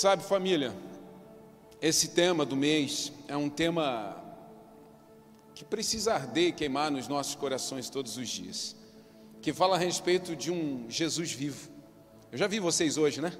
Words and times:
Sabe, 0.00 0.22
família, 0.22 0.74
esse 1.78 2.08
tema 2.08 2.46
do 2.46 2.56
mês 2.56 3.12
é 3.28 3.36
um 3.36 3.50
tema 3.50 4.16
que 5.54 5.62
precisa 5.62 6.14
arder 6.14 6.48
e 6.48 6.52
queimar 6.52 6.90
nos 6.90 7.06
nossos 7.06 7.34
corações 7.34 7.90
todos 7.90 8.16
os 8.16 8.26
dias, 8.26 8.74
que 9.42 9.52
fala 9.52 9.76
a 9.76 9.78
respeito 9.78 10.34
de 10.34 10.50
um 10.50 10.86
Jesus 10.88 11.32
vivo. 11.32 11.68
Eu 12.32 12.38
já 12.38 12.46
vi 12.46 12.58
vocês 12.58 12.96
hoje, 12.96 13.20
né? 13.20 13.30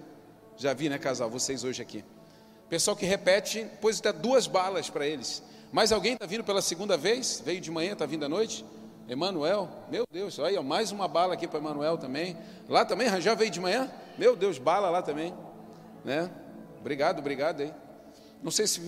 Já 0.58 0.74
vi, 0.74 0.90
né, 0.90 0.98
casal, 0.98 1.30
vocês 1.30 1.64
hoje 1.64 1.80
aqui. 1.80 2.04
Pessoal 2.68 2.94
que 2.94 3.06
repete, 3.06 3.66
pois 3.80 3.98
dá 3.98 4.12
duas 4.12 4.46
balas 4.46 4.90
para 4.90 5.06
eles. 5.06 5.42
Mais 5.72 5.92
alguém 5.92 6.12
está 6.12 6.26
vindo 6.26 6.44
pela 6.44 6.60
segunda 6.60 6.94
vez? 6.94 7.42
Veio 7.42 7.62
de 7.62 7.70
manhã, 7.70 7.94
está 7.94 8.04
vindo 8.04 8.26
à 8.26 8.28
noite? 8.28 8.66
Emanuel, 9.08 9.66
meu 9.90 10.04
Deus, 10.12 10.38
olha, 10.38 10.62
mais 10.62 10.92
uma 10.92 11.08
bala 11.08 11.32
aqui 11.32 11.48
para 11.48 11.58
Emanuel 11.58 11.96
também. 11.96 12.36
Lá 12.68 12.84
também, 12.84 13.18
já 13.18 13.34
veio 13.34 13.50
de 13.50 13.60
manhã? 13.60 13.90
Meu 14.18 14.36
Deus, 14.36 14.58
bala 14.58 14.90
lá 14.90 15.00
também. 15.00 15.32
Né? 16.04 16.30
Obrigado, 16.80 17.18
obrigado 17.18 17.60
aí. 17.60 17.72
Não 18.42 18.50
sei 18.50 18.66
se 18.66 18.80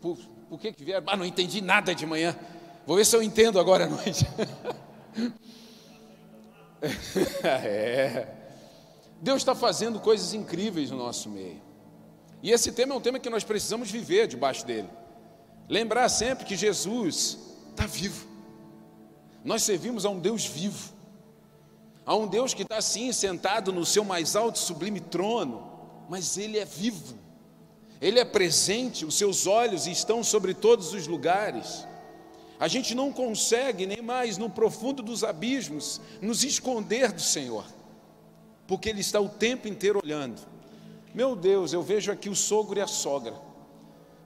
por, 0.00 0.18
por 0.48 0.58
que, 0.58 0.72
que 0.72 0.84
vieram. 0.84 1.04
Ah, 1.06 1.16
não 1.16 1.24
entendi 1.24 1.60
nada 1.60 1.94
de 1.94 2.04
manhã. 2.04 2.36
Vou 2.86 2.96
ver 2.96 3.06
se 3.06 3.16
eu 3.16 3.22
entendo 3.22 3.58
agora 3.58 3.84
à 3.84 3.88
noite. 3.88 4.26
é. 7.44 8.26
Deus 9.20 9.38
está 9.38 9.54
fazendo 9.54 9.98
coisas 9.98 10.34
incríveis 10.34 10.90
no 10.90 10.98
nosso 10.98 11.28
meio. 11.28 11.60
E 12.42 12.50
esse 12.50 12.70
tema 12.72 12.94
é 12.94 12.96
um 12.96 13.00
tema 13.00 13.18
que 13.18 13.30
nós 13.30 13.44
precisamos 13.44 13.90
viver 13.90 14.26
debaixo 14.26 14.66
dele. 14.66 14.88
Lembrar 15.68 16.08
sempre 16.08 16.44
que 16.44 16.54
Jesus 16.54 17.38
está 17.70 17.86
vivo. 17.86 18.26
Nós 19.44 19.62
servimos 19.62 20.04
a 20.04 20.10
um 20.10 20.18
Deus 20.18 20.44
vivo, 20.44 20.92
a 22.04 22.14
um 22.14 22.26
Deus 22.26 22.52
que 22.52 22.62
está 22.62 22.76
assim 22.76 23.12
sentado 23.12 23.72
no 23.72 23.84
seu 23.84 24.04
mais 24.04 24.36
alto 24.36 24.56
e 24.56 24.58
sublime 24.58 25.00
trono, 25.00 25.70
mas 26.08 26.36
Ele 26.36 26.58
é 26.58 26.64
vivo, 26.64 27.16
Ele 28.00 28.20
é 28.20 28.24
presente, 28.24 29.04
os 29.04 29.16
seus 29.16 29.46
olhos 29.46 29.86
estão 29.86 30.22
sobre 30.22 30.52
todos 30.52 30.92
os 30.92 31.06
lugares. 31.06 31.86
A 32.58 32.68
gente 32.68 32.94
não 32.94 33.12
consegue 33.12 33.86
nem 33.86 34.02
mais 34.02 34.38
no 34.38 34.50
profundo 34.50 35.02
dos 35.02 35.24
abismos 35.24 36.00
nos 36.20 36.44
esconder 36.44 37.12
do 37.12 37.20
Senhor, 37.20 37.64
porque 38.66 38.88
Ele 38.88 39.00
está 39.00 39.20
o 39.20 39.28
tempo 39.28 39.68
inteiro 39.68 40.00
olhando. 40.02 40.40
Meu 41.14 41.34
Deus, 41.34 41.72
eu 41.72 41.82
vejo 41.82 42.12
aqui 42.12 42.28
o 42.28 42.36
sogro 42.36 42.78
e 42.78 42.82
a 42.82 42.86
sogra, 42.86 43.34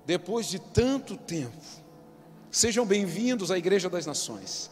depois 0.04 0.48
de 0.48 0.58
tanto 0.58 1.16
tempo, 1.16 1.56
sejam 2.50 2.84
bem-vindos 2.84 3.50
à 3.50 3.58
Igreja 3.58 3.88
das 3.88 4.06
Nações. 4.06 4.70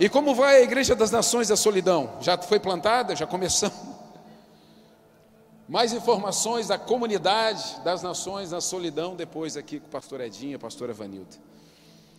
E 0.00 0.08
como 0.08 0.34
vai 0.34 0.56
a 0.56 0.62
Igreja 0.62 0.94
das 0.94 1.10
Nações 1.10 1.48
da 1.48 1.56
Solidão? 1.56 2.18
Já 2.20 2.36
foi 2.38 2.58
plantada? 2.58 3.14
Já 3.14 3.26
começamos? 3.26 3.97
Mais 5.68 5.92
informações 5.92 6.66
da 6.66 6.78
comunidade 6.78 7.80
das 7.84 8.02
nações 8.02 8.50
da 8.50 8.60
solidão, 8.60 9.14
depois 9.14 9.54
aqui 9.54 9.78
com 9.78 9.86
o 9.86 9.90
pastor 9.90 10.22
Edinho 10.22 10.56
a 10.56 10.58
pastora 10.58 10.94
Vanilda. 10.94 11.36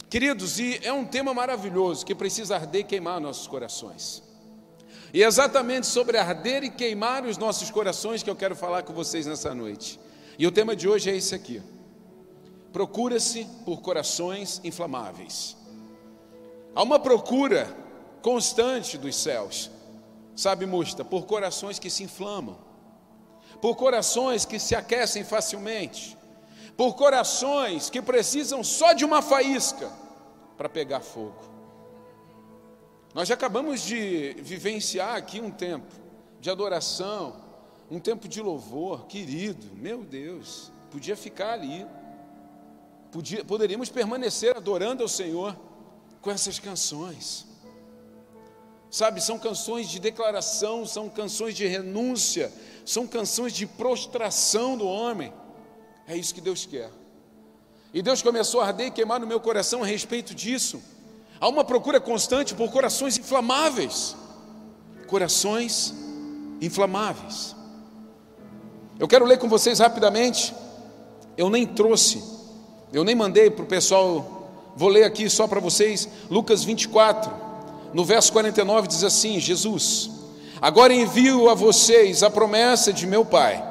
Queridos, 0.08 0.59
e 0.59 0.80
é 0.83 0.94
um 0.94 1.03
tema 1.03 1.33
maravilhoso 1.33 2.05
que 2.05 2.14
precisa 2.14 2.55
arder 2.55 2.81
e 2.81 2.83
queimar 2.83 3.20
nossos 3.20 3.47
corações. 3.47 4.22
E 5.11 5.23
é 5.23 5.27
exatamente 5.27 5.88
sobre 5.88 6.20
arder 6.20 6.64
e 6.64 6.70
queimar 6.70 7.25
os 7.25 7.38
nossos 7.39 7.72
corações 7.72 8.22
que 8.22 8.30
eu 8.30 8.36
quero 8.36 8.55
falar 8.55 8.83
com 8.83 8.94
vocês 8.94 9.25
nessa 9.25 9.53
noite. 9.55 10.00
E 10.38 10.45
o 10.45 10.52
tema 10.52 10.75
de 10.75 10.88
hoje 10.88 11.09
é 11.09 11.16
esse 11.16 11.33
aqui: 11.33 11.59
procura-se 12.72 13.45
por 13.66 13.81
corações 13.81 14.61
inflamáveis. 14.64 15.58
Há 16.75 16.83
uma 16.83 17.00
procura 17.00 17.75
constante 18.22 18.95
dos 18.95 19.16
céus, 19.16 19.72
sabe, 20.36 20.67
Musta, 20.67 21.03
por 21.03 21.26
corações 21.26 21.80
que 21.80 21.89
se 21.89 22.04
inflamam, 22.04 22.68
por 23.61 23.75
corações 23.75 24.45
que 24.45 24.59
se 24.59 24.75
aquecem 24.75 25.23
facilmente, 25.23 26.17
por 26.77 26.95
corações 26.95 27.89
que 27.89 28.02
precisam 28.02 28.64
só 28.64 28.93
de 28.93 29.03
uma 29.03 29.21
faísca 29.21 29.92
para 30.58 30.70
pegar 30.70 31.02
fogo. 31.02 31.49
Nós 33.14 33.27
já 33.27 33.33
acabamos 33.33 33.81
de 33.81 34.36
vivenciar 34.39 35.15
aqui 35.15 35.42
um 35.42 35.52
tempo 35.52 35.92
de 36.39 36.49
adoração, 36.49 37.36
um 37.89 37.99
tempo 37.99 38.27
de 38.27 38.42
louvor, 38.42 39.08
querido, 39.08 39.76
meu 39.76 40.03
Deus, 40.03 40.71
podia 40.91 41.17
ficar 41.17 41.53
ali, 41.53 41.86
podia, 43.11 43.43
poderíamos 43.43 43.89
permanecer 43.89 44.55
adorando 44.55 45.02
ao 45.02 45.09
Senhor 45.09 45.59
com 46.21 46.30
essas 46.30 46.59
canções. 46.59 47.48
Sabe, 48.92 49.22
são 49.22 49.38
canções 49.38 49.88
de 49.88 50.00
declaração, 50.00 50.86
são 50.86 51.08
canções 51.08 51.55
de 51.55 51.67
renúncia, 51.67 52.52
são 52.86 53.05
canções 53.05 53.54
de 53.54 53.66
prostração 53.66 54.76
do 54.77 54.88
homem. 54.88 55.32
É 56.08 56.17
isso 56.17 56.33
que 56.33 56.42
Deus 56.42 56.66
quer. 56.66 56.89
E 57.94 58.02
Deus 58.02 58.22
começou 58.22 58.61
a 58.61 58.67
arder 58.67 58.88
e 58.88 58.92
queimar 58.92 59.20
no 59.20 59.27
meu 59.27 59.39
coração 59.39 59.83
a 59.83 59.86
respeito 59.86 60.33
disso. 60.33 60.82
Há 61.39 61.48
uma 61.48 61.64
procura 61.64 62.00
constante 62.00 62.55
por 62.55 62.72
corações 62.72 63.17
inflamáveis. 63.17 64.16
Corações 65.08 65.94
inflamáveis. 66.60 67.56
Eu 68.98 69.08
quero 69.08 69.26
ler 69.26 69.38
com 69.38 69.48
vocês 69.48 69.80
rapidamente. 69.80 70.54
Eu 71.38 71.50
nem 71.50 71.66
trouxe, 71.66 72.21
eu 72.92 73.04
nem 73.04 73.16
mandei 73.16 73.50
para 73.50 73.64
o 73.64 73.67
pessoal 73.67 74.39
Vou 74.80 74.88
ler 74.88 75.04
aqui 75.04 75.30
só 75.30 75.45
para 75.45 75.60
vocês, 75.60 76.08
Lucas 76.30 76.64
24, 76.64 77.30
no 77.94 78.04
verso 78.05 78.32
49 78.32 78.88
diz 78.88 79.04
assim: 79.04 79.39
Jesus, 79.39 80.10
agora 80.61 80.94
envio 80.94 81.50
a 81.50 81.54
vocês 81.54 82.23
a 82.23 82.30
promessa 82.30 82.94
de 82.94 83.08
meu 83.08 83.26
Pai, 83.26 83.64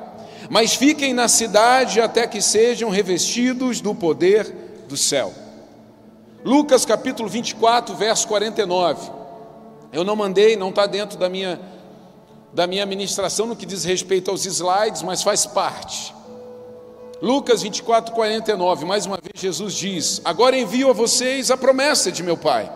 mas 0.51 0.75
fiquem 0.75 1.13
na 1.15 1.29
cidade 1.29 2.01
até 2.01 2.27
que 2.27 2.41
sejam 2.41 2.91
revestidos 2.91 3.81
do 3.81 3.95
poder 3.95 4.85
do 4.89 4.97
céu. 4.97 5.33
Lucas 6.45 6.85
capítulo 6.85 7.29
24, 7.29 7.95
verso 7.95 8.27
49. 8.29 9.11
Eu 9.93 10.05
não 10.05 10.15
mandei, 10.15 10.57
não 10.57 10.71
está 10.71 10.87
dentro 10.87 11.19
da 11.19 11.29
minha, 11.29 11.61
da 12.53 12.67
minha 12.67 12.87
ministração 12.87 13.47
no 13.47 13.57
que 13.57 13.67
diz 13.67 13.85
respeito 13.85 14.31
aos 14.31 14.47
slides, 14.47 15.03
mas 15.03 15.23
faz 15.23 15.47
parte. 15.47 16.15
Lucas 17.21 17.63
24, 17.63 18.15
49, 18.15 18.85
mais 18.85 19.05
uma 19.05 19.19
vez 19.21 19.33
Jesus 19.35 19.75
diz: 19.75 20.21
Agora 20.25 20.57
envio 20.57 20.91
a 20.91 20.93
vocês 20.93 21.51
a 21.51 21.57
promessa 21.57 22.13
de 22.13 22.23
meu 22.23 22.37
Pai, 22.37 22.71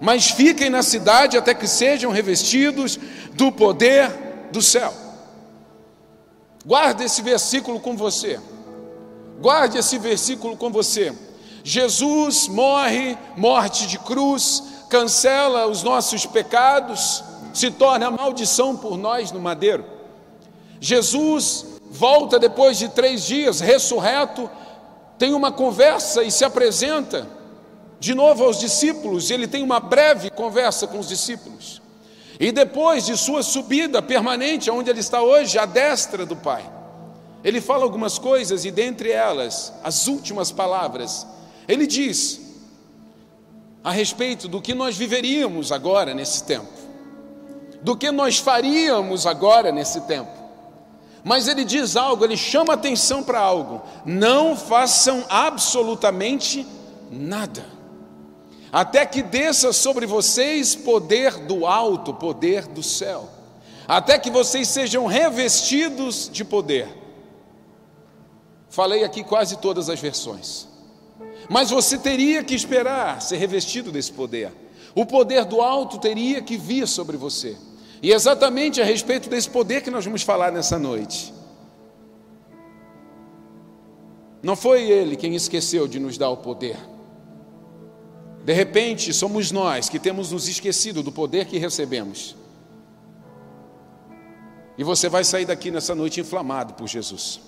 mas 0.00 0.30
fiquem 0.30 0.70
na 0.70 0.82
cidade 0.82 1.36
até 1.36 1.52
que 1.52 1.68
sejam 1.68 2.10
revestidos 2.10 2.98
do 3.34 3.52
poder 3.52 4.10
do 4.50 4.62
céu. 4.62 4.92
Guarde 6.64 7.04
esse 7.04 7.22
versículo 7.22 7.78
com 7.80 7.96
você, 7.96 8.40
guarde 9.40 9.78
esse 9.78 9.98
versículo 9.98 10.56
com 10.56 10.70
você. 10.70 11.14
Jesus 11.62 12.48
morre, 12.48 13.18
morte 13.36 13.86
de 13.86 13.98
cruz, 13.98 14.62
cancela 14.88 15.66
os 15.66 15.82
nossos 15.82 16.24
pecados, 16.24 17.22
se 17.52 17.70
torna 17.70 18.10
maldição 18.10 18.76
por 18.76 18.96
nós 18.96 19.30
no 19.30 19.40
madeiro. 19.40 19.84
Jesus 20.80 21.66
volta 21.90 22.38
depois 22.38 22.78
de 22.78 22.88
três 22.88 23.24
dias, 23.26 23.60
ressurreto, 23.60 24.48
tem 25.18 25.34
uma 25.34 25.52
conversa 25.52 26.22
e 26.22 26.30
se 26.30 26.44
apresenta 26.44 27.39
de 28.00 28.14
novo 28.14 28.44
aos 28.44 28.58
discípulos. 28.58 29.30
Ele 29.30 29.46
tem 29.46 29.62
uma 29.62 29.78
breve 29.78 30.30
conversa 30.30 30.86
com 30.86 30.98
os 30.98 31.06
discípulos. 31.06 31.80
E 32.40 32.50
depois 32.50 33.04
de 33.04 33.16
sua 33.16 33.42
subida 33.42 34.00
permanente, 34.00 34.70
onde 34.70 34.88
ele 34.88 35.00
está 35.00 35.22
hoje, 35.22 35.58
à 35.58 35.66
destra 35.66 36.24
do 36.24 36.34
Pai, 36.34 36.64
ele 37.44 37.60
fala 37.60 37.84
algumas 37.84 38.18
coisas 38.18 38.64
e 38.64 38.70
dentre 38.70 39.10
elas, 39.10 39.72
as 39.84 40.06
últimas 40.06 40.50
palavras, 40.50 41.26
ele 41.68 41.86
diz 41.86 42.40
a 43.84 43.90
respeito 43.90 44.48
do 44.48 44.60
que 44.60 44.74
nós 44.74 44.96
viveríamos 44.96 45.70
agora 45.70 46.14
nesse 46.14 46.44
tempo, 46.44 46.72
do 47.82 47.96
que 47.96 48.10
nós 48.10 48.38
faríamos 48.38 49.26
agora 49.26 49.70
nesse 49.70 50.00
tempo. 50.02 50.40
Mas 51.22 51.48
ele 51.48 51.64
diz 51.64 51.96
algo, 51.96 52.24
ele 52.24 52.36
chama 52.36 52.74
atenção 52.74 53.22
para 53.22 53.40
algo: 53.40 53.82
não 54.04 54.56
façam 54.56 55.24
absolutamente 55.28 56.66
nada, 57.10 57.64
até 58.72 59.04
que 59.04 59.22
desça 59.22 59.72
sobre 59.72 60.06
vocês 60.06 60.74
poder 60.74 61.38
do 61.38 61.66
alto, 61.66 62.14
poder 62.14 62.66
do 62.66 62.82
céu, 62.82 63.28
até 63.86 64.18
que 64.18 64.30
vocês 64.30 64.68
sejam 64.68 65.06
revestidos 65.06 66.30
de 66.32 66.44
poder. 66.44 66.88
Falei 68.68 69.02
aqui 69.02 69.24
quase 69.24 69.58
todas 69.58 69.88
as 69.88 69.98
versões, 69.98 70.68
mas 71.48 71.70
você 71.70 71.98
teria 71.98 72.44
que 72.44 72.54
esperar 72.54 73.20
ser 73.20 73.36
revestido 73.36 73.90
desse 73.90 74.12
poder, 74.12 74.52
o 74.94 75.04
poder 75.04 75.44
do 75.44 75.60
alto 75.60 75.98
teria 75.98 76.40
que 76.40 76.56
vir 76.56 76.86
sobre 76.86 77.16
você. 77.16 77.56
E 78.02 78.12
é 78.12 78.14
exatamente 78.14 78.80
a 78.80 78.84
respeito 78.84 79.28
desse 79.28 79.50
poder 79.50 79.82
que 79.82 79.90
nós 79.90 80.04
vamos 80.04 80.22
falar 80.22 80.50
nessa 80.50 80.78
noite. 80.78 81.34
Não 84.42 84.56
foi 84.56 84.90
ele 84.90 85.16
quem 85.16 85.34
esqueceu 85.34 85.86
de 85.86 86.00
nos 86.00 86.16
dar 86.16 86.30
o 86.30 86.36
poder. 86.38 86.78
De 88.44 88.52
repente, 88.52 89.12
somos 89.12 89.50
nós 89.50 89.88
que 89.88 89.98
temos 89.98 90.32
nos 90.32 90.48
esquecido 90.48 91.02
do 91.02 91.12
poder 91.12 91.46
que 91.46 91.58
recebemos. 91.58 92.36
E 94.78 94.84
você 94.84 95.08
vai 95.08 95.24
sair 95.24 95.44
daqui 95.44 95.70
nessa 95.70 95.94
noite 95.94 96.20
inflamado 96.20 96.74
por 96.74 96.88
Jesus. 96.88 97.40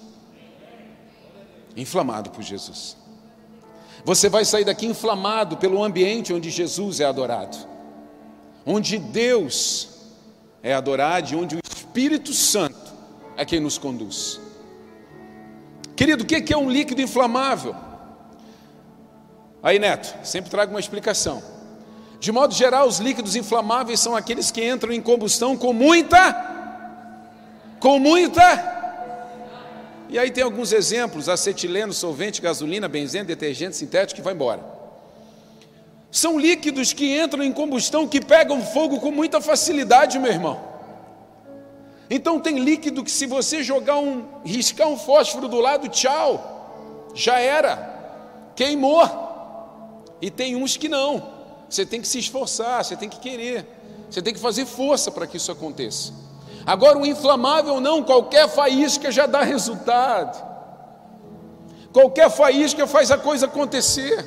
inflamado 1.75 2.29
por 2.31 2.43
Jesus. 2.43 2.97
Você 4.05 4.29
vai 4.29 4.45
sair 4.45 4.65
daqui 4.65 4.85
inflamado 4.85 5.57
pelo 5.57 5.83
ambiente 5.83 6.33
onde 6.33 6.51
Jesus 6.51 7.01
é 7.01 7.07
adorado, 7.07 7.57
onde 8.67 8.99
Deus 8.99 9.89
é 10.63 10.75
adorado 10.75 11.33
e 11.33 11.37
onde 11.37 11.57
o 11.57 11.61
Espírito 11.65 12.35
Santo 12.35 12.93
é 13.37 13.45
quem 13.45 13.61
nos 13.61 13.79
conduz. 13.79 14.39
Querido, 15.97 16.25
o 16.25 16.27
que 16.27 16.53
é 16.53 16.57
um 16.57 16.69
líquido 16.69 17.01
inflamável? 17.01 17.75
Aí, 19.63 19.79
Neto, 19.79 20.15
sempre 20.27 20.51
trago 20.51 20.73
uma 20.73 20.81
explicação. 20.81 21.43
De 22.19 22.33
modo 22.33 22.55
geral, 22.55 22.87
os 22.87 22.99
líquidos 22.99 23.37
inflamáveis 23.37 24.01
são 24.01 24.17
aqueles 24.17 24.51
que 24.51 24.65
entram 24.65 24.93
em 24.93 25.01
combustão 25.01 25.57
com 25.57 25.73
muita, 25.73 26.33
com 27.81 27.99
muita. 27.99 28.43
E 30.09 30.19
aí 30.19 30.31
tem 30.31 30.45
alguns 30.45 30.73
exemplos: 30.73 31.29
acetileno, 31.29 31.93
solvente, 31.93 32.41
gasolina, 32.41 32.89
benzeno, 32.89 33.25
detergente 33.25 33.77
sintético 33.77 34.17
que 34.17 34.23
vai 34.23 34.35
embora. 34.35 34.61
São 36.13 36.39
líquidos 36.39 36.93
que 36.93 37.19
entram 37.19 37.43
em 37.43 37.53
combustão 37.53 38.07
que 38.07 38.21
pegam 38.21 38.61
fogo 38.63 39.01
com 39.01 39.11
muita 39.11 39.41
facilidade, 39.41 40.19
meu 40.19 40.31
irmão. 40.31 40.61
Então 42.11 42.39
tem 42.39 42.59
líquido 42.59 43.03
que 43.03 43.11
se 43.11 43.27
você 43.27 43.63
jogar 43.63 43.97
um, 43.97 44.27
riscar 44.45 44.87
um 44.87 44.99
fósforo 44.99 45.49
do 45.49 45.59
lado, 45.59 45.89
tchau, 45.89 47.11
já 47.15 47.39
era, 47.39 48.53
queimou. 48.55 49.22
E 50.23 50.31
tem 50.31 50.57
uns 50.57 50.77
que 50.77 50.89
não. 50.89 51.23
Você 51.69 51.85
tem 51.85 52.01
que 52.01 52.07
se 52.09 52.19
esforçar, 52.19 52.85
você 52.85 52.97
tem 52.97 53.09
que 53.09 53.19
querer, 53.19 53.67
você 54.09 54.23
tem 54.23 54.33
que 54.33 54.41
fazer 54.41 54.65
força 54.65 55.11
para 55.11 55.27
que 55.27 55.37
isso 55.37 55.51
aconteça. 55.51 56.13
Agora 56.65 56.97
o 56.97 57.05
inflamável 57.05 57.81
não, 57.81 58.05
qualquer 58.05 58.49
faísca 58.49 59.11
já 59.11 59.27
dá 59.27 59.43
resultado. 59.43 60.51
Qualquer 61.93 62.31
faísca 62.31 62.87
faz 62.87 63.11
a 63.11 63.19
coisa 63.19 63.47
acontecer. 63.47 64.25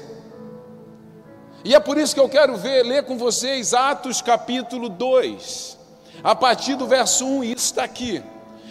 E 1.64 1.74
é 1.74 1.80
por 1.80 1.98
isso 1.98 2.14
que 2.14 2.20
eu 2.20 2.30
quero 2.30 2.58
ver, 2.58 2.84
ler 2.84 3.06
com 3.06 3.18
vocês 3.18 3.74
Atos 3.74 4.22
capítulo 4.22 4.90
2 4.90 5.76
a 6.24 6.36
partir 6.36 6.76
do 6.76 6.88
verso 6.88 7.26
1, 7.26 7.44
isso 7.44 7.66
está 7.66 7.84
aqui. 7.84 8.22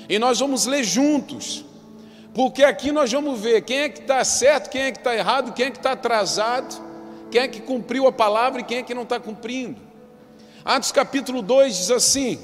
E 0.08 0.18
nós 0.18 0.40
vamos 0.40 0.66
ler 0.66 0.82
juntos, 0.82 1.64
porque 2.34 2.64
aqui 2.64 2.90
nós 2.90 3.10
vamos 3.12 3.40
ver 3.40 3.62
quem 3.62 3.78
é 3.78 3.88
que 3.88 4.00
está 4.00 4.24
certo, 4.24 4.68
quem 4.68 4.82
é 4.82 4.92
que 4.92 4.98
está 4.98 5.14
errado, 5.14 5.52
quem 5.52 5.66
é 5.66 5.70
que 5.70 5.76
está 5.76 5.92
atrasado, 5.92 6.83
quem 7.34 7.42
é 7.42 7.48
que 7.48 7.60
cumpriu 7.60 8.06
a 8.06 8.12
palavra 8.12 8.60
e 8.60 8.64
quem 8.64 8.78
é 8.78 8.82
que 8.84 8.94
não 8.94 9.02
está 9.02 9.18
cumprindo. 9.18 9.80
Atos 10.64 10.92
capítulo 10.92 11.42
2 11.42 11.76
diz 11.76 11.90
assim: 11.90 12.38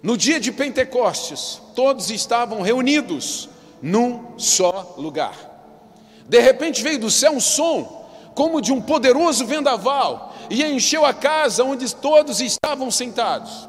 No 0.00 0.16
dia 0.16 0.38
de 0.38 0.52
Pentecostes, 0.52 1.60
todos 1.74 2.08
estavam 2.08 2.62
reunidos 2.62 3.48
num 3.82 4.38
só 4.38 4.94
lugar. 4.96 5.34
De 6.28 6.38
repente 6.38 6.80
veio 6.80 7.00
do 7.00 7.10
céu 7.10 7.32
um 7.32 7.40
som, 7.40 8.06
como 8.36 8.60
de 8.60 8.72
um 8.72 8.80
poderoso 8.80 9.44
vendaval, 9.46 10.32
e 10.48 10.62
encheu 10.62 11.04
a 11.04 11.12
casa 11.12 11.64
onde 11.64 11.92
todos 11.92 12.40
estavam 12.40 12.88
sentados. 12.88 13.68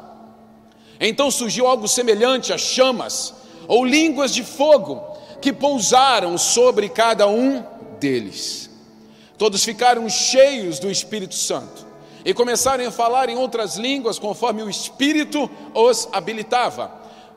Então 0.99 1.31
surgiu 1.31 1.65
algo 1.65 1.87
semelhante 1.87 2.53
a 2.53 2.57
chamas 2.59 3.33
ou 3.67 3.83
línguas 3.83 4.31
de 4.31 4.43
fogo 4.43 5.01
que 5.41 5.51
pousaram 5.51 6.37
sobre 6.37 6.87
cada 6.87 7.27
um 7.27 7.63
deles. 7.99 8.62
Todos 9.43 9.65
ficaram 9.65 10.07
cheios 10.07 10.79
do 10.79 10.89
Espírito 10.89 11.35
Santo 11.35 11.85
e 12.23 12.33
começaram 12.33 12.87
a 12.87 12.89
falar 12.89 13.27
em 13.27 13.35
outras 13.35 13.75
línguas 13.75 14.17
conforme 14.17 14.63
o 14.63 14.69
Espírito 14.69 15.51
os 15.73 16.07
habilitava. 16.13 16.89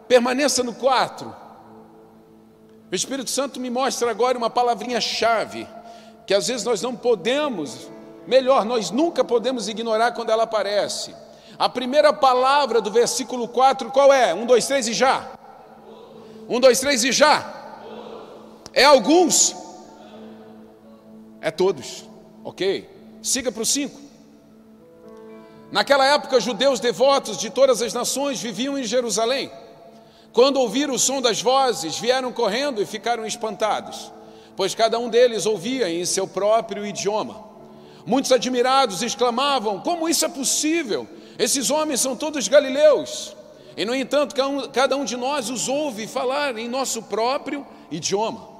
Permaneça 0.06 0.62
no 0.62 0.72
quarto. 0.72 1.34
O 2.92 2.94
Espírito 2.94 3.28
Santo 3.28 3.58
me 3.58 3.68
mostra 3.68 4.08
agora 4.08 4.38
uma 4.38 4.48
palavrinha-chave 4.48 5.66
que 6.24 6.32
às 6.32 6.46
vezes 6.46 6.64
nós 6.64 6.80
não 6.80 6.94
podemos, 6.94 7.90
melhor, 8.24 8.64
nós 8.64 8.92
nunca 8.92 9.24
podemos 9.24 9.66
ignorar 9.66 10.12
quando 10.12 10.30
ela 10.30 10.44
aparece 10.44 11.12
a 11.58 11.68
primeira 11.68 12.12
palavra 12.12 12.80
do 12.80 12.92
versículo 12.92 13.48
4, 13.48 13.90
qual 13.90 14.12
é? 14.12 14.32
Um, 14.32 14.46
dois, 14.46 14.64
três 14.64 14.86
e 14.86 14.92
já. 14.92 15.28
Um, 16.48 16.60
dois, 16.60 16.78
três 16.78 17.02
e 17.02 17.10
já. 17.10 17.52
É 18.72 18.84
alguns? 18.84 19.65
É 21.46 21.50
todos. 21.52 22.04
Ok. 22.42 22.90
Siga 23.22 23.52
para 23.52 23.62
o 23.62 23.64
5. 23.64 24.00
Naquela 25.70 26.04
época, 26.04 26.40
judeus 26.40 26.80
devotos 26.80 27.38
de 27.38 27.50
todas 27.50 27.80
as 27.80 27.94
nações 27.94 28.42
viviam 28.42 28.76
em 28.76 28.82
Jerusalém. 28.82 29.48
Quando 30.32 30.56
ouviram 30.56 30.94
o 30.94 30.98
som 30.98 31.22
das 31.22 31.40
vozes, 31.40 32.00
vieram 32.00 32.32
correndo 32.32 32.82
e 32.82 32.84
ficaram 32.84 33.24
espantados, 33.24 34.10
pois 34.56 34.74
cada 34.74 34.98
um 34.98 35.08
deles 35.08 35.46
ouvia 35.46 35.88
em 35.88 36.04
seu 36.04 36.26
próprio 36.26 36.84
idioma. 36.84 37.44
Muitos 38.04 38.32
admirados 38.32 39.00
exclamavam: 39.00 39.78
Como 39.78 40.08
isso 40.08 40.24
é 40.24 40.28
possível? 40.28 41.06
Esses 41.38 41.70
homens 41.70 42.00
são 42.00 42.16
todos 42.16 42.48
galileus, 42.48 43.36
e 43.76 43.84
no 43.84 43.94
entanto, 43.94 44.34
cada 44.72 44.96
um 44.96 45.04
de 45.04 45.16
nós 45.16 45.48
os 45.48 45.68
ouve 45.68 46.08
falar 46.08 46.58
em 46.58 46.68
nosso 46.68 47.04
próprio 47.04 47.64
idioma. 47.88 48.55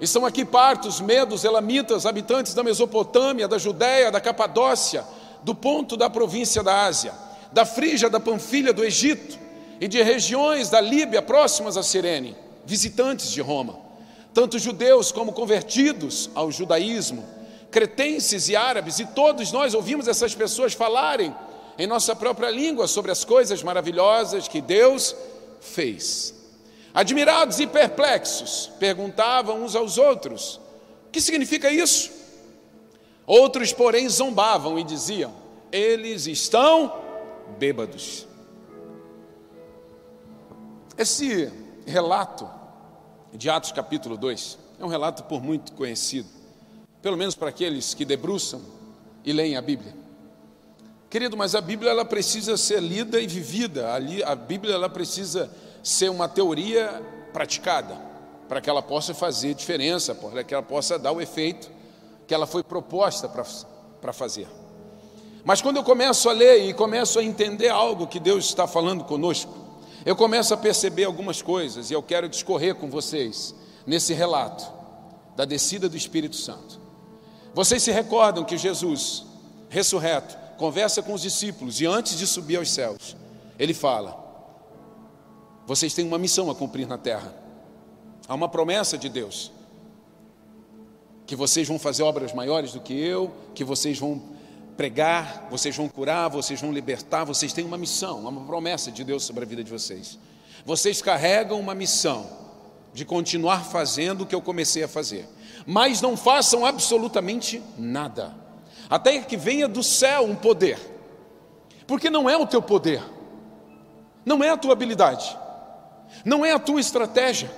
Estão 0.00 0.26
aqui 0.26 0.44
partos, 0.44 1.00
medos, 1.00 1.44
elamitas, 1.44 2.04
habitantes 2.04 2.52
da 2.52 2.62
Mesopotâmia, 2.62 3.46
da 3.46 3.58
Judéia, 3.58 4.10
da 4.10 4.20
Capadócia, 4.20 5.04
do 5.42 5.54
ponto 5.54 5.96
da 5.96 6.10
província 6.10 6.62
da 6.62 6.84
Ásia, 6.84 7.12
da 7.52 7.64
Frígia, 7.64 8.10
da 8.10 8.18
Panfilha, 8.18 8.72
do 8.72 8.84
Egito 8.84 9.38
e 9.80 9.86
de 9.86 10.02
regiões 10.02 10.68
da 10.68 10.80
Líbia 10.80 11.22
próximas 11.22 11.76
a 11.76 11.82
Cirene, 11.82 12.36
visitantes 12.66 13.30
de 13.30 13.40
Roma, 13.40 13.78
tanto 14.32 14.58
judeus 14.58 15.12
como 15.12 15.32
convertidos 15.32 16.28
ao 16.34 16.50
judaísmo, 16.50 17.24
cretenses 17.70 18.48
e 18.48 18.56
árabes, 18.56 18.98
e 18.98 19.06
todos 19.06 19.52
nós 19.52 19.74
ouvimos 19.74 20.08
essas 20.08 20.34
pessoas 20.34 20.74
falarem 20.74 21.34
em 21.78 21.86
nossa 21.86 22.14
própria 22.16 22.50
língua 22.50 22.86
sobre 22.86 23.10
as 23.10 23.24
coisas 23.24 23.62
maravilhosas 23.62 24.48
que 24.48 24.60
Deus 24.60 25.14
fez. 25.60 26.43
Admirados 26.94 27.58
e 27.58 27.66
perplexos, 27.66 28.70
perguntavam 28.78 29.64
uns 29.64 29.74
aos 29.74 29.98
outros: 29.98 30.60
O 31.08 31.10
que 31.10 31.20
significa 31.20 31.68
isso? 31.68 32.12
Outros, 33.26 33.72
porém, 33.72 34.08
zombavam 34.08 34.78
e 34.78 34.84
diziam: 34.84 35.34
Eles 35.72 36.28
estão 36.28 37.02
bêbados. 37.58 38.28
Esse 40.96 41.52
relato 41.84 42.48
de 43.32 43.50
Atos 43.50 43.72
capítulo 43.72 44.16
2 44.16 44.58
é 44.78 44.84
um 44.84 44.88
relato 44.88 45.24
por 45.24 45.42
muito 45.42 45.72
conhecido, 45.72 46.28
pelo 47.02 47.16
menos 47.16 47.34
para 47.34 47.48
aqueles 47.48 47.92
que 47.92 48.04
debruçam 48.04 48.62
e 49.24 49.32
leem 49.32 49.56
a 49.56 49.62
Bíblia. 49.62 49.92
Querido, 51.10 51.36
mas 51.36 51.56
a 51.56 51.60
Bíblia 51.60 51.90
ela 51.90 52.04
precisa 52.04 52.56
ser 52.56 52.80
lida 52.80 53.20
e 53.20 53.26
vivida. 53.26 53.88
A 54.24 54.34
Bíblia 54.34 54.74
ela 54.74 54.88
precisa 54.88 55.50
ser 55.84 56.10
uma 56.10 56.26
teoria 56.26 57.02
praticada 57.32 57.94
para 58.48 58.60
que 58.60 58.70
ela 58.70 58.82
possa 58.82 59.12
fazer 59.12 59.54
diferença, 59.54 60.14
para 60.14 60.42
que 60.42 60.54
ela 60.54 60.62
possa 60.62 60.98
dar 60.98 61.12
o 61.12 61.20
efeito 61.20 61.70
que 62.26 62.34
ela 62.34 62.46
foi 62.46 62.62
proposta 62.62 63.28
para 63.28 64.12
fazer. 64.12 64.48
Mas 65.44 65.60
quando 65.60 65.76
eu 65.76 65.84
começo 65.84 66.28
a 66.30 66.32
ler 66.32 66.66
e 66.66 66.72
começo 66.72 67.18
a 67.18 67.22
entender 67.22 67.68
algo 67.68 68.06
que 68.06 68.18
Deus 68.18 68.46
está 68.46 68.66
falando 68.66 69.04
conosco, 69.04 69.52
eu 70.06 70.16
começo 70.16 70.54
a 70.54 70.56
perceber 70.56 71.04
algumas 71.04 71.42
coisas 71.42 71.90
e 71.90 71.94
eu 71.94 72.02
quero 72.02 72.28
discorrer 72.30 72.74
com 72.74 72.88
vocês 72.88 73.54
nesse 73.86 74.14
relato 74.14 74.64
da 75.36 75.44
descida 75.44 75.86
do 75.86 75.96
Espírito 75.98 76.36
Santo. 76.36 76.80
Vocês 77.52 77.82
se 77.82 77.92
recordam 77.92 78.42
que 78.42 78.56
Jesus, 78.56 79.26
ressurreto, 79.68 80.36
conversa 80.56 81.02
com 81.02 81.12
os 81.12 81.20
discípulos 81.20 81.78
e 81.80 81.86
antes 81.86 82.16
de 82.16 82.26
subir 82.26 82.56
aos 82.56 82.70
céus, 82.70 83.14
ele 83.58 83.74
fala: 83.74 84.23
Vocês 85.66 85.94
têm 85.94 86.06
uma 86.06 86.18
missão 86.18 86.50
a 86.50 86.54
cumprir 86.54 86.86
na 86.86 86.98
terra. 86.98 87.34
Há 88.28 88.34
uma 88.34 88.48
promessa 88.48 88.96
de 88.98 89.08
Deus 89.08 89.52
que 91.26 91.34
vocês 91.34 91.66
vão 91.66 91.78
fazer 91.78 92.02
obras 92.02 92.32
maiores 92.32 92.72
do 92.72 92.80
que 92.80 92.92
eu, 92.92 93.32
que 93.54 93.64
vocês 93.64 93.98
vão 93.98 94.22
pregar, 94.76 95.48
vocês 95.50 95.74
vão 95.76 95.88
curar, 95.88 96.28
vocês 96.28 96.60
vão 96.60 96.72
libertar, 96.72 97.24
vocês 97.24 97.52
têm 97.52 97.64
uma 97.64 97.78
missão, 97.78 98.18
uma 98.20 98.44
promessa 98.44 98.90
de 98.90 99.02
Deus 99.04 99.24
sobre 99.24 99.44
a 99.44 99.46
vida 99.46 99.64
de 99.64 99.70
vocês. 99.70 100.18
Vocês 100.66 101.00
carregam 101.00 101.58
uma 101.58 101.74
missão 101.74 102.28
de 102.92 103.04
continuar 103.04 103.64
fazendo 103.64 104.22
o 104.22 104.26
que 104.26 104.34
eu 104.34 104.42
comecei 104.42 104.82
a 104.82 104.88
fazer, 104.88 105.26
mas 105.66 106.00
não 106.00 106.16
façam 106.16 106.64
absolutamente 106.64 107.62
nada. 107.78 108.34
Até 108.88 109.18
que 109.20 109.36
venha 109.36 109.66
do 109.66 109.82
céu 109.82 110.24
um 110.24 110.36
poder, 110.36 110.78
porque 111.86 112.10
não 112.10 112.28
é 112.28 112.36
o 112.36 112.46
teu 112.46 112.60
poder, 112.60 113.02
não 114.24 114.44
é 114.44 114.50
a 114.50 114.56
tua 114.56 114.72
habilidade, 114.72 115.36
não 116.24 116.44
é 116.44 116.52
a 116.52 116.58
tua 116.58 116.80
estratégia. 116.80 117.50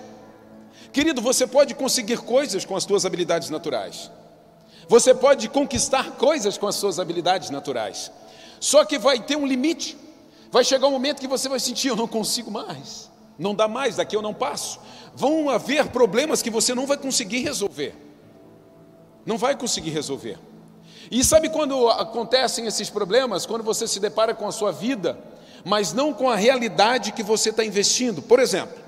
Querido, 0.92 1.20
você 1.20 1.46
pode 1.46 1.74
conseguir 1.74 2.18
coisas 2.18 2.64
com 2.64 2.76
as 2.76 2.84
tuas 2.84 3.04
habilidades 3.04 3.50
naturais, 3.50 4.10
você 4.88 5.14
pode 5.14 5.48
conquistar 5.48 6.12
coisas 6.12 6.56
com 6.56 6.66
as 6.66 6.76
suas 6.76 6.98
habilidades 6.98 7.50
naturais, 7.50 8.10
só 8.60 8.84
que 8.84 8.98
vai 8.98 9.20
ter 9.20 9.36
um 9.36 9.46
limite, 9.46 9.96
vai 10.50 10.64
chegar 10.64 10.86
um 10.86 10.92
momento 10.92 11.20
que 11.20 11.28
você 11.28 11.48
vai 11.48 11.60
sentir: 11.60 11.88
eu 11.88 11.96
não 11.96 12.08
consigo 12.08 12.50
mais, 12.50 13.10
Não 13.38 13.54
dá 13.54 13.68
mais, 13.68 13.96
daqui 13.96 14.16
eu 14.16 14.22
não 14.22 14.32
passo. 14.32 14.80
Vão 15.14 15.50
haver 15.50 15.88
problemas 15.88 16.42
que 16.42 16.50
você 16.50 16.74
não 16.74 16.86
vai 16.86 16.96
conseguir 16.96 17.40
resolver. 17.40 17.94
Não 19.24 19.36
vai 19.36 19.56
conseguir 19.56 19.90
resolver. 19.90 20.38
E 21.10 21.22
sabe 21.22 21.48
quando 21.48 21.88
acontecem 21.88 22.66
esses 22.66 22.90
problemas? 22.90 23.46
Quando 23.46 23.62
você 23.62 23.86
se 23.86 24.00
depara 24.00 24.34
com 24.34 24.46
a 24.46 24.52
sua 24.52 24.72
vida, 24.72 25.18
mas 25.66 25.92
não 25.92 26.14
com 26.14 26.30
a 26.30 26.36
realidade 26.36 27.10
que 27.10 27.24
você 27.24 27.50
está 27.50 27.64
investindo. 27.64 28.22
Por 28.22 28.38
exemplo, 28.38 28.78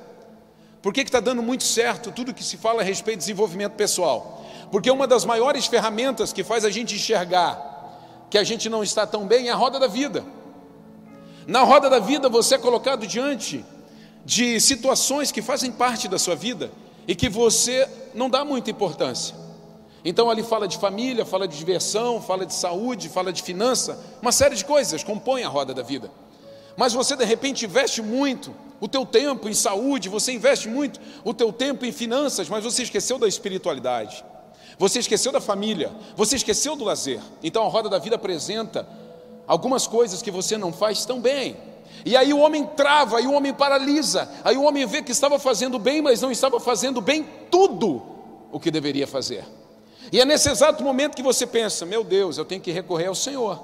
por 0.80 0.92
que 0.92 1.00
está 1.00 1.18
dando 1.18 1.42
muito 1.42 1.64
certo 1.64 2.12
tudo 2.12 2.32
que 2.32 2.44
se 2.44 2.56
fala 2.56 2.82
a 2.82 2.84
respeito 2.84 3.18
de 3.18 3.24
desenvolvimento 3.24 3.72
pessoal? 3.72 4.46
Porque 4.70 4.88
uma 4.88 5.04
das 5.04 5.24
maiores 5.24 5.66
ferramentas 5.66 6.32
que 6.32 6.44
faz 6.44 6.64
a 6.64 6.70
gente 6.70 6.94
enxergar 6.94 8.28
que 8.30 8.38
a 8.38 8.44
gente 8.44 8.68
não 8.68 8.84
está 8.84 9.04
tão 9.04 9.26
bem 9.26 9.48
é 9.48 9.50
a 9.50 9.56
roda 9.56 9.80
da 9.80 9.88
vida. 9.88 10.24
Na 11.48 11.64
roda 11.64 11.90
da 11.90 11.98
vida 11.98 12.28
você 12.28 12.54
é 12.54 12.58
colocado 12.58 13.08
diante 13.08 13.64
de 14.24 14.60
situações 14.60 15.32
que 15.32 15.42
fazem 15.42 15.72
parte 15.72 16.06
da 16.06 16.16
sua 16.16 16.36
vida 16.36 16.70
e 17.08 17.16
que 17.16 17.28
você 17.28 17.88
não 18.14 18.30
dá 18.30 18.44
muita 18.44 18.70
importância. 18.70 19.34
Então 20.04 20.30
ali 20.30 20.44
fala 20.44 20.68
de 20.68 20.78
família, 20.78 21.26
fala 21.26 21.48
de 21.48 21.58
diversão, 21.58 22.22
fala 22.22 22.46
de 22.46 22.54
saúde, 22.54 23.08
fala 23.08 23.32
de 23.32 23.42
finança, 23.42 23.98
uma 24.22 24.30
série 24.30 24.54
de 24.54 24.64
coisas 24.64 25.02
compõem 25.02 25.42
a 25.42 25.48
roda 25.48 25.74
da 25.74 25.82
vida. 25.82 26.08
Mas 26.78 26.92
você 26.92 27.16
de 27.16 27.24
repente 27.24 27.64
investe 27.64 28.00
muito 28.00 28.54
o 28.80 28.86
teu 28.86 29.04
tempo 29.04 29.48
em 29.48 29.52
saúde, 29.52 30.08
você 30.08 30.30
investe 30.30 30.68
muito 30.68 31.00
o 31.24 31.34
teu 31.34 31.52
tempo 31.52 31.84
em 31.84 31.90
finanças, 31.90 32.48
mas 32.48 32.62
você 32.62 32.84
esqueceu 32.84 33.18
da 33.18 33.26
espiritualidade. 33.26 34.24
Você 34.78 35.00
esqueceu 35.00 35.32
da 35.32 35.40
família, 35.40 35.90
você 36.16 36.36
esqueceu 36.36 36.76
do 36.76 36.84
lazer. 36.84 37.20
Então 37.42 37.66
a 37.66 37.68
roda 37.68 37.88
da 37.88 37.98
vida 37.98 38.14
apresenta 38.14 38.88
algumas 39.44 39.88
coisas 39.88 40.22
que 40.22 40.30
você 40.30 40.56
não 40.56 40.72
faz 40.72 41.04
tão 41.04 41.20
bem. 41.20 41.56
E 42.06 42.16
aí 42.16 42.32
o 42.32 42.38
homem 42.38 42.64
trava, 42.64 43.18
aí 43.18 43.26
o 43.26 43.32
homem 43.32 43.52
paralisa, 43.52 44.30
aí 44.44 44.56
o 44.56 44.62
homem 44.62 44.86
vê 44.86 45.02
que 45.02 45.10
estava 45.10 45.36
fazendo 45.36 45.80
bem, 45.80 46.00
mas 46.00 46.20
não 46.20 46.30
estava 46.30 46.60
fazendo 46.60 47.00
bem 47.00 47.26
tudo 47.50 48.00
o 48.52 48.60
que 48.60 48.70
deveria 48.70 49.08
fazer. 49.08 49.44
E 50.12 50.20
é 50.20 50.24
nesse 50.24 50.48
exato 50.48 50.84
momento 50.84 51.16
que 51.16 51.24
você 51.24 51.44
pensa: 51.44 51.84
meu 51.84 52.04
Deus, 52.04 52.38
eu 52.38 52.44
tenho 52.44 52.60
que 52.60 52.70
recorrer 52.70 53.06
ao 53.06 53.16
Senhor, 53.16 53.60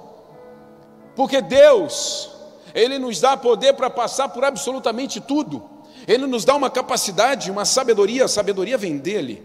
porque 1.15 1.41
Deus, 1.41 2.34
Ele 2.75 2.99
nos 2.99 3.21
dá 3.21 3.37
poder 3.37 3.75
para 3.75 3.89
passar 3.89 4.29
por 4.29 4.45
absolutamente 4.45 5.21
tudo, 5.21 5.63
Ele 6.07 6.27
nos 6.27 6.45
dá 6.45 6.55
uma 6.55 6.69
capacidade, 6.69 7.51
uma 7.51 7.65
sabedoria, 7.65 8.25
a 8.25 8.29
sabedoria 8.29 8.77
vem 8.77 8.99
dEle. 8.99 9.43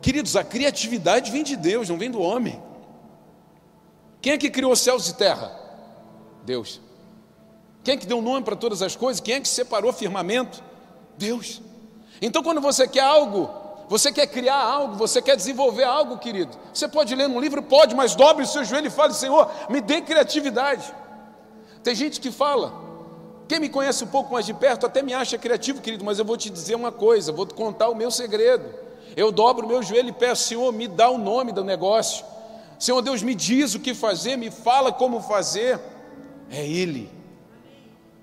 Queridos, 0.00 0.36
a 0.36 0.42
criatividade 0.42 1.30
vem 1.30 1.42
de 1.42 1.54
Deus, 1.54 1.88
não 1.88 1.98
vem 1.98 2.10
do 2.10 2.20
homem. 2.20 2.62
Quem 4.20 4.32
é 4.32 4.38
que 4.38 4.50
criou 4.50 4.74
céus 4.74 5.08
e 5.08 5.14
terra? 5.14 5.52
Deus. 6.44 6.80
Quem 7.84 7.94
é 7.94 7.96
que 7.96 8.06
deu 8.06 8.20
nome 8.20 8.44
para 8.44 8.56
todas 8.56 8.82
as 8.82 8.96
coisas? 8.96 9.20
Quem 9.20 9.34
é 9.34 9.40
que 9.40 9.48
separou 9.48 9.92
firmamento? 9.92 10.62
Deus. 11.16 11.62
Então, 12.20 12.42
quando 12.42 12.60
você 12.60 12.88
quer 12.88 13.04
algo, 13.04 13.50
você 13.88 14.10
quer 14.10 14.26
criar 14.26 14.60
algo, 14.60 14.96
você 14.96 15.22
quer 15.22 15.36
desenvolver 15.36 15.84
algo, 15.84 16.18
querido, 16.18 16.56
você 16.72 16.88
pode 16.88 17.14
ler 17.14 17.28
num 17.28 17.40
livro? 17.40 17.62
Pode, 17.62 17.94
mas 17.94 18.14
dobre 18.14 18.42
o 18.42 18.46
seu 18.46 18.64
joelho 18.64 18.88
e 18.88 18.90
fale: 18.90 19.14
Senhor, 19.14 19.48
me 19.68 19.80
dê 19.80 20.00
criatividade. 20.00 20.92
Tem 21.86 21.94
gente 21.94 22.20
que 22.20 22.32
fala, 22.32 22.74
quem 23.46 23.60
me 23.60 23.68
conhece 23.68 24.02
um 24.02 24.08
pouco 24.08 24.32
mais 24.32 24.44
de 24.44 24.52
perto 24.52 24.86
até 24.86 25.02
me 25.02 25.14
acha 25.14 25.38
criativo, 25.38 25.80
querido, 25.80 26.04
mas 26.04 26.18
eu 26.18 26.24
vou 26.24 26.36
te 26.36 26.50
dizer 26.50 26.74
uma 26.74 26.90
coisa, 26.90 27.30
vou 27.30 27.46
te 27.46 27.54
contar 27.54 27.88
o 27.88 27.94
meu 27.94 28.10
segredo. 28.10 28.74
Eu 29.16 29.30
dobro 29.30 29.64
o 29.64 29.68
meu 29.68 29.80
joelho 29.84 30.08
e 30.08 30.12
peço, 30.12 30.48
Senhor, 30.48 30.72
me 30.72 30.88
dá 30.88 31.08
o 31.08 31.16
nome 31.16 31.52
do 31.52 31.62
negócio. 31.62 32.26
Senhor 32.76 33.00
Deus, 33.02 33.22
me 33.22 33.36
diz 33.36 33.76
o 33.76 33.78
que 33.78 33.94
fazer, 33.94 34.36
me 34.36 34.50
fala 34.50 34.90
como 34.90 35.20
fazer. 35.20 35.78
É 36.50 36.66
Ele 36.66 37.08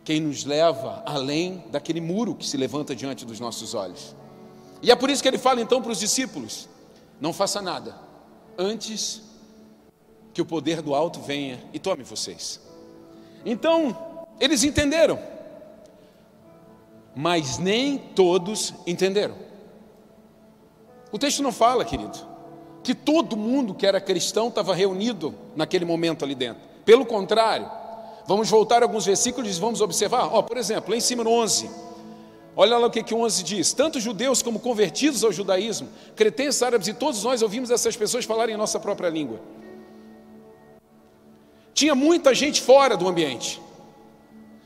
quem 0.04 0.20
nos 0.20 0.44
leva 0.44 1.02
além 1.06 1.64
daquele 1.72 2.02
muro 2.02 2.36
que 2.36 2.46
se 2.46 2.58
levanta 2.58 2.94
diante 2.94 3.26
dos 3.26 3.40
nossos 3.40 3.74
olhos. 3.74 4.14
E 4.82 4.92
é 4.92 4.96
por 4.98 5.10
isso 5.10 5.24
que 5.24 5.30
ele 5.30 5.38
fala 5.38 5.62
então 5.62 5.82
para 5.82 5.94
os 5.94 6.00
discípulos: 6.02 6.68
não 7.18 7.32
faça 7.32 7.62
nada 7.62 7.96
antes 8.58 9.22
que 10.34 10.42
o 10.42 10.46
poder 10.46 10.82
do 10.82 10.94
alto 10.94 11.22
venha 11.22 11.64
e 11.72 11.80
tome 11.80 12.04
vocês. 12.04 12.73
Então, 13.46 13.98
eles 14.40 14.64
entenderam, 14.64 15.20
mas 17.16 17.58
nem 17.58 17.98
todos 17.98 18.74
entenderam. 18.88 19.36
O 21.12 21.20
texto 21.20 21.44
não 21.44 21.52
fala, 21.52 21.86
querido, 21.86 22.18
que 22.84 22.96
todo 22.96 23.38
mundo 23.38 23.74
que 23.74 23.86
era 23.86 24.02
cristão 24.02 24.48
estava 24.48 24.74
reunido 24.74 25.36
naquele 25.56 25.86
momento 25.86 26.26
ali 26.26 26.36
dentro. 26.36 26.64
Pelo 26.84 27.06
contrário, 27.06 27.70
Vamos 28.26 28.50
voltar 28.50 28.82
a 28.82 28.86
alguns 28.86 29.06
versículos 29.06 29.58
e 29.58 29.60
vamos 29.60 29.82
observar. 29.82 30.30
Ó, 30.34 30.42
por 30.42 30.58
exemplo, 30.58 30.92
lá 30.92 30.98
em 30.98 31.02
cima 31.02 31.24
no 31.24 31.32
11. 31.32 31.70
Olha 32.56 32.78
lá 32.78 32.88
o 32.88 32.92
que, 32.92 33.04
que 33.04 33.14
o 33.14 33.20
11 33.20 33.44
diz. 33.44 33.74
Tanto 33.74 34.00
judeus 34.00 34.42
como 34.42 34.60
convertidos 34.60 35.24
ao 35.24 35.32
judaísmo, 35.32 35.90
cretenses, 36.16 36.62
árabes 36.64 36.88
e 36.88 36.94
todos 36.94 37.24
nós 37.24 37.42
ouvimos 37.42 37.70
essas 37.72 37.98
pessoas 37.98 38.26
falarem 38.26 38.56
em 38.56 38.58
nossa 38.58 38.80
própria 38.80 39.10
língua. 39.10 39.40
Tinha 41.74 41.96
muita 41.96 42.34
gente 42.34 42.62
fora 42.62 42.96
do 42.96 43.08
ambiente. 43.08 43.62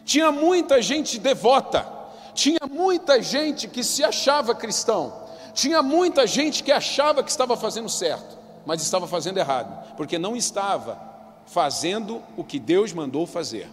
Tinha 0.05 0.31
muita 0.31 0.81
gente 0.81 1.19
devota. 1.19 1.85
Tinha 2.33 2.59
muita 2.69 3.21
gente 3.21 3.67
que 3.67 3.83
se 3.83 4.03
achava 4.03 4.53
cristão. 4.53 5.27
Tinha 5.53 5.81
muita 5.81 6.27
gente 6.27 6.63
que 6.63 6.71
achava 6.71 7.23
que 7.23 7.31
estava 7.31 7.57
fazendo 7.57 7.89
certo, 7.89 8.37
mas 8.63 8.79
estava 8.79 9.07
fazendo 9.07 9.39
errado, 9.39 9.95
porque 9.95 10.19
não 10.19 10.35
estava 10.35 11.01
fazendo 11.47 12.21
o 12.37 12.43
que 12.43 12.59
Deus 12.59 12.93
mandou 12.93 13.25
fazer. 13.25 13.67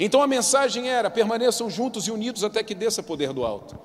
Então 0.00 0.22
a 0.22 0.26
mensagem 0.26 0.88
era: 0.88 1.10
permaneçam 1.10 1.68
juntos 1.68 2.06
e 2.06 2.10
unidos 2.10 2.42
até 2.42 2.62
que 2.62 2.74
desça 2.74 3.02
poder 3.02 3.34
do 3.34 3.44
alto. 3.44 3.78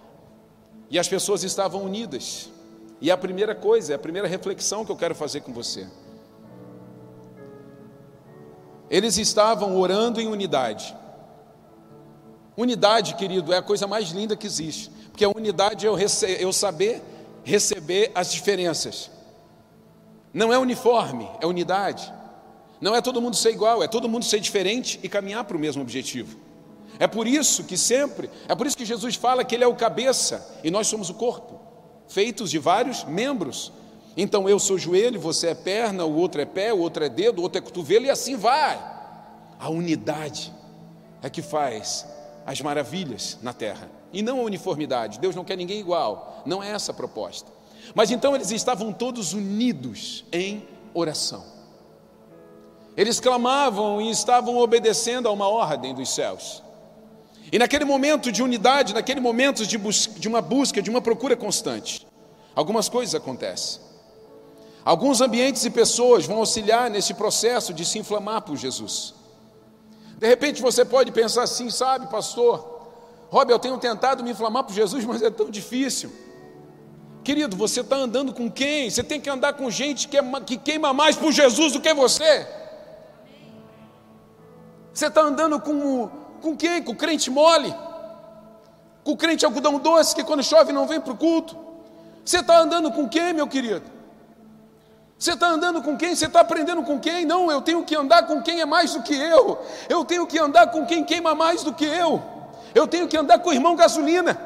E 0.90 0.98
as 0.98 1.10
pessoas 1.10 1.44
estavam 1.44 1.84
unidas. 1.84 2.50
E 3.02 3.12
a 3.12 3.18
primeira 3.18 3.54
coisa, 3.54 3.96
a 3.96 4.00
primeira 4.00 4.28
reflexão 4.28 4.86
que 4.86 4.92
eu 4.92 4.96
quero 4.96 5.14
fazer 5.14 5.42
com 5.42 5.52
você. 5.52 5.86
Eles 8.94 9.18
estavam 9.18 9.76
orando 9.76 10.22
em 10.22 10.28
unidade. 10.28 10.96
Unidade, 12.56 13.16
querido, 13.16 13.52
é 13.52 13.58
a 13.58 13.62
coisa 13.64 13.88
mais 13.88 14.12
linda 14.12 14.36
que 14.36 14.46
existe, 14.46 14.92
porque 15.10 15.26
a 15.26 15.30
unidade 15.30 15.88
é 15.88 15.90
eu, 15.90 15.98
eu 16.40 16.54
saber 16.54 17.02
receber 17.44 18.12
as 18.14 18.32
diferenças. 18.32 19.10
Não 20.32 20.54
é 20.54 20.60
uniforme, 20.60 21.28
é 21.42 21.48
unidade. 21.48 22.14
Não 22.80 22.96
é 22.96 23.02
todo 23.02 23.20
mundo 23.20 23.36
ser 23.36 23.50
igual, 23.50 23.82
é 23.82 23.88
todo 23.88 24.08
mundo 24.08 24.26
ser 24.26 24.40
diferente 24.40 25.00
e 25.02 25.10
caminhar 25.10 25.44
para 25.46 25.58
o 25.58 25.60
mesmo 25.60 25.82
objetivo. 25.82 26.38
É 27.00 27.08
por 27.08 27.26
isso 27.26 27.64
que 27.64 27.76
sempre, 27.76 28.30
é 28.48 28.54
por 28.54 28.68
isso 28.68 28.78
que 28.78 28.86
Jesus 28.86 29.16
fala 29.16 29.44
que 29.44 29.56
Ele 29.56 29.64
é 29.64 29.68
o 29.68 29.74
cabeça 29.74 30.60
e 30.64 30.70
nós 30.70 30.86
somos 30.86 31.10
o 31.10 31.16
corpo, 31.16 31.60
feitos 32.08 32.52
de 32.52 32.60
vários 32.60 33.04
membros. 33.06 33.72
Então 34.16 34.48
eu 34.48 34.60
sou 34.60 34.78
joelho, 34.78 35.20
você 35.20 35.48
é 35.48 35.56
perna, 35.56 36.06
o 36.06 36.16
outro 36.16 36.40
é 36.40 36.46
pé, 36.46 36.72
o 36.72 36.80
outro 36.80 37.04
é 37.04 37.10
dedo, 37.10 37.40
o 37.40 37.42
outro 37.42 37.58
é 37.58 37.62
cotovelo 37.62 38.06
e 38.06 38.10
assim 38.10 38.36
vai. 38.36 38.80
A 39.60 39.70
unidade 39.70 40.54
é 41.22 41.30
que 41.30 41.42
faz 41.42 42.06
as 42.46 42.62
maravilhas 42.62 43.40
na 43.42 43.54
terra 43.54 43.90
e 44.12 44.22
não 44.22 44.40
a 44.40 44.44
uniformidade. 44.44 45.20
Deus 45.20 45.36
não 45.36 45.44
quer 45.44 45.58
ninguém 45.58 45.80
igual, 45.80 46.44
não 46.46 46.62
é 46.62 46.70
essa 46.70 46.92
a 46.92 46.96
proposta. 46.96 47.52
Mas 47.96 48.12
então 48.12 48.36
eles 48.36 48.52
estavam 48.52 48.94
todos 48.94 49.34
unidos 49.34 50.26
em 50.32 50.68
oração. 50.94 51.44
Eles 52.96 53.20
clamavam 53.20 54.00
e 54.00 54.12
estavam 54.12 54.58
obedecendo 54.58 55.28
a 55.28 55.32
uma 55.32 55.48
ordem 55.48 55.96
dos 55.96 56.14
céus. 56.14 56.62
E 57.52 57.58
naquele 57.58 57.86
momento 57.86 58.32
de 58.32 58.44
unidade, 58.44 58.94
naquele 58.94 59.20
momento 59.20 59.66
de, 59.66 59.78
de 59.78 60.28
uma 60.28 60.42
busca, 60.42 60.82
de 60.82 60.90
uma 60.90 61.02
procura 61.02 61.36
constante, 61.36 62.06
algumas 62.56 62.88
coisas 62.88 63.16
acontecem. 63.16 63.82
Alguns 64.86 65.22
ambientes 65.22 65.64
e 65.64 65.70
pessoas 65.70 66.26
vão 66.26 66.38
auxiliar 66.38 66.90
nesse 66.90 67.14
processo 67.14 67.74
de 67.74 67.86
se 67.86 68.00
inflamar 68.00 68.42
por 68.42 68.58
Jesus. 68.58 69.14
De 70.18 70.28
repente 70.28 70.62
você 70.62 70.84
pode 70.84 71.12
pensar 71.12 71.44
assim, 71.44 71.70
sabe, 71.70 72.08
pastor, 72.08 72.74
Rob, 73.30 73.50
eu 73.50 73.60
tenho 73.60 73.78
tentado 73.78 74.24
me 74.24 74.32
inflamar 74.32 74.64
por 74.64 74.74
Jesus, 74.74 75.04
mas 75.06 75.22
é 75.22 75.30
tão 75.30 75.50
difícil. 75.50 76.12
Querido, 77.24 77.56
você 77.56 77.80
está 77.80 77.96
andando 77.96 78.34
com 78.34 78.52
quem? 78.52 78.90
Você 78.90 79.02
tem 79.02 79.20
que 79.20 79.30
andar 79.30 79.54
com 79.54 79.72
gente 79.72 80.10
que, 80.10 80.18
é, 80.18 80.24
que 80.46 80.58
queima 80.58 80.94
mais 80.94 81.16
por 81.16 81.32
Jesus 81.32 81.72
do 81.72 81.80
que 81.80 81.94
você. 81.94 82.46
Você 84.94 85.08
está 85.08 85.22
andando 85.22 85.60
com, 85.60 86.10
com 86.42 86.56
quem? 86.56 86.84
Com 86.84 86.92
o 86.92 86.96
crente 86.96 87.32
mole? 87.32 87.74
Com 89.04 89.14
o 89.14 89.18
crente 89.18 89.46
algodão 89.46 89.80
doce 89.80 90.14
que 90.14 90.24
quando 90.24 90.44
chove 90.44 90.74
não 90.74 90.86
vem 90.86 91.00
para 91.00 91.14
o 91.14 91.18
culto? 91.18 91.58
Você 92.24 92.40
está 92.40 92.60
andando 92.60 92.92
com 92.92 93.08
quem, 93.08 93.34
meu 93.34 93.48
querido? 93.48 93.84
Você 95.24 95.32
está 95.32 95.48
andando 95.48 95.82
com 95.82 95.96
quem? 95.96 96.14
Você 96.14 96.26
está 96.26 96.42
aprendendo 96.42 96.84
com 96.84 97.00
quem? 97.00 97.24
Não, 97.24 97.50
eu 97.50 97.62
tenho 97.62 97.82
que 97.86 97.96
andar 97.96 98.28
com 98.28 98.42
quem 98.42 98.60
é 98.60 98.66
mais 98.66 98.94
do 98.94 99.02
que 99.02 99.16
eu. 99.16 99.58
Eu 99.88 100.04
tenho 100.04 100.28
que 100.28 100.38
andar 100.38 100.68
com 100.68 100.86
quem 100.86 101.02
queima 101.06 101.34
mais 101.34 101.64
do 101.64 101.74
que 101.74 101.86
eu. 101.86 102.22
Eu 102.76 102.86
tenho 102.86 103.08
que 103.08 103.16
andar 103.16 103.40
com 103.40 103.50
o 103.50 103.54
irmão 103.54 103.74
gasolina. 103.74 104.38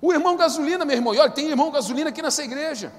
O 0.00 0.14
irmão 0.14 0.34
gasolina, 0.34 0.82
meu 0.86 0.96
irmão, 0.96 1.14
e 1.14 1.18
olha, 1.18 1.30
tem 1.30 1.46
irmão 1.46 1.70
gasolina 1.70 2.08
aqui 2.08 2.22
nessa 2.22 2.42
igreja. 2.42 2.90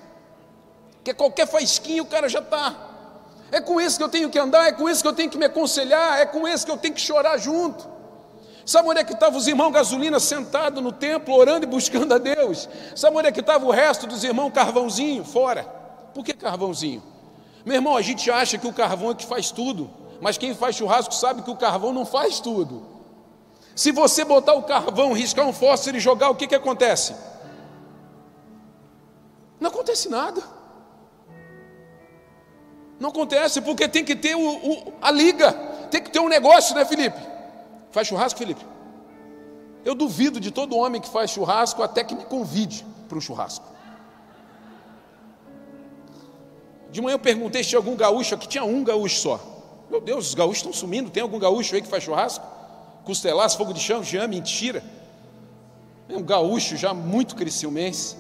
Que 1.04 1.10
é 1.10 1.14
qualquer 1.16 1.48
faisquinha 1.48 2.04
o 2.04 2.06
cara 2.06 2.30
já 2.30 2.38
está. 2.38 2.76
É 3.52 3.60
com 3.60 3.82
esse 3.82 3.98
que 3.98 4.04
eu 4.04 4.10
tenho 4.10 4.30
que 4.30 4.38
andar, 4.38 4.68
é 4.68 4.72
com 4.72 4.88
esse 4.88 5.02
que 5.02 5.08
eu 5.08 5.14
tenho 5.14 5.32
que 5.32 5.38
me 5.40 5.46
aconselhar, 5.46 6.20
é 6.20 6.28
com 6.28 6.48
esse 6.48 6.64
que 6.64 6.72
eu 6.72 6.78
tenho 6.78 6.94
que 6.94 7.02
chorar 7.02 7.40
junto. 7.40 7.90
Sabe 8.68 8.90
onde 8.90 9.00
é 9.00 9.04
que 9.06 9.14
estavam 9.14 9.40
os 9.40 9.48
irmãos 9.48 9.72
gasolina 9.72 10.20
sentados 10.20 10.84
no 10.84 10.92
templo, 10.92 11.34
orando 11.34 11.66
e 11.66 11.70
buscando 11.70 12.14
a 12.14 12.18
Deus? 12.18 12.68
Sabe 12.98 13.16
onde 13.16 13.30
é 13.30 13.32
que 13.32 13.40
estava 13.40 13.66
o 13.66 13.72
resto 13.72 14.06
dos 14.06 14.26
irmãos 14.26 14.52
carvãozinho? 14.52 15.24
Fora. 15.24 15.64
Por 16.14 16.22
que 16.22 16.34
carvãozinho? 16.34 17.02
Meu 17.66 17.76
irmão, 17.76 17.96
a 17.96 18.02
gente 18.02 18.30
acha 18.30 18.58
que 18.58 18.68
o 18.68 18.74
carvão 18.74 19.12
é 19.12 19.16
que 19.16 19.26
faz 19.26 19.52
tudo, 19.52 19.90
mas 20.20 20.38
quem 20.38 20.54
faz 20.54 20.76
churrasco 20.76 21.16
sabe 21.16 21.44
que 21.44 21.50
o 21.50 21.56
carvão 21.56 21.94
não 21.94 22.06
faz 22.06 22.42
tudo. 22.42 22.86
Se 23.74 23.94
você 23.94 24.26
botar 24.26 24.56
o 24.56 24.64
carvão, 24.64 25.14
riscar 25.14 25.48
um 25.48 25.54
fósforo 25.54 25.96
e 25.96 26.02
jogar, 26.02 26.30
o 26.30 26.36
que, 26.36 26.46
que 26.46 26.56
acontece? 26.56 27.16
Não 29.62 29.70
acontece 29.70 30.10
nada. 30.10 30.44
Não 33.00 33.12
acontece, 33.12 33.62
porque 33.62 33.88
tem 33.88 34.04
que 34.04 34.16
ter 34.16 34.36
o, 34.36 34.42
o, 34.42 34.94
a 35.02 35.10
liga, 35.10 35.54
tem 35.90 36.04
que 36.04 36.12
ter 36.12 36.20
um 36.20 36.28
negócio, 36.28 36.76
né, 36.76 36.84
Felipe? 36.84 37.37
Faz 37.98 38.10
churrasco, 38.10 38.38
Felipe? 38.38 38.64
Eu 39.84 39.96
duvido 39.96 40.40
de 40.40 40.52
todo 40.52 40.78
homem 40.78 41.02
que 41.02 41.10
faz 41.10 41.32
churrasco 41.32 41.82
até 41.82 42.04
que 42.04 42.14
me 42.14 42.26
convide 42.26 42.86
para 43.10 43.18
um 43.18 43.22
churrasco. 43.22 43.66
De 46.92 47.02
manhã 47.02 47.16
eu 47.16 47.20
perguntei 47.20 47.64
se 47.64 47.70
tinha 47.70 47.80
algum 47.80 47.96
gaúcho 47.96 48.36
aqui, 48.36 48.48
tinha 48.48 48.64
um 48.64 48.84
gaúcho 48.84 49.20
só. 49.20 49.40
Meu 49.90 50.00
Deus, 50.00 50.28
os 50.28 50.36
gaúchos 50.36 50.58
estão 50.58 50.72
sumindo, 50.72 51.10
tem 51.10 51.24
algum 51.24 51.40
gaúcho 51.40 51.74
aí 51.74 51.82
que 51.82 51.88
faz 51.88 52.04
churrasco? 52.04 52.46
Costelaço, 53.04 53.58
fogo 53.58 53.74
de 53.74 53.80
chão, 53.80 54.04
já 54.04 54.28
mentira. 54.28 54.84
É 56.08 56.16
um 56.16 56.22
gaúcho 56.22 56.78
já 56.78 56.94
muito 56.94 57.36
cresciumense. 57.36 58.16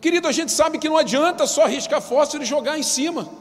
Querido, 0.00 0.28
a 0.28 0.32
gente 0.32 0.52
sabe 0.52 0.78
que 0.78 0.88
não 0.88 0.96
adianta 0.96 1.48
só 1.48 1.66
riscar 1.66 2.00
fósforo 2.00 2.44
e 2.44 2.46
jogar 2.46 2.78
em 2.78 2.84
cima. 2.84 3.39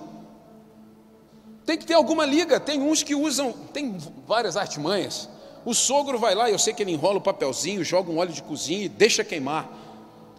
Tem 1.69 1.77
que 1.77 1.85
ter 1.85 1.93
alguma 1.93 2.25
liga. 2.25 2.59
Tem 2.59 2.81
uns 2.81 3.03
que 3.03 3.13
usam, 3.13 3.53
tem 3.71 3.95
várias 4.27 4.57
artimanhas. 4.57 5.29
O 5.63 5.71
sogro 5.71 6.17
vai 6.17 6.33
lá, 6.33 6.49
eu 6.49 6.57
sei 6.57 6.73
que 6.73 6.81
ele 6.81 6.93
enrola 6.93 7.19
o 7.19 7.21
papelzinho, 7.21 7.83
joga 7.83 8.09
um 8.09 8.17
óleo 8.17 8.33
de 8.33 8.41
cozinha 8.41 8.85
e 8.85 8.89
deixa 8.89 9.23
queimar. 9.23 9.69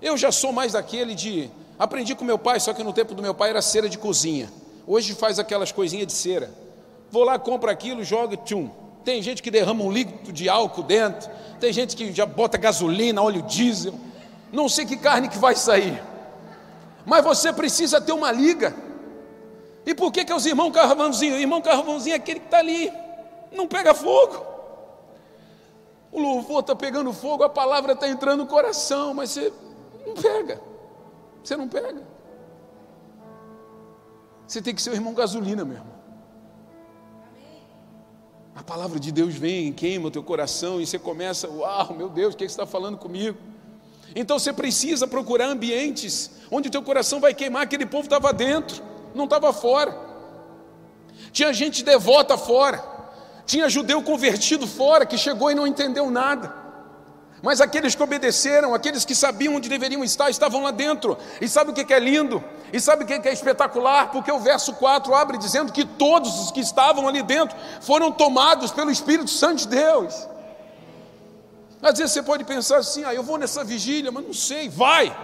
Eu 0.02 0.18
já 0.18 0.32
sou 0.32 0.52
mais 0.52 0.72
daquele 0.72 1.14
de. 1.14 1.48
Aprendi 1.78 2.16
com 2.16 2.24
meu 2.24 2.36
pai, 2.36 2.58
só 2.58 2.72
que 2.72 2.82
no 2.82 2.92
tempo 2.92 3.14
do 3.14 3.22
meu 3.22 3.32
pai 3.32 3.50
era 3.50 3.62
cera 3.62 3.88
de 3.88 3.96
cozinha. 3.96 4.50
Hoje 4.84 5.14
faz 5.14 5.38
aquelas 5.38 5.70
coisinhas 5.70 6.08
de 6.08 6.14
cera. 6.14 6.52
Vou 7.12 7.22
lá, 7.22 7.38
compro 7.38 7.70
aquilo, 7.70 8.02
joga, 8.02 8.36
tchum. 8.36 8.68
Tem 9.04 9.22
gente 9.22 9.40
que 9.40 9.52
derrama 9.52 9.84
um 9.84 9.92
líquido 9.92 10.32
de 10.32 10.48
álcool 10.48 10.82
dentro. 10.82 11.30
Tem 11.60 11.72
gente 11.72 11.94
que 11.94 12.12
já 12.12 12.26
bota 12.26 12.58
gasolina, 12.58 13.22
óleo 13.22 13.42
diesel. 13.42 13.94
Não 14.52 14.68
sei 14.68 14.84
que 14.84 14.96
carne 14.96 15.28
que 15.28 15.38
vai 15.38 15.54
sair. 15.54 16.02
Mas 17.06 17.22
você 17.22 17.52
precisa 17.52 18.00
ter 18.00 18.10
uma 18.10 18.32
liga. 18.32 18.89
E 19.86 19.94
por 19.94 20.12
que, 20.12 20.24
que 20.24 20.32
é 20.32 20.34
os 20.34 20.46
irmãos 20.46 20.72
carvãozinho? 20.72 21.36
O 21.36 21.38
irmão 21.38 21.60
carvãozinho 21.60 22.14
é 22.14 22.16
aquele 22.16 22.40
que 22.40 22.46
está 22.46 22.58
ali, 22.58 22.92
não 23.52 23.66
pega 23.66 23.94
fogo. 23.94 24.46
O 26.12 26.20
louvor 26.20 26.60
está 26.60 26.74
pegando 26.74 27.12
fogo, 27.12 27.44
a 27.44 27.48
palavra 27.48 27.92
está 27.92 28.08
entrando 28.08 28.40
no 28.40 28.46
coração, 28.46 29.14
mas 29.14 29.30
você 29.30 29.52
não 30.06 30.14
pega. 30.14 30.60
Você 31.42 31.56
não 31.56 31.68
pega. 31.68 32.02
Você 34.46 34.60
tem 34.60 34.74
que 34.74 34.82
ser 34.82 34.90
o 34.90 34.94
irmão 34.94 35.14
gasolina, 35.14 35.64
meu 35.64 35.76
irmão. 35.76 36.00
A 38.54 38.62
palavra 38.62 38.98
de 38.98 39.10
Deus 39.10 39.34
vem, 39.34 39.72
queima 39.72 40.08
o 40.08 40.10
teu 40.10 40.22
coração 40.22 40.80
e 40.80 40.86
você 40.86 40.98
começa, 40.98 41.48
uau, 41.48 41.94
meu 41.94 42.08
Deus, 42.08 42.34
o 42.34 42.36
que, 42.36 42.44
é 42.44 42.46
que 42.46 42.52
você 42.52 42.60
está 42.60 42.66
falando 42.66 42.98
comigo? 42.98 43.38
Então 44.14 44.38
você 44.38 44.52
precisa 44.52 45.06
procurar 45.06 45.46
ambientes 45.46 46.32
onde 46.50 46.68
o 46.68 46.70
teu 46.70 46.82
coração 46.82 47.20
vai 47.20 47.32
queimar, 47.32 47.62
aquele 47.62 47.86
povo 47.86 48.04
estava 48.04 48.32
dentro 48.32 48.89
não 49.14 49.24
estava 49.24 49.52
fora. 49.52 49.96
Tinha 51.32 51.52
gente 51.52 51.82
devota 51.82 52.36
fora. 52.36 52.82
Tinha 53.46 53.68
judeu 53.68 54.02
convertido 54.02 54.66
fora 54.66 55.04
que 55.04 55.18
chegou 55.18 55.50
e 55.50 55.54
não 55.54 55.66
entendeu 55.66 56.10
nada. 56.10 56.60
Mas 57.42 57.60
aqueles 57.60 57.94
que 57.94 58.02
obedeceram, 58.02 58.74
aqueles 58.74 59.04
que 59.04 59.14
sabiam 59.14 59.54
onde 59.54 59.68
deveriam 59.68 60.04
estar, 60.04 60.28
estavam 60.28 60.62
lá 60.62 60.70
dentro. 60.70 61.16
E 61.40 61.48
sabe 61.48 61.70
o 61.70 61.74
que 61.74 61.92
é 61.92 61.98
lindo? 61.98 62.44
E 62.72 62.78
sabe 62.78 63.04
o 63.04 63.06
que 63.06 63.14
é 63.14 63.32
espetacular? 63.32 64.10
Porque 64.10 64.30
o 64.30 64.38
verso 64.38 64.74
4 64.74 65.14
abre 65.14 65.38
dizendo 65.38 65.72
que 65.72 65.84
todos 65.84 66.38
os 66.38 66.50
que 66.50 66.60
estavam 66.60 67.08
ali 67.08 67.22
dentro 67.22 67.56
foram 67.80 68.12
tomados 68.12 68.70
pelo 68.70 68.90
Espírito 68.90 69.30
Santo 69.30 69.60
de 69.60 69.68
Deus. 69.68 70.14
Às 71.82 71.98
vezes 71.98 72.12
você 72.12 72.22
pode 72.22 72.44
pensar 72.44 72.78
assim: 72.78 73.04
ah, 73.04 73.14
eu 73.14 73.22
vou 73.22 73.38
nessa 73.38 73.64
vigília, 73.64 74.12
mas 74.12 74.24
não 74.24 74.34
sei, 74.34 74.68
vai. 74.68 75.16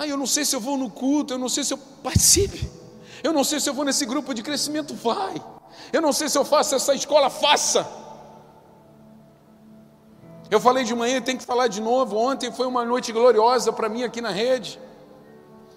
Ah, 0.00 0.06
eu 0.06 0.16
não 0.16 0.28
sei 0.28 0.44
se 0.44 0.54
eu 0.54 0.60
vou 0.60 0.76
no 0.78 0.88
culto, 0.88 1.34
eu 1.34 1.38
não 1.38 1.48
sei 1.48 1.64
se 1.64 1.74
eu 1.74 1.78
participe. 2.04 2.70
Eu 3.20 3.32
não 3.32 3.42
sei 3.42 3.58
se 3.58 3.68
eu 3.68 3.74
vou 3.74 3.84
nesse 3.84 4.06
grupo 4.06 4.32
de 4.32 4.44
crescimento, 4.44 4.94
vai. 4.94 5.42
Eu 5.92 6.00
não 6.00 6.12
sei 6.12 6.28
se 6.28 6.38
eu 6.38 6.44
faço 6.44 6.76
essa 6.76 6.94
escola, 6.94 7.28
faça. 7.28 7.84
Eu 10.48 10.60
falei 10.60 10.84
de 10.84 10.94
manhã, 10.94 11.20
tem 11.20 11.36
que 11.36 11.44
falar 11.44 11.66
de 11.66 11.80
novo. 11.80 12.16
Ontem 12.16 12.52
foi 12.52 12.68
uma 12.68 12.84
noite 12.84 13.10
gloriosa 13.10 13.72
para 13.72 13.88
mim 13.88 14.04
aqui 14.04 14.20
na 14.20 14.30
rede. 14.30 14.78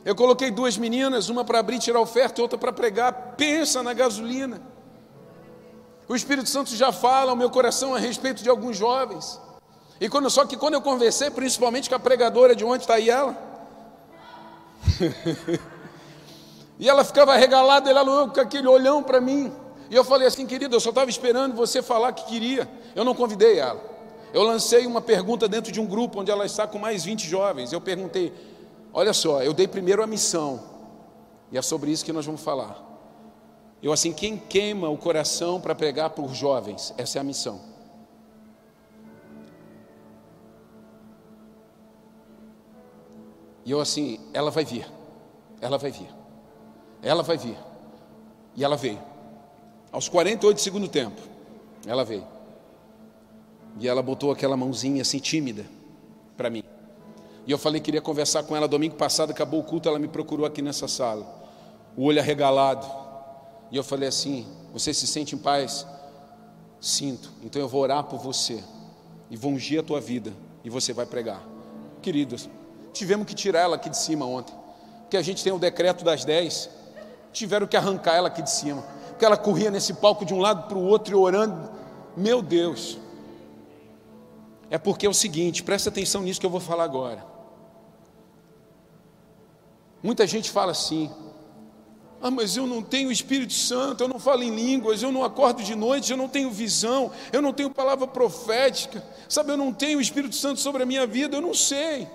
Eu 0.05 0.15
coloquei 0.15 0.51
duas 0.51 0.77
meninas, 0.77 1.27
uma 1.27 1.43
para 1.43 1.57
abrir 1.57 1.77
e 1.77 1.79
tirar 1.79 1.99
oferta 1.99 2.39
e 2.39 2.43
outra 2.43 2.59
para 2.59 2.71
pregar. 2.71 3.33
Pensa 3.35 3.81
na 3.81 3.91
gasolina. 3.91 4.61
O 6.07 6.15
Espírito 6.15 6.47
Santo 6.47 6.75
já 6.75 6.91
fala 6.91 7.31
ao 7.31 7.35
meu 7.35 7.49
coração 7.49 7.95
a 7.95 7.97
respeito 7.97 8.43
de 8.43 8.49
alguns 8.51 8.77
jovens. 8.77 9.41
E 9.99 10.07
quando, 10.07 10.29
só 10.29 10.45
que 10.45 10.55
quando 10.55 10.75
eu 10.75 10.81
conversei, 10.83 11.31
principalmente 11.31 11.89
com 11.89 11.95
a 11.95 11.99
pregadora 11.99 12.55
de 12.55 12.63
onde 12.63 12.83
está 12.83 12.93
aí 12.93 13.09
ela, 13.09 13.50
e 16.79 16.89
ela 16.89 17.03
ficava 17.03 17.35
regalada, 17.35 17.89
ela 17.89 18.27
com 18.29 18.39
aquele 18.39 18.67
olhão 18.67 19.01
para 19.03 19.21
mim. 19.21 19.51
E 19.89 19.95
eu 19.95 20.03
falei 20.03 20.27
assim, 20.27 20.45
querida, 20.45 20.75
eu 20.75 20.79
só 20.79 20.89
estava 20.89 21.09
esperando 21.09 21.55
você 21.55 21.81
falar 21.81 22.13
que 22.13 22.25
queria. 22.25 22.69
Eu 22.95 23.03
não 23.03 23.13
convidei 23.13 23.59
ela. 23.59 23.81
Eu 24.33 24.43
lancei 24.43 24.85
uma 24.85 25.01
pergunta 25.01 25.47
dentro 25.47 25.71
de 25.71 25.81
um 25.81 25.85
grupo 25.85 26.21
onde 26.21 26.31
ela 26.31 26.45
está 26.45 26.65
com 26.65 26.79
mais 26.79 27.03
20 27.03 27.27
jovens. 27.27 27.73
Eu 27.73 27.81
perguntei: 27.81 28.33
olha 28.93 29.13
só, 29.13 29.43
eu 29.43 29.53
dei 29.53 29.67
primeiro 29.67 30.01
a 30.01 30.07
missão, 30.07 30.63
e 31.51 31.57
é 31.57 31.61
sobre 31.61 31.91
isso 31.91 32.05
que 32.05 32.13
nós 32.13 32.25
vamos 32.25 32.41
falar. 32.41 32.81
Eu 33.83 33.91
assim, 33.91 34.13
quem 34.13 34.37
queima 34.37 34.89
o 34.89 34.97
coração 34.97 35.59
para 35.59 35.75
pregar 35.75 36.11
por 36.11 36.33
jovens? 36.33 36.93
Essa 36.97 37.17
é 37.17 37.21
a 37.21 37.23
missão. 37.23 37.70
E 43.65 43.71
eu 43.71 43.79
assim, 43.79 44.19
ela 44.33 44.49
vai 44.49 44.65
vir, 44.65 44.85
ela 45.59 45.77
vai 45.77 45.91
vir, 45.91 46.09
ela 47.01 47.23
vai 47.23 47.37
vir. 47.37 47.57
E 48.55 48.63
ela 48.63 48.75
veio. 48.75 48.99
Aos 49.91 50.09
48 50.09 50.55
do 50.55 50.61
segundo 50.61 50.87
tempo, 50.87 51.21
ela 51.85 52.03
veio. 52.03 52.25
E 53.79 53.87
ela 53.87 54.01
botou 54.01 54.31
aquela 54.31 54.57
mãozinha 54.57 55.01
assim 55.01 55.19
tímida 55.19 55.65
para 56.35 56.49
mim. 56.49 56.63
E 57.45 57.51
eu 57.51 57.57
falei 57.57 57.79
que 57.79 57.85
queria 57.85 58.01
conversar 58.01 58.43
com 58.43 58.55
ela 58.55 58.67
domingo 58.67 58.95
passado, 58.95 59.31
acabou 59.31 59.59
o 59.59 59.63
culto, 59.63 59.89
ela 59.89 59.97
me 59.97 60.07
procurou 60.07 60.45
aqui 60.45 60.61
nessa 60.61 60.87
sala. 60.87 61.25
O 61.95 62.05
olho 62.05 62.19
arregalado. 62.19 62.85
E 63.71 63.77
eu 63.77 63.83
falei 63.83 64.07
assim: 64.07 64.45
Você 64.73 64.93
se 64.93 65.07
sente 65.07 65.35
em 65.35 65.37
paz? 65.37 65.85
Sinto. 66.79 67.31
Então 67.43 67.61
eu 67.61 67.67
vou 67.67 67.81
orar 67.81 68.03
por 68.03 68.19
você. 68.19 68.63
E 69.29 69.37
vou 69.37 69.51
ungir 69.51 69.79
a 69.79 69.83
tua 69.83 69.99
vida. 69.99 70.33
E 70.63 70.69
você 70.69 70.93
vai 70.93 71.05
pregar. 71.05 71.41
Queridos, 72.01 72.49
Tivemos 72.93 73.25
que 73.25 73.33
tirar 73.33 73.61
ela 73.61 73.75
aqui 73.75 73.89
de 73.89 73.97
cima 73.97 74.25
ontem, 74.25 74.53
porque 75.01 75.17
a 75.17 75.21
gente 75.21 75.43
tem 75.43 75.53
o 75.53 75.59
decreto 75.59 76.03
das 76.03 76.25
10. 76.25 76.69
Tiveram 77.31 77.65
que 77.65 77.77
arrancar 77.77 78.15
ela 78.15 78.27
aqui 78.27 78.41
de 78.41 78.51
cima, 78.51 78.81
porque 79.09 79.23
ela 79.23 79.37
corria 79.37 79.71
nesse 79.71 79.93
palco 79.93 80.25
de 80.25 80.33
um 80.33 80.39
lado 80.39 80.67
para 80.67 80.77
o 80.77 80.83
outro 80.83 81.13
e 81.13 81.15
orando. 81.15 81.71
Meu 82.15 82.41
Deus. 82.41 82.97
É 84.69 84.77
porque 84.77 85.05
é 85.05 85.09
o 85.09 85.13
seguinte, 85.13 85.63
presta 85.63 85.89
atenção 85.89 86.21
nisso 86.21 86.39
que 86.39 86.45
eu 86.45 86.49
vou 86.49 86.59
falar 86.59 86.83
agora. 86.83 87.25
Muita 90.03 90.25
gente 90.25 90.49
fala 90.49 90.71
assim: 90.71 91.11
ah, 92.21 92.29
mas 92.29 92.55
eu 92.55 92.67
não 92.67 92.83
tenho 92.83 93.11
Espírito 93.11 93.53
Santo, 93.53 94.03
eu 94.03 94.07
não 94.07 94.19
falo 94.19 94.43
em 94.43 94.53
línguas, 94.53 95.01
eu 95.01 95.11
não 95.11 95.23
acordo 95.23 95.63
de 95.63 95.73
noite, 95.75 96.11
eu 96.11 96.17
não 96.17 96.29
tenho 96.29 96.51
visão, 96.51 97.11
eu 97.33 97.41
não 97.41 97.51
tenho 97.51 97.69
palavra 97.69 98.05
profética, 98.05 99.03
sabe, 99.27 99.51
eu 99.51 99.57
não 99.57 99.73
tenho 99.73 99.99
Espírito 99.99 100.35
Santo 100.35 100.59
sobre 100.59 100.83
a 100.83 100.85
minha 100.85 101.07
vida, 101.07 101.35
eu 101.35 101.41
não 101.41 101.53
sei. 101.53 102.07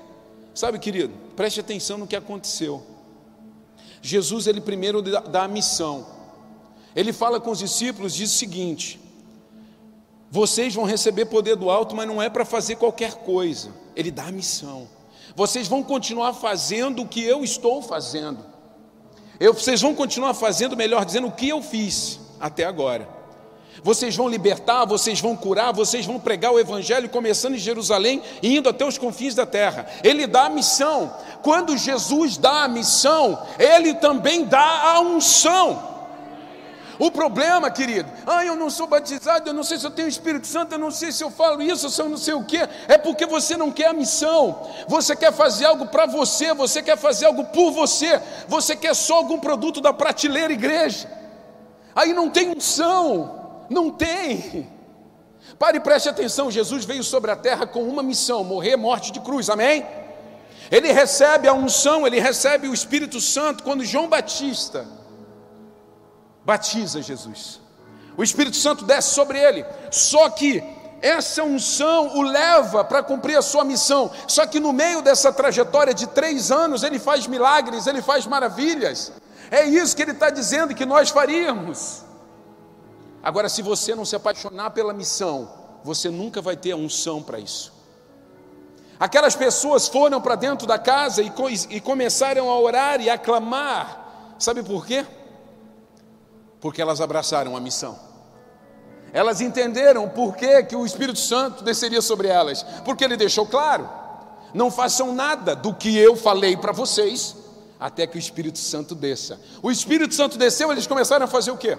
Sabe, 0.57 0.79
querido, 0.79 1.13
preste 1.37 1.61
atenção 1.61 1.99
no 1.99 2.07
que 2.07 2.17
aconteceu. 2.17 2.83
Jesus, 4.01 4.47
ele 4.47 4.59
primeiro 4.59 5.03
dá 5.03 5.45
a 5.45 5.49
missão. 5.49 6.07
Ele 6.95 7.13
fala 7.13 7.39
com 7.39 7.51
os 7.51 7.59
discípulos, 7.59 8.15
diz 8.15 8.33
o 8.33 8.39
seguinte: 8.39 8.99
Vocês 10.31 10.75
vão 10.75 10.87
receber 10.87 11.27
poder 11.27 11.57
do 11.57 11.69
alto, 11.69 11.95
mas 11.95 12.09
não 12.09 12.23
é 12.23 12.31
para 12.31 12.47
fazer 12.47 12.77
qualquer 12.77 13.17
coisa. 13.17 13.71
Ele 13.95 14.11
dá 14.11 14.29
a 14.29 14.33
missão. 14.33 14.89
Vocês 15.35 15.69
vão 15.69 15.83
continuar 15.83 16.33
fazendo 16.33 17.03
o 17.03 17.09
que 17.09 17.23
eu 17.23 17.45
estou 17.45 17.83
fazendo. 17.83 18.43
Eu, 19.39 19.53
vocês 19.53 19.83
vão 19.83 19.95
continuar 19.95 20.33
fazendo, 20.33 20.75
melhor 20.75 21.05
dizendo, 21.05 21.27
o 21.27 21.33
que 21.33 21.51
eu 21.51 21.61
fiz 21.61 22.19
até 22.41 22.65
agora. 22.65 23.07
Vocês 23.87 24.17
vão 24.17 24.29
libertar, 24.29 24.85
vocês 24.85 25.21
vão 25.21 25.37
curar, 25.37 25.73
vocês 25.73 26.05
vão 26.05 26.19
pregar 26.19 26.51
o 26.51 26.59
Evangelho, 26.59 27.09
começando 27.09 27.55
em 27.55 27.59
Jerusalém 27.59 28.21
e 28.43 28.57
indo 28.57 28.69
até 28.69 28.85
os 28.85 28.99
confins 28.99 29.33
da 29.33 29.47
terra. 29.47 29.87
Ele 30.03 30.27
dá 30.27 30.47
a 30.47 30.51
missão. 30.51 31.15
Quando 31.41 31.77
Jesus 31.77 32.37
dá 32.37 32.65
a 32.65 32.69
missão, 32.69 33.41
ele 33.57 33.95
também 33.95 34.45
dá 34.45 34.91
a 34.91 35.01
unção. 35.03 35.81
O 36.99 37.13
problema, 37.13 37.71
querido, 37.71 38.11
ah, 38.27 38.45
eu 38.45 38.57
não 38.57 38.71
sou 38.71 38.89
batizado, 38.89 39.49
eu 39.49 39.55
não 39.55 39.63
sei 39.63 39.79
se 39.79 39.87
eu 39.87 39.93
tenho 39.93 40.09
Espírito 40.09 40.49
Santo, 40.49 40.73
eu 40.73 40.81
não 40.81 40.91
sei 40.91 41.13
se 41.13 41.23
eu 41.23 41.31
falo 41.31 41.63
isso, 41.63 41.89
se 41.89 42.03
eu 42.03 42.09
não 42.09 42.17
sei 42.17 42.35
o 42.35 42.43
que, 42.43 42.59
é 42.89 42.99
porque 42.99 43.25
você 43.25 43.57
não 43.57 43.71
quer 43.71 43.91
a 43.91 43.93
missão, 43.93 44.67
você 44.89 45.15
quer 45.15 45.33
fazer 45.33 45.67
algo 45.67 45.87
para 45.87 46.07
você, 46.07 46.53
você 46.53 46.83
quer 46.83 46.99
fazer 46.99 47.27
algo 47.27 47.45
por 47.45 47.71
você, 47.71 48.21
você 48.49 48.75
quer 48.75 48.97
só 48.97 49.19
algum 49.19 49.39
produto 49.39 49.81
da 49.81 49.93
prateleira 49.93 50.53
igreja, 50.53 51.09
aí 51.95 52.13
não 52.13 52.29
tem 52.29 52.49
unção, 52.49 53.46
não 53.69 53.91
tem. 53.91 54.71
Pare 55.59 55.79
e 55.79 55.81
preste 55.81 56.09
atenção: 56.09 56.51
Jesus 56.51 56.85
veio 56.85 57.03
sobre 57.03 57.31
a 57.31 57.37
terra 57.37 57.67
com 57.67 57.83
uma 57.83 58.03
missão: 58.03 58.45
morrer 58.45 58.77
morte 58.77 59.13
de 59.13 59.21
cruz, 59.21 59.49
amém? 59.49 59.87
Ele 60.71 60.93
recebe 60.93 61.47
a 61.47 61.53
unção, 61.53 62.07
ele 62.07 62.19
recebe 62.19 62.69
o 62.69 62.75
Espírito 62.75 63.21
Santo 63.21 63.63
quando 63.63 63.85
João 63.85 64.09
Batista 64.09 64.87
batiza 66.45 67.01
Jesus. 67.01 67.61
O 68.17 68.23
Espírito 68.23 68.57
Santo 68.57 68.85
desce 68.85 69.11
sobre 69.15 69.39
ele, 69.39 69.65
só 69.91 70.29
que 70.31 70.63
essa 71.03 71.43
unção 71.43 72.17
o 72.17 72.23
leva 72.23 72.83
para 72.83 73.03
cumprir 73.03 73.37
a 73.37 73.43
sua 73.43 73.65
missão. 73.65 74.11
Só 74.27 74.47
que 74.47 74.59
no 74.59 74.73
meio 74.73 75.03
dessa 75.03 75.33
trajetória 75.33 75.93
de 75.93 76.07
três 76.07 76.51
anos, 76.51 76.83
ele 76.83 76.99
faz 76.99 77.27
milagres, 77.27 77.87
ele 77.87 78.01
faz 78.01 78.27
maravilhas. 78.27 79.13
É 79.51 79.65
isso 79.65 79.95
que 79.95 80.03
ele 80.03 80.13
está 80.13 80.31
dizendo 80.31 80.75
que 80.75 80.87
nós 80.87 81.11
faríamos. 81.11 82.06
Agora, 83.27 83.49
se 83.49 83.61
você 83.61 83.93
não 83.93 84.05
se 84.05 84.15
apaixonar 84.15 84.71
pela 84.71 84.93
missão, 84.93 85.51
você 85.83 86.09
nunca 86.09 86.41
vai 86.41 86.57
ter 86.57 86.71
a 86.71 86.77
unção 86.77 87.21
para 87.21 87.41
isso. 87.41 87.73
Aquelas 89.01 89.35
pessoas 89.35 89.89
foram 89.89 90.21
para 90.21 90.37
dentro 90.37 90.65
da 90.65 90.79
casa 90.79 91.23
e, 91.23 91.33
e 91.71 91.81
começaram 91.81 92.49
a 92.49 92.57
orar 92.57 93.01
e 93.01 93.11
a 93.11 93.19
clamar. 93.19 94.37
Sabe 94.39 94.63
por 94.63 94.87
quê? 94.87 95.05
Porque 96.61 96.81
elas 96.81 97.01
abraçaram 97.01 97.57
a 97.57 97.61
missão. 97.61 97.99
Elas 99.13 99.41
entenderam 99.41 100.09
por 100.09 100.37
que, 100.37 100.63
que 100.63 100.77
o 100.77 100.87
Espírito 100.87 101.19
Santo 101.19 101.65
desceria 101.65 102.03
sobre 102.03 102.29
elas. 102.29 102.63
Porque 102.85 103.03
ele 103.03 103.17
deixou 103.17 103.45
claro: 103.45 103.91
não 104.55 104.71
façam 104.71 105.13
nada 105.13 105.57
do 105.57 105.75
que 105.75 105.99
eu 105.99 106.15
falei 106.15 106.57
para 106.57 106.71
vocês, 106.71 107.35
até 107.81 108.07
que 108.07 108.19
o 108.19 108.21
Espírito 108.21 108.61
Santo 108.61 108.95
desça. 108.95 109.41
O 109.61 109.69
Espírito 109.69 110.15
Santo 110.15 110.39
desceu, 110.39 110.71
eles 110.71 110.87
começaram 110.87 111.25
a 111.25 111.29
fazer 111.29 111.51
o 111.51 111.57
quê? 111.57 111.77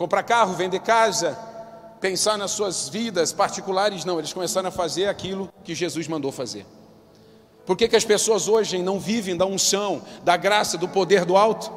Comprar 0.00 0.22
carro, 0.22 0.54
vender 0.54 0.80
casa, 0.80 1.38
pensar 2.00 2.38
nas 2.38 2.52
suas 2.52 2.88
vidas 2.88 3.34
particulares, 3.34 4.02
não, 4.02 4.18
eles 4.18 4.32
começaram 4.32 4.70
a 4.70 4.72
fazer 4.72 5.04
aquilo 5.04 5.52
que 5.62 5.74
Jesus 5.74 6.08
mandou 6.08 6.32
fazer. 6.32 6.64
Por 7.66 7.76
que, 7.76 7.86
que 7.86 7.94
as 7.94 8.04
pessoas 8.04 8.48
hoje 8.48 8.78
não 8.78 8.98
vivem 8.98 9.36
da 9.36 9.44
unção, 9.44 10.00
da 10.24 10.38
graça, 10.38 10.78
do 10.78 10.88
poder 10.88 11.26
do 11.26 11.36
alto? 11.36 11.70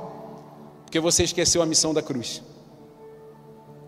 Porque 0.85 1.01
você 1.01 1.25
esqueceu 1.25 1.61
a 1.61 1.65
missão 1.65 1.93
da 1.93 2.01
cruz. 2.01 2.41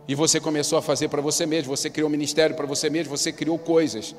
E 0.05 0.13
você 0.13 0.37
começou 0.41 0.77
a 0.77 0.81
fazer 0.81 1.07
para 1.07 1.21
você 1.21 1.45
mesmo, 1.45 1.73
você 1.73 1.89
criou 1.89 2.09
ministério 2.09 2.57
para 2.57 2.65
você 2.65 2.89
mesmo, 2.89 3.17
você 3.17 3.31
criou 3.31 3.57
coisas 3.57 4.13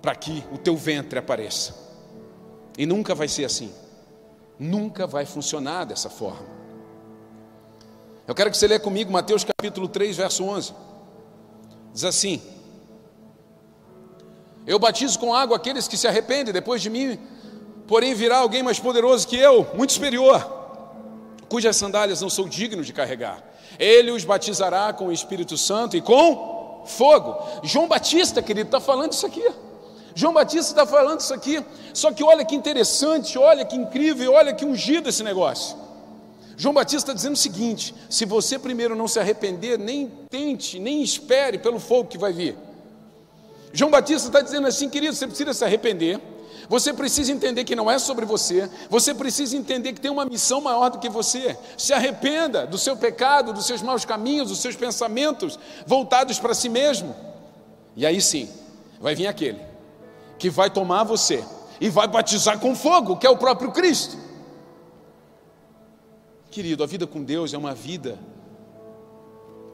para 0.00 0.14
que 0.14 0.44
o 0.52 0.58
teu 0.58 0.76
ventre 0.76 1.18
apareça. 1.18 1.74
E 2.78 2.86
nunca 2.86 3.16
vai 3.16 3.26
ser 3.26 3.46
assim. 3.46 3.72
Nunca 4.60 5.08
vai 5.08 5.26
funcionar 5.26 5.86
dessa 5.86 6.08
forma. 6.08 6.63
Eu 8.26 8.34
quero 8.34 8.50
que 8.50 8.56
você 8.56 8.66
leia 8.66 8.80
comigo 8.80 9.12
Mateus 9.12 9.44
capítulo 9.44 9.86
3, 9.86 10.16
verso 10.16 10.44
11. 10.44 10.72
Diz 11.92 12.04
assim: 12.04 12.40
Eu 14.66 14.78
batizo 14.78 15.18
com 15.18 15.34
água 15.34 15.56
aqueles 15.56 15.86
que 15.86 15.96
se 15.96 16.08
arrependem 16.08 16.52
depois 16.52 16.80
de 16.80 16.88
mim, 16.88 17.18
porém 17.86 18.14
virá 18.14 18.38
alguém 18.38 18.62
mais 18.62 18.78
poderoso 18.78 19.28
que 19.28 19.36
eu, 19.36 19.66
muito 19.74 19.92
superior, 19.92 20.42
cujas 21.50 21.76
sandálias 21.76 22.22
não 22.22 22.30
sou 22.30 22.48
digno 22.48 22.82
de 22.82 22.94
carregar. 22.94 23.42
Ele 23.78 24.10
os 24.10 24.24
batizará 24.24 24.92
com 24.92 25.08
o 25.08 25.12
Espírito 25.12 25.58
Santo 25.58 25.94
e 25.96 26.00
com 26.00 26.82
fogo. 26.86 27.36
João 27.62 27.86
Batista, 27.86 28.40
querido, 28.40 28.68
está 28.68 28.80
falando 28.80 29.12
isso 29.12 29.26
aqui. 29.26 29.44
João 30.14 30.32
Batista 30.32 30.72
está 30.72 30.86
falando 30.86 31.20
isso 31.20 31.34
aqui. 31.34 31.62
Só 31.92 32.10
que 32.10 32.24
olha 32.24 32.44
que 32.44 32.54
interessante, 32.54 33.36
olha 33.36 33.64
que 33.66 33.76
incrível, 33.76 34.32
olha 34.32 34.54
que 34.54 34.64
ungido 34.64 35.10
esse 35.10 35.22
negócio. 35.22 35.83
João 36.56 36.74
Batista 36.74 37.10
está 37.10 37.12
dizendo 37.12 37.34
o 37.34 37.38
seguinte: 37.38 37.94
se 38.08 38.24
você 38.24 38.58
primeiro 38.58 38.94
não 38.94 39.08
se 39.08 39.18
arrepender, 39.18 39.78
nem 39.78 40.10
tente, 40.30 40.78
nem 40.78 41.02
espere 41.02 41.58
pelo 41.58 41.80
fogo 41.80 42.08
que 42.08 42.18
vai 42.18 42.32
vir. 42.32 42.56
João 43.72 43.90
Batista 43.90 44.28
está 44.28 44.40
dizendo 44.40 44.68
assim, 44.68 44.88
querido, 44.88 45.14
você 45.14 45.26
precisa 45.26 45.52
se 45.52 45.64
arrepender, 45.64 46.20
você 46.68 46.92
precisa 46.92 47.32
entender 47.32 47.64
que 47.64 47.74
não 47.74 47.90
é 47.90 47.98
sobre 47.98 48.24
você, 48.24 48.70
você 48.88 49.12
precisa 49.12 49.56
entender 49.56 49.92
que 49.92 50.00
tem 50.00 50.10
uma 50.10 50.24
missão 50.24 50.60
maior 50.60 50.90
do 50.90 50.98
que 50.98 51.08
você. 51.08 51.58
Se 51.76 51.92
arrependa 51.92 52.66
do 52.66 52.78
seu 52.78 52.96
pecado, 52.96 53.52
dos 53.52 53.66
seus 53.66 53.82
maus 53.82 54.04
caminhos, 54.04 54.48
dos 54.48 54.60
seus 54.60 54.76
pensamentos 54.76 55.58
voltados 55.86 56.38
para 56.38 56.54
si 56.54 56.68
mesmo. 56.68 57.14
E 57.96 58.06
aí 58.06 58.20
sim, 58.20 58.48
vai 59.00 59.14
vir 59.14 59.26
aquele 59.26 59.60
que 60.38 60.48
vai 60.48 60.70
tomar 60.70 61.04
você 61.04 61.44
e 61.80 61.88
vai 61.88 62.06
batizar 62.06 62.58
com 62.60 62.74
fogo, 62.76 63.16
que 63.16 63.26
é 63.26 63.30
o 63.30 63.36
próprio 63.36 63.72
Cristo. 63.72 64.23
Querido, 66.54 66.84
a 66.84 66.86
vida 66.86 67.04
com 67.04 67.20
Deus 67.20 67.52
é 67.52 67.58
uma 67.58 67.74
vida 67.74 68.16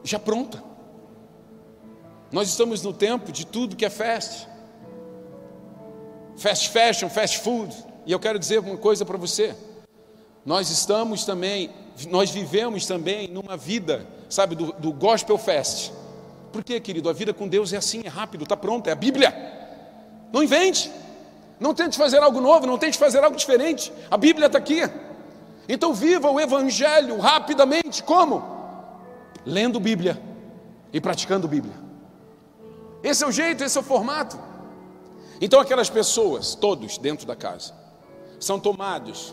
já 0.02 0.18
pronta. 0.18 0.64
Nós 2.32 2.48
estamos 2.48 2.80
no 2.80 2.90
tempo 2.90 3.30
de 3.30 3.44
tudo 3.44 3.76
que 3.76 3.84
é 3.84 3.90
fast. 3.90 4.48
Fast 6.38 6.70
fashion, 6.70 7.10
fast 7.10 7.40
food. 7.40 7.76
E 8.06 8.12
eu 8.12 8.18
quero 8.18 8.38
dizer 8.38 8.60
uma 8.60 8.78
coisa 8.78 9.04
para 9.04 9.18
você. 9.18 9.54
Nós 10.42 10.70
estamos 10.70 11.26
também, 11.26 11.68
nós 12.08 12.30
vivemos 12.30 12.86
também 12.86 13.28
numa 13.28 13.58
vida, 13.58 14.06
sabe, 14.30 14.54
do, 14.54 14.72
do 14.72 14.90
gospel 14.90 15.36
fast. 15.36 15.92
Por 16.50 16.64
quê, 16.64 16.80
querido? 16.80 17.10
A 17.10 17.12
vida 17.12 17.34
com 17.34 17.46
Deus 17.46 17.74
é 17.74 17.76
assim, 17.76 18.00
é 18.06 18.08
rápido, 18.08 18.44
está 18.44 18.56
pronta, 18.56 18.88
é 18.88 18.94
a 18.94 18.96
Bíblia. 18.96 19.34
Não 20.32 20.42
invente. 20.42 20.90
Não 21.60 21.74
tente 21.74 21.98
fazer 21.98 22.22
algo 22.22 22.40
novo, 22.40 22.66
não 22.66 22.78
tente 22.78 22.96
fazer 22.96 23.22
algo 23.22 23.36
diferente. 23.36 23.92
A 24.10 24.16
Bíblia 24.16 24.46
está 24.46 24.56
aqui. 24.56 24.80
Então 25.72 25.94
viva 25.94 26.28
o 26.28 26.40
Evangelho 26.40 27.20
rapidamente, 27.20 28.02
como? 28.02 28.42
Lendo 29.46 29.78
Bíblia 29.78 30.20
e 30.92 31.00
praticando 31.00 31.46
Bíblia. 31.46 31.76
Esse 33.04 33.22
é 33.22 33.26
o 33.28 33.30
jeito, 33.30 33.62
esse 33.62 33.78
é 33.78 33.80
o 33.80 33.84
formato. 33.84 34.36
Então 35.40 35.60
aquelas 35.60 35.88
pessoas, 35.88 36.56
todos 36.56 36.98
dentro 36.98 37.24
da 37.24 37.36
casa, 37.36 37.72
são 38.40 38.58
tomados. 38.58 39.32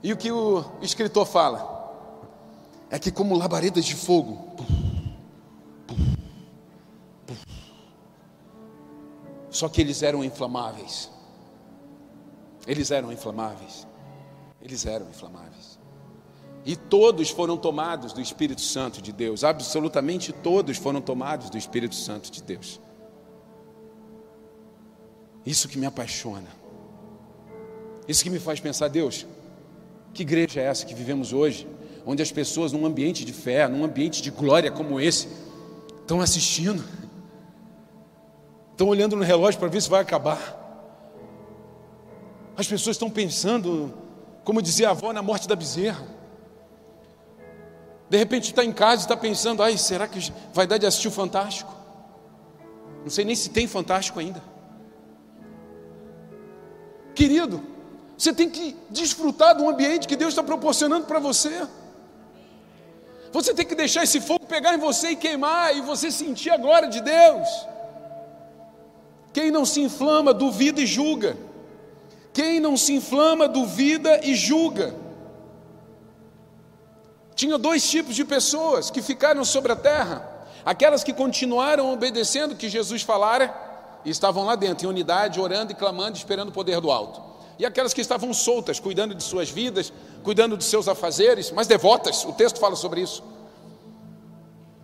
E 0.00 0.12
o 0.12 0.16
que 0.16 0.30
o 0.30 0.64
escritor 0.80 1.26
fala 1.26 1.92
é 2.88 3.00
que 3.00 3.10
como 3.10 3.36
labaredas 3.36 3.84
de 3.84 3.96
fogo, 3.96 4.54
só 9.50 9.68
que 9.68 9.80
eles 9.80 10.04
eram 10.04 10.22
inflamáveis. 10.22 11.17
Eles 12.68 12.90
eram 12.90 13.10
inflamáveis. 13.10 13.86
Eles 14.60 14.84
eram 14.84 15.08
inflamáveis. 15.08 15.78
E 16.66 16.76
todos 16.76 17.30
foram 17.30 17.56
tomados 17.56 18.12
do 18.12 18.20
Espírito 18.20 18.60
Santo 18.60 19.00
de 19.00 19.10
Deus. 19.10 19.42
Absolutamente 19.42 20.32
todos 20.32 20.76
foram 20.76 21.00
tomados 21.00 21.48
do 21.48 21.56
Espírito 21.56 21.94
Santo 21.94 22.30
de 22.30 22.42
Deus. 22.42 22.78
Isso 25.46 25.66
que 25.66 25.78
me 25.78 25.86
apaixona. 25.86 26.48
Isso 28.06 28.22
que 28.22 28.28
me 28.28 28.38
faz 28.38 28.60
pensar, 28.60 28.88
Deus, 28.88 29.26
que 30.12 30.22
igreja 30.22 30.60
é 30.60 30.64
essa 30.64 30.84
que 30.84 30.94
vivemos 30.94 31.32
hoje? 31.32 31.66
Onde 32.04 32.22
as 32.22 32.30
pessoas, 32.30 32.70
num 32.70 32.84
ambiente 32.84 33.24
de 33.24 33.32
fé, 33.32 33.66
num 33.66 33.82
ambiente 33.82 34.20
de 34.20 34.30
glória 34.30 34.70
como 34.70 35.00
esse, 35.00 35.28
estão 36.00 36.20
assistindo, 36.20 36.84
estão 38.72 38.88
olhando 38.88 39.16
no 39.16 39.22
relógio 39.22 39.58
para 39.58 39.68
ver 39.68 39.80
se 39.80 39.88
vai 39.88 40.02
acabar. 40.02 40.67
As 42.58 42.66
pessoas 42.66 42.96
estão 42.96 43.08
pensando, 43.08 43.94
como 44.42 44.60
dizia 44.60 44.88
a 44.88 44.90
avó, 44.90 45.12
na 45.12 45.22
morte 45.22 45.46
da 45.46 45.54
bezerra. 45.54 46.04
De 48.10 48.18
repente 48.18 48.46
está 48.46 48.64
em 48.64 48.72
casa 48.72 49.02
e 49.02 49.04
está 49.04 49.16
pensando, 49.16 49.62
ai, 49.62 49.78
será 49.78 50.08
que 50.08 50.32
vai 50.52 50.66
dar 50.66 50.76
de 50.76 50.84
assistir 50.84 51.06
o 51.06 51.12
Fantástico? 51.12 51.72
Não 53.04 53.10
sei 53.10 53.24
nem 53.24 53.36
se 53.36 53.50
tem 53.50 53.68
Fantástico 53.68 54.18
ainda. 54.18 54.42
Querido, 57.14 57.62
você 58.16 58.32
tem 58.32 58.50
que 58.50 58.76
desfrutar 58.90 59.56
do 59.56 59.68
ambiente 59.68 60.08
que 60.08 60.16
Deus 60.16 60.30
está 60.30 60.42
proporcionando 60.42 61.06
para 61.06 61.20
você. 61.20 61.64
Você 63.30 63.54
tem 63.54 63.64
que 63.64 63.76
deixar 63.76 64.02
esse 64.02 64.20
fogo 64.20 64.46
pegar 64.46 64.74
em 64.74 64.78
você 64.78 65.10
e 65.10 65.16
queimar, 65.16 65.76
e 65.76 65.80
você 65.80 66.10
sentir 66.10 66.50
a 66.50 66.56
glória 66.56 66.88
de 66.88 67.00
Deus. 67.00 67.46
Quem 69.32 69.48
não 69.48 69.64
se 69.64 69.80
inflama, 69.80 70.34
duvida 70.34 70.80
e 70.80 70.86
julga. 70.86 71.46
Quem 72.32 72.60
não 72.60 72.76
se 72.76 72.92
inflama, 72.94 73.48
duvida 73.48 74.20
e 74.24 74.34
julga. 74.34 74.94
Tinha 77.34 77.56
dois 77.56 77.88
tipos 77.88 78.16
de 78.16 78.24
pessoas 78.24 78.90
que 78.90 79.00
ficaram 79.00 79.44
sobre 79.44 79.72
a 79.72 79.76
terra: 79.76 80.28
aquelas 80.64 81.04
que 81.04 81.12
continuaram 81.12 81.92
obedecendo 81.92 82.52
o 82.52 82.56
que 82.56 82.68
Jesus 82.68 83.02
falara 83.02 83.54
e 84.04 84.10
estavam 84.10 84.44
lá 84.44 84.54
dentro, 84.54 84.86
em 84.86 84.88
unidade, 84.88 85.40
orando 85.40 85.72
e 85.72 85.74
clamando, 85.74 86.16
esperando 86.16 86.48
o 86.48 86.52
poder 86.52 86.80
do 86.80 86.90
alto. 86.90 87.22
e 87.58 87.66
aquelas 87.66 87.92
que 87.92 88.00
estavam 88.00 88.32
soltas, 88.32 88.78
cuidando 88.78 89.14
de 89.14 89.22
suas 89.22 89.50
vidas, 89.50 89.92
cuidando 90.22 90.56
de 90.56 90.64
seus 90.64 90.86
afazeres, 90.86 91.50
mas 91.50 91.66
devotas, 91.66 92.24
o 92.24 92.32
texto 92.32 92.60
fala 92.60 92.76
sobre 92.76 93.00
isso. 93.00 93.22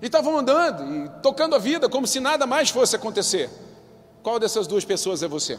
E 0.02 0.06
estavam 0.06 0.36
andando 0.36 0.82
e 0.92 1.08
tocando 1.22 1.54
a 1.54 1.58
vida 1.58 1.88
como 1.88 2.06
se 2.06 2.18
nada 2.18 2.46
mais 2.46 2.70
fosse 2.70 2.96
acontecer. 2.96 3.48
Qual 4.22 4.40
dessas 4.40 4.66
duas 4.66 4.84
pessoas 4.84 5.22
é 5.22 5.28
você? 5.28 5.58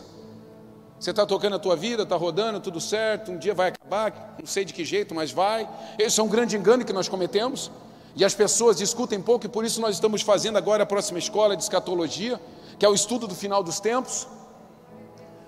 Você 0.99 1.11
está 1.11 1.25
tocando 1.25 1.55
a 1.55 1.59
tua 1.59 1.75
vida, 1.75 2.03
está 2.03 2.15
rodando, 2.15 2.59
tudo 2.59 2.79
certo, 2.79 3.31
um 3.31 3.37
dia 3.37 3.53
vai 3.53 3.69
acabar, 3.69 4.35
não 4.39 4.45
sei 4.45 4.63
de 4.63 4.73
que 4.73 4.85
jeito, 4.85 5.13
mas 5.13 5.31
vai. 5.31 5.67
Esse 5.99 6.19
é 6.19 6.23
um 6.23 6.27
grande 6.27 6.55
engano 6.55 6.85
que 6.85 6.93
nós 6.93 7.09
cometemos. 7.09 7.69
E 8.15 8.23
as 8.23 8.33
pessoas 8.33 8.77
discutem 8.77 9.21
pouco, 9.21 9.45
e 9.45 9.49
por 9.49 9.65
isso 9.65 9.81
nós 9.81 9.95
estamos 9.95 10.21
fazendo 10.21 10.57
agora 10.57 10.83
a 10.83 10.85
próxima 10.85 11.19
escola 11.19 11.55
de 11.55 11.63
escatologia, 11.63 12.39
que 12.79 12.85
é 12.85 12.89
o 12.89 12.93
estudo 12.93 13.27
do 13.27 13.35
final 13.35 13.61
dos 13.61 13.81
tempos. 13.81 14.25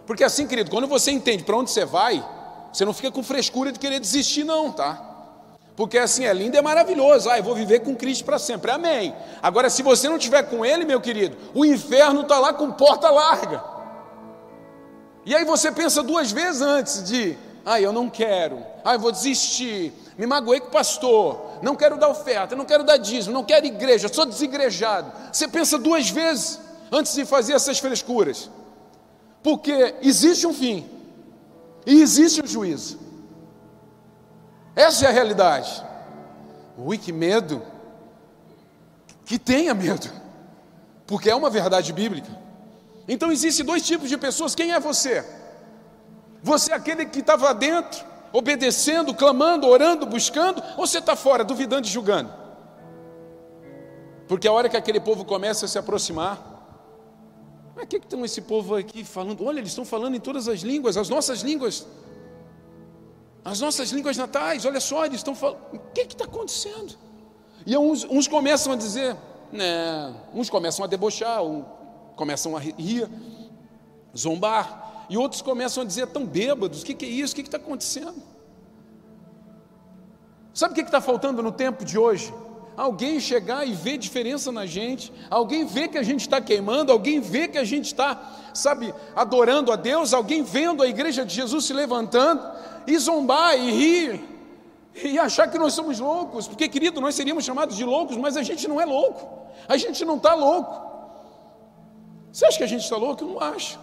Porque 0.05 0.23
assim, 0.23 0.45
querido, 0.45 0.69
quando 0.69 0.86
você 0.86 1.12
entende 1.12 1.43
para 1.43 1.55
onde 1.55 1.71
você 1.71 1.86
vai, 1.86 2.23
você 2.73 2.83
não 2.83 2.93
fica 2.93 3.10
com 3.10 3.23
frescura 3.23 3.71
de 3.71 3.79
querer 3.79 4.01
desistir, 4.01 4.43
não, 4.43 4.71
tá? 4.71 5.01
Porque 5.77 5.97
assim, 5.97 6.25
é 6.25 6.33
lindo 6.33 6.57
e 6.57 6.60
é 6.60 6.62
maravilhoso. 6.62 7.29
Ah, 7.29 7.38
eu 7.38 7.43
vou 7.43 7.55
viver 7.55 7.79
com 7.81 7.95
Cristo 7.95 8.25
para 8.25 8.38
sempre. 8.38 8.69
Amém. 8.71 9.15
Agora, 9.41 9.69
se 9.69 9.81
você 9.81 10.10
não 10.10 10.17
tiver 10.17 10.43
com 10.43 10.65
Ele, 10.65 10.83
meu 10.83 10.99
querido, 10.99 11.38
o 11.53 11.63
inferno 11.63 12.21
está 12.21 12.38
lá 12.38 12.51
com 12.51 12.71
porta 12.71 13.10
larga. 13.10 13.76
E 15.27 15.35
aí 15.35 15.43
você 15.43 15.69
pensa 15.73 16.01
duas 16.01 16.31
vezes 16.31 16.61
antes 16.61 17.03
de, 17.03 17.37
ah, 17.65 17.81
eu 17.81 17.91
não 17.91 18.09
quero, 18.09 18.63
ah, 18.81 18.95
vou 18.95 19.11
desistir, 19.11 19.91
me 20.17 20.25
magoei 20.25 20.61
com 20.61 20.69
o 20.69 20.71
pastor, 20.71 21.59
não 21.61 21.75
quero 21.75 21.97
dar 21.97 22.07
oferta, 22.07 22.55
não 22.55 22.63
quero 22.63 22.85
dar 22.85 22.95
dízimo, 22.95 23.33
não 23.33 23.43
quero 23.43 23.65
igreja, 23.65 24.07
sou 24.07 24.25
desigrejado. 24.25 25.11
Você 25.29 25.45
pensa 25.49 25.77
duas 25.77 26.09
vezes 26.09 26.61
antes 26.89 27.13
de 27.13 27.25
fazer 27.25 27.51
essas 27.51 27.77
frescuras. 27.77 28.49
Porque 29.43 29.95
existe 30.01 30.47
um 30.47 30.53
fim 30.53 30.89
e 31.85 32.01
existe 32.01 32.41
um 32.41 32.47
juízo. 32.47 32.97
Essa 34.77 35.07
é 35.07 35.09
a 35.09 35.11
realidade. 35.11 35.83
Ui, 36.77 36.97
que 36.97 37.11
medo. 37.11 37.61
Que 39.25 39.37
tenha 39.37 39.73
medo. 39.73 40.09
Porque 41.05 41.29
é 41.29 41.35
uma 41.35 41.49
verdade 41.49 41.91
bíblica. 41.91 42.46
Então 43.07 43.31
existem 43.31 43.65
dois 43.65 43.83
tipos 43.83 44.09
de 44.09 44.17
pessoas. 44.17 44.53
Quem 44.53 44.73
é 44.73 44.79
você? 44.79 45.25
Você 46.43 46.71
é 46.71 46.75
aquele 46.75 47.05
que 47.05 47.19
estava 47.19 47.53
dentro, 47.53 48.05
obedecendo, 48.33 49.13
clamando, 49.13 49.67
orando, 49.67 50.05
buscando, 50.05 50.61
ou 50.77 50.85
você 50.85 50.99
está 50.99 51.15
fora, 51.15 51.43
duvidando 51.43 51.87
e 51.87 51.89
julgando? 51.89 52.31
Porque 54.27 54.47
a 54.47 54.51
hora 54.51 54.67
que 54.67 54.75
aquele 54.75 54.99
povo 54.99 55.23
começa 55.23 55.65
a 55.65 55.67
se 55.69 55.77
aproximar, 55.77 56.55
mas 57.75 57.85
o 57.85 57.87
que, 57.87 57.99
que 57.99 58.05
estão 58.05 58.25
esse 58.25 58.41
povo 58.41 58.75
aqui 58.75 59.03
falando? 59.03 59.45
Olha, 59.45 59.59
eles 59.59 59.69
estão 59.69 59.85
falando 59.85 60.15
em 60.15 60.19
todas 60.19 60.47
as 60.47 60.61
línguas, 60.61 60.97
as 60.97 61.07
nossas 61.07 61.41
línguas, 61.41 61.87
as 63.45 63.61
nossas 63.61 63.91
línguas 63.91 64.17
natais, 64.17 64.65
olha 64.65 64.79
só, 64.79 65.05
eles 65.05 65.17
estão 65.17 65.33
falando. 65.33 65.59
O 65.71 65.79
que 65.93 66.01
está 66.01 66.25
acontecendo? 66.25 66.95
E 67.65 67.77
uns, 67.77 68.03
uns, 68.03 68.27
começam 68.27 68.73
a 68.73 68.75
dizer, 68.75 69.15
né, 69.51 70.13
uns 70.33 70.49
começam 70.49 70.83
a 70.83 70.87
debochar, 70.87 71.43
um, 71.43 71.63
começam 72.17 72.58
a 72.58 72.60
rir, 72.60 73.10
zombar, 74.15 75.06
e 75.10 75.17
outros 75.17 75.41
começam 75.41 75.84
a 75.84 75.86
dizer, 75.86 76.08
tão 76.08 76.25
bêbados, 76.25 76.82
o 76.82 76.86
que, 76.86 76.93
que 76.93 77.06
é 77.06 77.10
isso? 77.10 77.32
O 77.32 77.36
que 77.38 77.41
está 77.43 77.56
acontecendo? 77.56 78.21
Sabe 80.53 80.73
o 80.73 80.75
que 80.75 80.82
está 80.82 80.99
faltando 80.99 81.41
no 81.41 81.53
tempo 81.53 81.86
de 81.86 81.97
hoje? 81.97 82.34
alguém 82.77 83.19
chegar 83.19 83.67
e 83.67 83.73
ver 83.73 83.97
diferença 83.97 84.51
na 84.51 84.67
gente, 84.67 85.12
alguém 85.32 85.65
vê 85.65 85.88
que 85.88 85.97
a 85.97 86.03
gente 86.03 86.21
está 86.21 86.39
queimando, 86.39 86.91
alguém 86.91 87.19
vê 87.19 87.47
que 87.47 87.58
a 87.58 87.63
gente 87.63 87.86
está, 87.86 88.21
sabe, 88.53 88.93
adorando 89.15 89.71
a 89.71 89.75
Deus, 89.75 90.13
alguém 90.13 90.43
vendo 90.43 90.84
a 90.84 90.88
igreja 90.88 91.25
de 91.25 91.34
Jesus 91.34 91.65
se 91.65 91.73
levantando 91.73 92.39
e 92.86 92.95
zombar 92.99 93.58
e 93.58 93.71
rir 93.71 94.23
e 94.93 95.17
achar 95.17 95.49
que 95.49 95.58
nós 95.58 95.73
somos 95.73 95.99
loucos, 95.99 96.47
porque 96.47 96.69
querido, 96.69 97.01
nós 97.01 97.15
seríamos 97.15 97.43
chamados 97.43 97.75
de 97.75 97.84
loucos, 97.84 98.15
mas 98.15 98.38
a 98.38 98.43
gente 98.43 98.67
não 98.67 98.80
é 98.80 98.86
louco, 98.86 99.27
a 99.67 99.75
gente 99.75 100.06
não 100.06 100.17
está 100.17 100.36
louco. 100.36 100.96
Você 102.38 102.45
acha 102.45 102.58
que 102.60 102.63
a 102.63 102.67
gente 102.67 102.84
está 102.84 102.95
louco? 102.95 103.23
Eu 103.23 103.30
não 103.30 103.39
acho. 103.39 103.80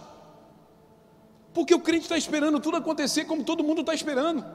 Porque 1.53 1.75
o 1.75 1.79
crente 1.81 2.03
está 2.03 2.17
esperando 2.17 2.57
tudo 2.57 2.77
acontecer 2.77 3.25
como 3.25 3.43
todo 3.43 3.61
mundo 3.65 3.81
está 3.81 3.93
esperando. 3.93 4.45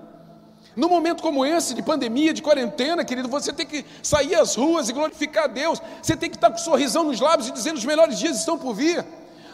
No 0.74 0.88
momento 0.88 1.22
como 1.22 1.44
esse, 1.44 1.74
de 1.74 1.82
pandemia, 1.82 2.32
de 2.32 2.40
quarentena, 2.40 3.04
querido, 3.04 3.28
você 3.28 3.52
tem 3.52 3.66
que 3.66 3.84
sair 4.02 4.36
às 4.36 4.54
ruas 4.54 4.88
e 4.88 4.94
glorificar 4.94 5.44
a 5.44 5.48
Deus. 5.48 5.82
Você 6.02 6.16
tem 6.16 6.30
que 6.30 6.36
estar 6.36 6.48
com 6.48 6.54
um 6.54 6.58
sorrisão 6.58 7.04
nos 7.04 7.20
lábios 7.20 7.48
e 7.48 7.52
dizendo 7.52 7.76
os 7.76 7.84
melhores 7.84 8.18
dias 8.18 8.38
estão 8.38 8.56
por 8.56 8.72
vir. 8.72 9.04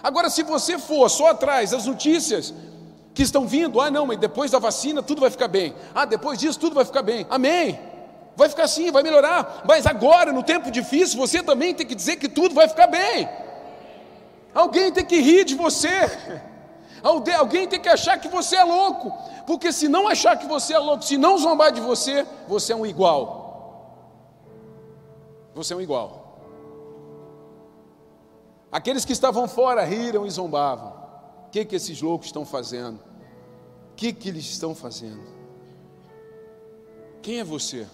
Agora, 0.01 0.31
se 0.31 0.45
você 0.45 0.79
for 0.79 1.09
só 1.09 1.31
atrás 1.31 1.73
das 1.73 1.85
notícias 1.85 2.55
que 3.15 3.25
estão 3.25 3.49
vindo, 3.49 3.81
ah, 3.81 3.91
não, 3.91 4.07
mas 4.07 4.17
depois 4.17 4.53
da 4.53 4.61
vacina 4.61 5.03
tudo 5.03 5.23
vai 5.23 5.31
ficar 5.31 5.49
bem. 5.49 5.75
Ah, 5.93 6.05
depois 6.05 6.39
disso 6.39 6.61
tudo 6.61 6.77
vai 6.77 6.85
ficar 6.85 7.03
bem. 7.03 7.27
Amém. 7.29 7.81
Vai 8.37 8.49
ficar 8.49 8.63
assim, 8.63 8.93
vai 8.93 9.03
melhorar. 9.03 9.65
Mas 9.67 9.87
agora, 9.87 10.33
no 10.33 10.45
tempo 10.45 10.71
difícil, 10.71 11.19
você 11.19 11.43
também 11.43 11.75
tem 11.75 11.85
que 11.85 11.97
dizer 11.97 12.15
que 12.15 12.29
tudo 12.29 12.55
vai 12.55 12.69
ficar 12.69 12.87
bem. 12.87 13.29
Alguém 14.57 14.90
tem 14.90 15.05
que 15.05 15.21
rir 15.21 15.45
de 15.45 15.55
você. 15.55 15.90
Alguém 17.03 17.69
tem 17.69 17.79
que 17.79 17.90
achar 17.90 18.19
que 18.19 18.27
você 18.27 18.57
é 18.57 18.64
louco, 18.64 19.12
porque 19.47 19.71
se 19.71 19.87
não 19.87 20.09
achar 20.09 20.38
que 20.38 20.47
você 20.47 20.73
é 20.73 20.79
louco, 20.79 21.05
se 21.05 21.19
não 21.19 21.37
zombar 21.37 21.71
de 21.71 21.81
você, 21.81 22.27
você 22.49 22.73
é 22.73 22.77
um 22.77 22.87
igual. 22.87 23.27
Você 25.55 25.75
é 25.75 25.77
um 25.77 25.81
igual. 25.81 26.40
Aqueles 28.73 29.05
que 29.05 29.12
estavam 29.12 29.47
fora 29.47 29.85
riram 29.85 30.27
e 30.27 30.31
zombavam. 30.31 30.95
O 31.47 31.51
que, 31.51 31.62
que 31.64 31.77
esses 31.77 32.01
loucos 32.01 32.29
estão 32.29 32.47
fazendo? 32.47 32.97
O 33.92 33.95
que, 33.95 34.11
que 34.11 34.31
eles 34.31 34.47
estão 34.47 34.75
fazendo? 34.75 35.23
Quem 37.21 37.40
é 37.40 37.45
você? 37.45 37.87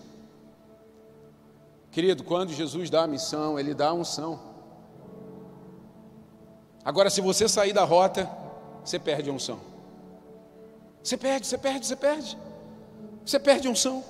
Querido, 1.91 2.23
quando 2.23 2.53
Jesus 2.53 2.89
dá 2.89 3.03
a 3.03 3.07
missão, 3.09 3.59
Ele 3.59 3.75
dá 3.75 3.89
a 3.89 3.93
unção. 3.93 4.52
Agora, 6.85 7.11
se 7.11 7.21
você 7.21 7.49
sair 7.49 7.73
da 7.73 7.85
rota, 7.85 8.29
você 8.85 8.99
perde 8.99 9.31
a 9.31 9.33
unção. 9.33 9.61
Você 11.03 11.17
perde, 11.17 11.47
você 11.47 11.59
perde, 11.59 11.87
você 11.87 11.97
perde. 11.97 12.39
Você 13.25 13.39
perde 13.39 13.69
a 13.69 13.71
unção. 13.71 14.05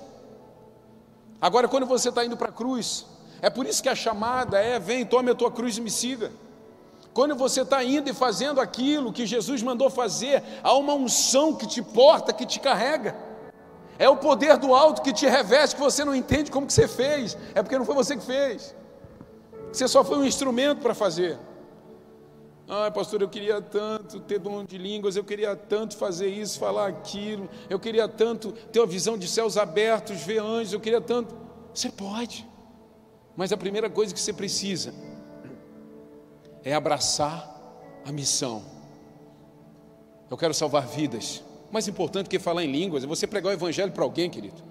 Agora, 1.41 1.69
quando 1.69 1.87
você 1.87 2.09
está 2.09 2.25
indo 2.25 2.37
para 2.37 2.49
a 2.49 2.53
cruz, 2.53 3.07
é 3.43 3.51
por 3.51 3.67
isso 3.67 3.83
que 3.83 3.89
a 3.89 3.95
chamada 3.95 4.59
é: 4.61 4.79
vem, 4.79 5.05
tome 5.05 5.31
a 5.31 5.35
tua 5.35 5.51
cruz 5.51 5.77
e 5.77 5.81
me 5.81 5.91
siga. 5.91 6.31
Quando 7.13 7.35
você 7.35 7.61
está 7.61 7.85
indo 7.85 8.09
e 8.09 8.15
fazendo 8.15 8.61
aquilo 8.61 9.13
que 9.13 9.27
Jesus 9.27 9.63
mandou 9.63 9.91
fazer, 9.91 10.43
há 10.63 10.73
uma 10.73 10.95
unção 10.95 11.55
que 11.55 11.67
te 11.67 11.83
porta, 11.83 12.33
que 12.33 12.47
te 12.47 12.59
carrega. 12.59 13.15
É 13.99 14.09
o 14.09 14.17
poder 14.17 14.57
do 14.57 14.75
alto 14.75 15.03
que 15.03 15.13
te 15.13 15.27
reveste, 15.27 15.77
que 15.77 15.83
você 15.83 16.05
não 16.05 16.15
entende 16.15 16.51
como 16.51 16.67
que 16.67 16.73
você 16.73 16.89
fez. 16.89 17.37
É 17.55 17.63
porque 17.63 17.77
não 17.77 17.85
foi 17.85 17.95
você 17.95 18.17
que 18.17 18.25
fez. 18.25 18.75
Você 19.71 19.87
só 19.87 20.03
foi 20.03 20.17
um 20.19 20.25
instrumento 20.25 20.81
para 20.81 20.95
fazer. 20.95 21.39
Ai, 22.69 22.91
pastor, 22.91 23.21
eu 23.21 23.29
queria 23.29 23.61
tanto 23.61 24.21
ter 24.21 24.39
dom 24.39 24.65
de 24.65 24.79
línguas, 24.79 25.17
eu 25.17 25.25
queria 25.25 25.55
tanto 25.57 25.97
fazer 25.97 26.29
isso, 26.29 26.59
falar 26.59 26.87
aquilo, 26.87 27.49
eu 27.69 27.79
queria 27.79 28.09
tanto 28.09 28.53
ter 28.53 28.81
uma 28.81 28.87
visão 28.87 29.19
de 29.19 29.29
céus 29.29 29.57
abertos, 29.57 30.23
ver 30.23 30.41
anjos, 30.41 30.73
eu 30.73 30.81
queria 30.81 31.01
tanto. 31.01 31.37
Você 31.75 31.91
pode, 31.91 32.49
mas 33.37 33.53
a 33.53 33.57
primeira 33.57 33.91
coisa 33.91 34.15
que 34.15 34.21
você 34.21 34.33
precisa 34.33 34.95
é 36.63 36.73
abraçar 36.73 37.51
a 38.05 38.13
missão. 38.13 38.65
Eu 40.31 40.37
quero 40.37 40.55
salvar 40.55 40.87
vidas. 40.87 41.43
Mais 41.71 41.89
importante 41.89 42.29
que 42.29 42.39
falar 42.39 42.65
em 42.65 42.71
línguas 42.71 43.05
é 43.05 43.07
você 43.07 43.27
pregar 43.27 43.51
o 43.51 43.53
evangelho 43.53 43.93
para 43.93 44.05
alguém, 44.05 44.31
querido. 44.31 44.63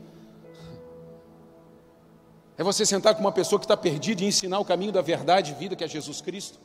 É 2.58 2.63
você 2.63 2.86
sentar 2.86 3.15
com 3.15 3.21
uma 3.21 3.32
pessoa 3.32 3.60
que 3.60 3.65
está 3.65 3.75
perdida 3.75 4.23
e 4.23 4.27
ensinar 4.27 4.60
o 4.60 4.65
caminho 4.65 4.91
da 4.91 5.01
verdade 5.01 5.51
e 5.51 5.56
vida 5.56 5.75
que 5.75 5.84
é 5.84 5.88
Jesus 5.88 6.21
Cristo. 6.21 6.60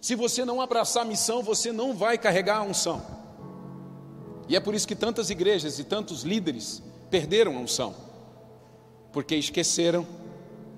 Se 0.00 0.14
você 0.14 0.44
não 0.44 0.60
abraçar 0.60 1.02
a 1.02 1.06
missão, 1.06 1.42
você 1.42 1.72
não 1.72 1.94
vai 1.94 2.18
carregar 2.18 2.58
a 2.58 2.62
unção. 2.62 3.02
E 4.48 4.54
é 4.54 4.60
por 4.60 4.74
isso 4.74 4.86
que 4.86 4.94
tantas 4.94 5.30
igrejas 5.30 5.78
e 5.78 5.84
tantos 5.84 6.22
líderes 6.22 6.82
perderam 7.10 7.56
a 7.56 7.60
unção, 7.60 7.94
porque 9.12 9.34
esqueceram 9.34 10.06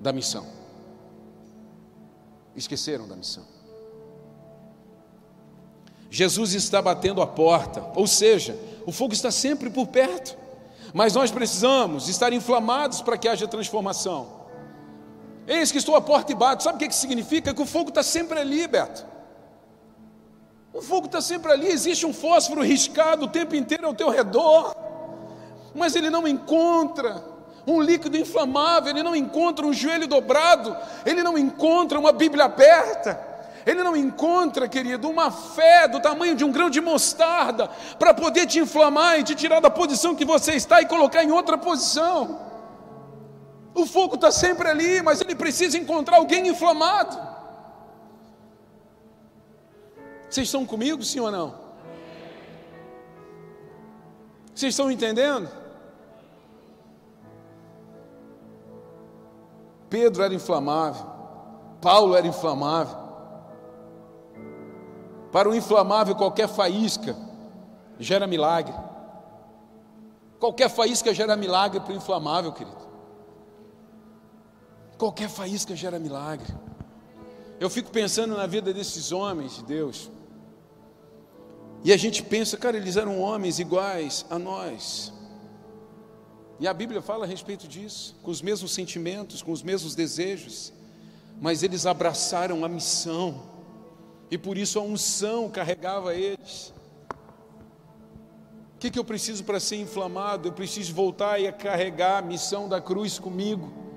da 0.00 0.12
missão. 0.12 0.46
Esqueceram 2.56 3.06
da 3.06 3.16
missão. 3.16 3.44
Jesus 6.10 6.54
está 6.54 6.80
batendo 6.80 7.20
a 7.20 7.26
porta, 7.26 7.84
ou 7.94 8.06
seja, 8.06 8.58
o 8.86 8.92
fogo 8.92 9.12
está 9.12 9.30
sempre 9.30 9.68
por 9.68 9.88
perto, 9.88 10.36
mas 10.94 11.12
nós 11.12 11.30
precisamos 11.30 12.08
estar 12.08 12.32
inflamados 12.32 13.02
para 13.02 13.18
que 13.18 13.28
haja 13.28 13.46
transformação. 13.46 14.37
Eis 15.48 15.72
que 15.72 15.78
estou 15.78 15.96
à 15.96 16.00
porta 16.00 16.30
e 16.30 16.34
bato. 16.34 16.62
Sabe 16.62 16.76
o 16.76 16.78
que, 16.78 16.88
que 16.88 16.94
significa? 16.94 17.54
Que 17.54 17.62
o 17.62 17.66
fogo 17.66 17.88
está 17.88 18.02
sempre 18.02 18.38
ali, 18.38 18.68
Beto. 18.68 19.04
O 20.74 20.82
fogo 20.82 21.06
está 21.06 21.20
sempre 21.20 21.50
ali, 21.50 21.66
existe 21.66 22.04
um 22.04 22.12
fósforo 22.12 22.62
riscado 22.62 23.24
o 23.24 23.28
tempo 23.28 23.56
inteiro 23.56 23.86
ao 23.86 23.94
teu 23.94 24.10
redor, 24.10 24.76
mas 25.74 25.96
ele 25.96 26.10
não 26.10 26.28
encontra 26.28 27.24
um 27.66 27.80
líquido 27.80 28.16
inflamável, 28.16 28.90
ele 28.90 29.02
não 29.02 29.16
encontra 29.16 29.66
um 29.66 29.72
joelho 29.72 30.06
dobrado, 30.06 30.76
ele 31.04 31.22
não 31.22 31.36
encontra 31.36 31.98
uma 31.98 32.12
Bíblia 32.12 32.44
aberta, 32.44 33.18
ele 33.66 33.82
não 33.82 33.96
encontra, 33.96 34.68
querido, 34.68 35.08
uma 35.08 35.30
fé 35.30 35.88
do 35.88 36.00
tamanho 36.00 36.34
de 36.34 36.44
um 36.44 36.52
grão 36.52 36.70
de 36.70 36.80
mostarda 36.80 37.68
para 37.98 38.14
poder 38.14 38.46
te 38.46 38.60
inflamar 38.60 39.18
e 39.18 39.24
te 39.24 39.34
tirar 39.34 39.60
da 39.60 39.70
posição 39.70 40.14
que 40.14 40.24
você 40.24 40.52
está 40.52 40.80
e 40.80 40.86
colocar 40.86 41.24
em 41.24 41.32
outra 41.32 41.58
posição. 41.58 42.38
O 43.78 43.86
fogo 43.86 44.16
está 44.16 44.32
sempre 44.32 44.68
ali, 44.68 45.00
mas 45.02 45.20
ele 45.20 45.36
precisa 45.36 45.78
encontrar 45.78 46.16
alguém 46.16 46.48
inflamado. 46.48 47.16
Vocês 50.28 50.48
estão 50.48 50.66
comigo, 50.66 51.00
sim 51.04 51.20
ou 51.20 51.30
não? 51.30 51.54
Vocês 54.52 54.72
estão 54.72 54.90
entendendo? 54.90 55.48
Pedro 59.88 60.24
era 60.24 60.34
inflamável, 60.34 61.06
Paulo 61.80 62.16
era 62.16 62.26
inflamável. 62.26 62.96
Para 65.30 65.48
o 65.48 65.54
inflamável, 65.54 66.16
qualquer 66.16 66.48
faísca 66.48 67.14
gera 67.96 68.26
milagre. 68.26 68.74
Qualquer 70.40 70.68
faísca 70.68 71.14
gera 71.14 71.36
milagre 71.36 71.78
para 71.78 71.92
o 71.92 71.96
inflamável, 71.96 72.52
querido. 72.52 72.77
Qualquer 74.98 75.28
faísca 75.30 75.76
gera 75.76 75.98
milagre. 75.98 76.52
Eu 77.60 77.70
fico 77.70 77.90
pensando 77.90 78.36
na 78.36 78.46
vida 78.46 78.74
desses 78.74 79.12
homens 79.12 79.56
de 79.56 79.64
Deus. 79.64 80.10
E 81.84 81.92
a 81.92 81.96
gente 81.96 82.22
pensa, 82.22 82.56
cara, 82.56 82.76
eles 82.76 82.96
eram 82.96 83.20
homens 83.20 83.60
iguais 83.60 84.26
a 84.28 84.38
nós. 84.38 85.12
E 86.60 86.66
a 86.66 86.74
Bíblia 86.74 87.00
fala 87.00 87.24
a 87.24 87.28
respeito 87.28 87.68
disso, 87.68 88.16
com 88.22 88.32
os 88.32 88.42
mesmos 88.42 88.72
sentimentos, 88.72 89.42
com 89.42 89.52
os 89.52 89.62
mesmos 89.62 89.94
desejos, 89.94 90.72
mas 91.40 91.62
eles 91.62 91.86
abraçaram 91.86 92.64
a 92.64 92.68
missão, 92.68 93.42
e 94.28 94.36
por 94.36 94.58
isso 94.58 94.76
a 94.80 94.82
unção 94.82 95.48
carregava 95.48 96.16
eles. 96.16 96.74
O 98.74 98.78
que, 98.80 98.90
que 98.90 98.98
eu 98.98 99.04
preciso 99.04 99.44
para 99.44 99.60
ser 99.60 99.76
inflamado? 99.76 100.48
Eu 100.48 100.52
preciso 100.52 100.92
voltar 100.92 101.40
e 101.40 101.50
carregar 101.52 102.18
a 102.18 102.22
missão 102.22 102.68
da 102.68 102.80
cruz 102.80 103.20
comigo. 103.20 103.87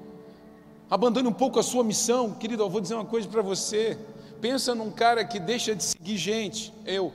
Abandone 0.92 1.26
um 1.26 1.34
pouco 1.34 1.58
a 1.58 1.64
sua 1.64 1.86
missão, 1.86 2.34
querido. 2.34 2.64
Eu 2.64 2.70
vou 2.70 2.82
dizer 2.82 2.96
uma 2.96 3.06
coisa 3.06 3.26
para 3.26 3.42
você. 3.42 3.98
Pensa 4.42 4.76
num 4.76 4.92
cara 4.92 5.24
que 5.24 5.40
deixa 5.40 5.74
de 5.74 5.86
seguir 5.86 6.18
gente, 6.18 6.74
eu. 6.86 7.14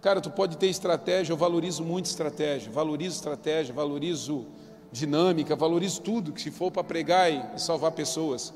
Cara, 0.00 0.22
tu 0.22 0.30
pode 0.30 0.56
ter 0.56 0.68
estratégia, 0.68 1.34
eu 1.34 1.36
valorizo 1.36 1.84
muito 1.84 2.06
estratégia, 2.06 2.72
valorizo 2.72 3.16
estratégia, 3.16 3.74
valorizo 3.74 4.46
dinâmica, 4.90 5.54
valorizo 5.54 6.00
tudo 6.00 6.32
que 6.32 6.40
se 6.40 6.50
for 6.50 6.70
para 6.70 6.82
pregar 6.82 7.30
e 7.30 7.60
salvar 7.60 7.92
pessoas. 7.92 8.54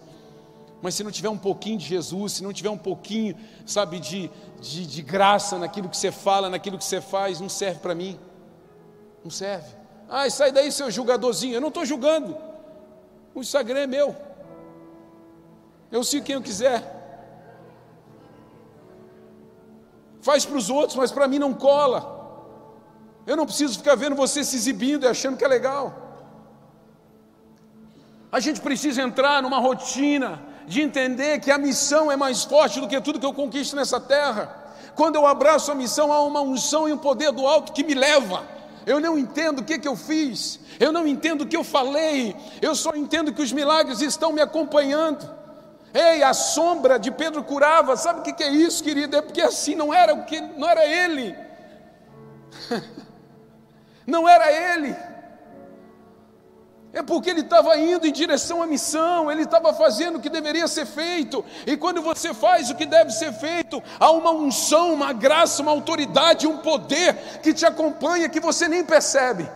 Mas 0.80 0.94
se 0.94 1.04
não 1.04 1.10
tiver 1.10 1.28
um 1.28 1.36
pouquinho 1.36 1.76
de 1.76 1.84
Jesus, 1.84 2.32
se 2.32 2.42
não 2.42 2.54
tiver 2.54 2.70
um 2.70 2.78
pouquinho, 2.78 3.36
sabe, 3.66 4.00
de, 4.00 4.30
de, 4.62 4.86
de 4.86 5.02
graça 5.02 5.58
naquilo 5.58 5.90
que 5.90 5.96
você 5.98 6.10
fala, 6.10 6.48
naquilo 6.48 6.78
que 6.78 6.84
você 6.86 7.02
faz, 7.02 7.38
não 7.38 7.50
serve 7.50 7.80
para 7.80 7.94
mim. 7.94 8.18
Não 9.22 9.30
serve. 9.30 9.81
Ah, 10.16 10.28
sai 10.30 10.52
daí, 10.52 10.70
seu 10.70 10.90
julgadorzinho. 10.90 11.54
Eu 11.54 11.60
não 11.60 11.68
estou 11.68 11.84
julgando. 11.86 12.36
O 13.34 13.40
Instagram 13.40 13.80
é 13.80 13.86
meu. 13.86 14.14
Eu 15.90 16.04
sigo 16.04 16.26
quem 16.26 16.34
eu 16.34 16.42
quiser. 16.42 16.80
faz 20.22 20.46
para 20.46 20.56
os 20.56 20.70
outros, 20.70 20.96
mas 20.96 21.10
para 21.10 21.28
mim 21.28 21.38
não 21.38 21.52
cola. 21.52 22.00
Eu 23.26 23.36
não 23.36 23.44
preciso 23.44 23.78
ficar 23.78 23.96
vendo 23.96 24.16
você 24.16 24.42
se 24.42 24.56
exibindo 24.56 25.04
e 25.04 25.08
achando 25.08 25.36
que 25.36 25.44
é 25.44 25.48
legal. 25.48 25.84
A 28.30 28.40
gente 28.40 28.60
precisa 28.60 29.02
entrar 29.02 29.42
numa 29.42 29.58
rotina 29.58 30.40
de 30.66 30.80
entender 30.80 31.40
que 31.40 31.50
a 31.50 31.58
missão 31.58 32.10
é 32.10 32.16
mais 32.16 32.44
forte 32.44 32.80
do 32.80 32.88
que 32.88 33.00
tudo 33.00 33.18
que 33.18 33.26
eu 33.26 33.34
conquisto 33.34 33.76
nessa 33.76 34.00
terra. 34.00 34.44
Quando 34.94 35.16
eu 35.16 35.26
abraço 35.26 35.70
a 35.70 35.74
missão, 35.74 36.12
há 36.12 36.22
uma 36.22 36.40
unção 36.40 36.88
e 36.88 36.92
um 36.92 36.98
poder 36.98 37.32
do 37.32 37.46
alto 37.46 37.72
que 37.72 37.84
me 37.84 37.94
leva. 37.94 38.46
Eu 38.86 39.00
não 39.00 39.18
entendo 39.18 39.60
o 39.60 39.64
que, 39.64 39.78
que 39.78 39.88
eu 39.88 39.96
fiz, 39.96 40.58
eu 40.80 40.92
não 40.92 41.06
entendo 41.06 41.42
o 41.42 41.46
que 41.46 41.56
eu 41.56 41.64
falei, 41.64 42.34
eu 42.60 42.74
só 42.74 42.94
entendo 42.94 43.32
que 43.32 43.42
os 43.42 43.52
milagres 43.52 44.00
estão 44.00 44.32
me 44.32 44.40
acompanhando. 44.40 45.42
Ei, 45.94 46.22
a 46.22 46.32
sombra 46.32 46.98
de 46.98 47.10
Pedro 47.10 47.44
curava. 47.44 47.96
Sabe 47.96 48.20
o 48.20 48.22
que 48.22 48.42
é 48.42 48.50
isso, 48.50 48.82
querido? 48.82 49.16
É 49.16 49.20
porque 49.20 49.42
assim 49.42 49.74
não 49.74 49.92
era 49.92 50.14
o 50.14 50.24
que 50.24 50.40
não 50.40 50.68
era 50.68 50.86
ele. 50.86 51.36
não 54.06 54.28
era 54.28 54.50
ele. 54.50 54.96
É 56.92 57.02
porque 57.02 57.30
ele 57.30 57.40
estava 57.40 57.76
indo 57.78 58.06
em 58.06 58.12
direção 58.12 58.62
à 58.62 58.66
missão, 58.66 59.30
ele 59.30 59.42
estava 59.42 59.72
fazendo 59.72 60.16
o 60.16 60.20
que 60.20 60.28
deveria 60.28 60.68
ser 60.68 60.84
feito, 60.84 61.42
e 61.66 61.74
quando 61.74 62.02
você 62.02 62.34
faz 62.34 62.68
o 62.68 62.74
que 62.74 62.84
deve 62.84 63.10
ser 63.10 63.32
feito, 63.32 63.82
há 63.98 64.10
uma 64.10 64.30
unção, 64.30 64.92
uma 64.92 65.10
graça, 65.12 65.62
uma 65.62 65.70
autoridade, 65.70 66.46
um 66.46 66.58
poder 66.58 67.40
que 67.42 67.54
te 67.54 67.64
acompanha 67.64 68.28
que 68.28 68.40
você 68.40 68.68
nem 68.68 68.84
percebe. 68.84 69.48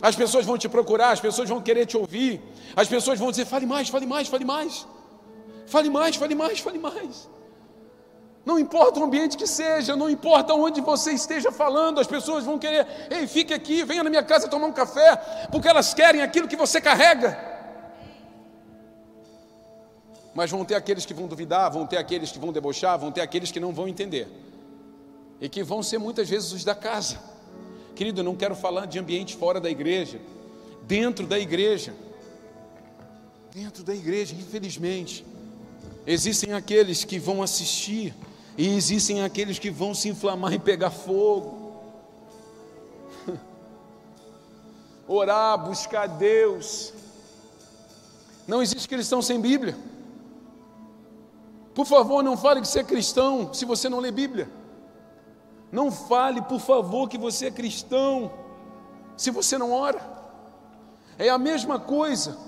As 0.00 0.14
pessoas 0.14 0.46
vão 0.46 0.56
te 0.56 0.68
procurar, 0.68 1.10
as 1.10 1.20
pessoas 1.20 1.48
vão 1.48 1.60
querer 1.60 1.86
te 1.86 1.96
ouvir, 1.96 2.40
as 2.76 2.86
pessoas 2.86 3.18
vão 3.18 3.30
dizer: 3.30 3.46
fale 3.46 3.66
mais, 3.66 3.88
fale 3.88 4.06
mais, 4.06 4.28
fale 4.28 4.44
mais. 4.44 4.86
Fale 5.66 5.90
mais, 5.90 6.14
fale 6.14 6.34
mais, 6.34 6.60
fale 6.60 6.78
mais. 6.78 7.28
Não 8.46 8.60
importa 8.60 9.00
o 9.00 9.02
ambiente 9.02 9.36
que 9.36 9.46
seja, 9.46 9.96
não 9.96 10.08
importa 10.08 10.54
onde 10.54 10.80
você 10.80 11.10
esteja 11.10 11.50
falando, 11.50 11.98
as 11.98 12.06
pessoas 12.06 12.44
vão 12.44 12.56
querer, 12.60 12.86
ei, 13.10 13.26
fique 13.26 13.52
aqui, 13.52 13.82
venha 13.82 14.04
na 14.04 14.08
minha 14.08 14.22
casa 14.22 14.46
tomar 14.46 14.68
um 14.68 14.72
café, 14.72 15.16
porque 15.50 15.66
elas 15.66 15.92
querem 15.92 16.22
aquilo 16.22 16.46
que 16.46 16.54
você 16.54 16.80
carrega. 16.80 17.36
Mas 20.32 20.48
vão 20.48 20.64
ter 20.64 20.76
aqueles 20.76 21.04
que 21.04 21.12
vão 21.12 21.26
duvidar, 21.26 21.72
vão 21.72 21.88
ter 21.88 21.96
aqueles 21.96 22.30
que 22.30 22.38
vão 22.38 22.52
debochar, 22.52 22.96
vão 22.96 23.10
ter 23.10 23.20
aqueles 23.20 23.50
que 23.50 23.58
não 23.58 23.72
vão 23.72 23.88
entender. 23.88 24.28
E 25.40 25.48
que 25.48 25.64
vão 25.64 25.82
ser 25.82 25.98
muitas 25.98 26.28
vezes 26.28 26.52
os 26.52 26.62
da 26.62 26.74
casa. 26.74 27.18
Querido, 27.96 28.20
eu 28.20 28.24
não 28.24 28.36
quero 28.36 28.54
falar 28.54 28.86
de 28.86 28.96
ambiente 28.96 29.34
fora 29.34 29.58
da 29.58 29.68
igreja, 29.68 30.20
dentro 30.82 31.26
da 31.26 31.36
igreja. 31.36 31.92
Dentro 33.52 33.82
da 33.82 33.94
igreja, 33.94 34.36
infelizmente. 34.36 35.26
Existem 36.06 36.52
aqueles 36.52 37.02
que 37.02 37.18
vão 37.18 37.42
assistir, 37.42 38.14
e 38.56 38.68
existem 38.68 39.22
aqueles 39.22 39.58
que 39.58 39.70
vão 39.70 39.94
se 39.94 40.08
inflamar 40.08 40.52
e 40.52 40.58
pegar 40.58 40.90
fogo. 40.90 41.74
Orar, 45.06 45.58
buscar 45.58 46.06
Deus. 46.06 46.92
Não 48.46 48.62
existe 48.62 48.88
cristão 48.88 49.20
sem 49.20 49.40
Bíblia. 49.40 49.76
Por 51.74 51.84
favor, 51.84 52.22
não 52.22 52.36
fale 52.36 52.62
que 52.62 52.68
você 52.68 52.80
é 52.80 52.84
cristão 52.84 53.52
se 53.52 53.66
você 53.66 53.88
não 53.88 54.00
lê 54.00 54.10
Bíblia. 54.10 54.48
Não 55.70 55.92
fale, 55.92 56.40
por 56.40 56.60
favor, 56.60 57.08
que 57.08 57.18
você 57.18 57.46
é 57.46 57.50
cristão 57.50 58.32
se 59.16 59.30
você 59.30 59.58
não 59.58 59.72
ora. 59.72 60.00
É 61.18 61.28
a 61.28 61.36
mesma 61.36 61.78
coisa 61.78 62.38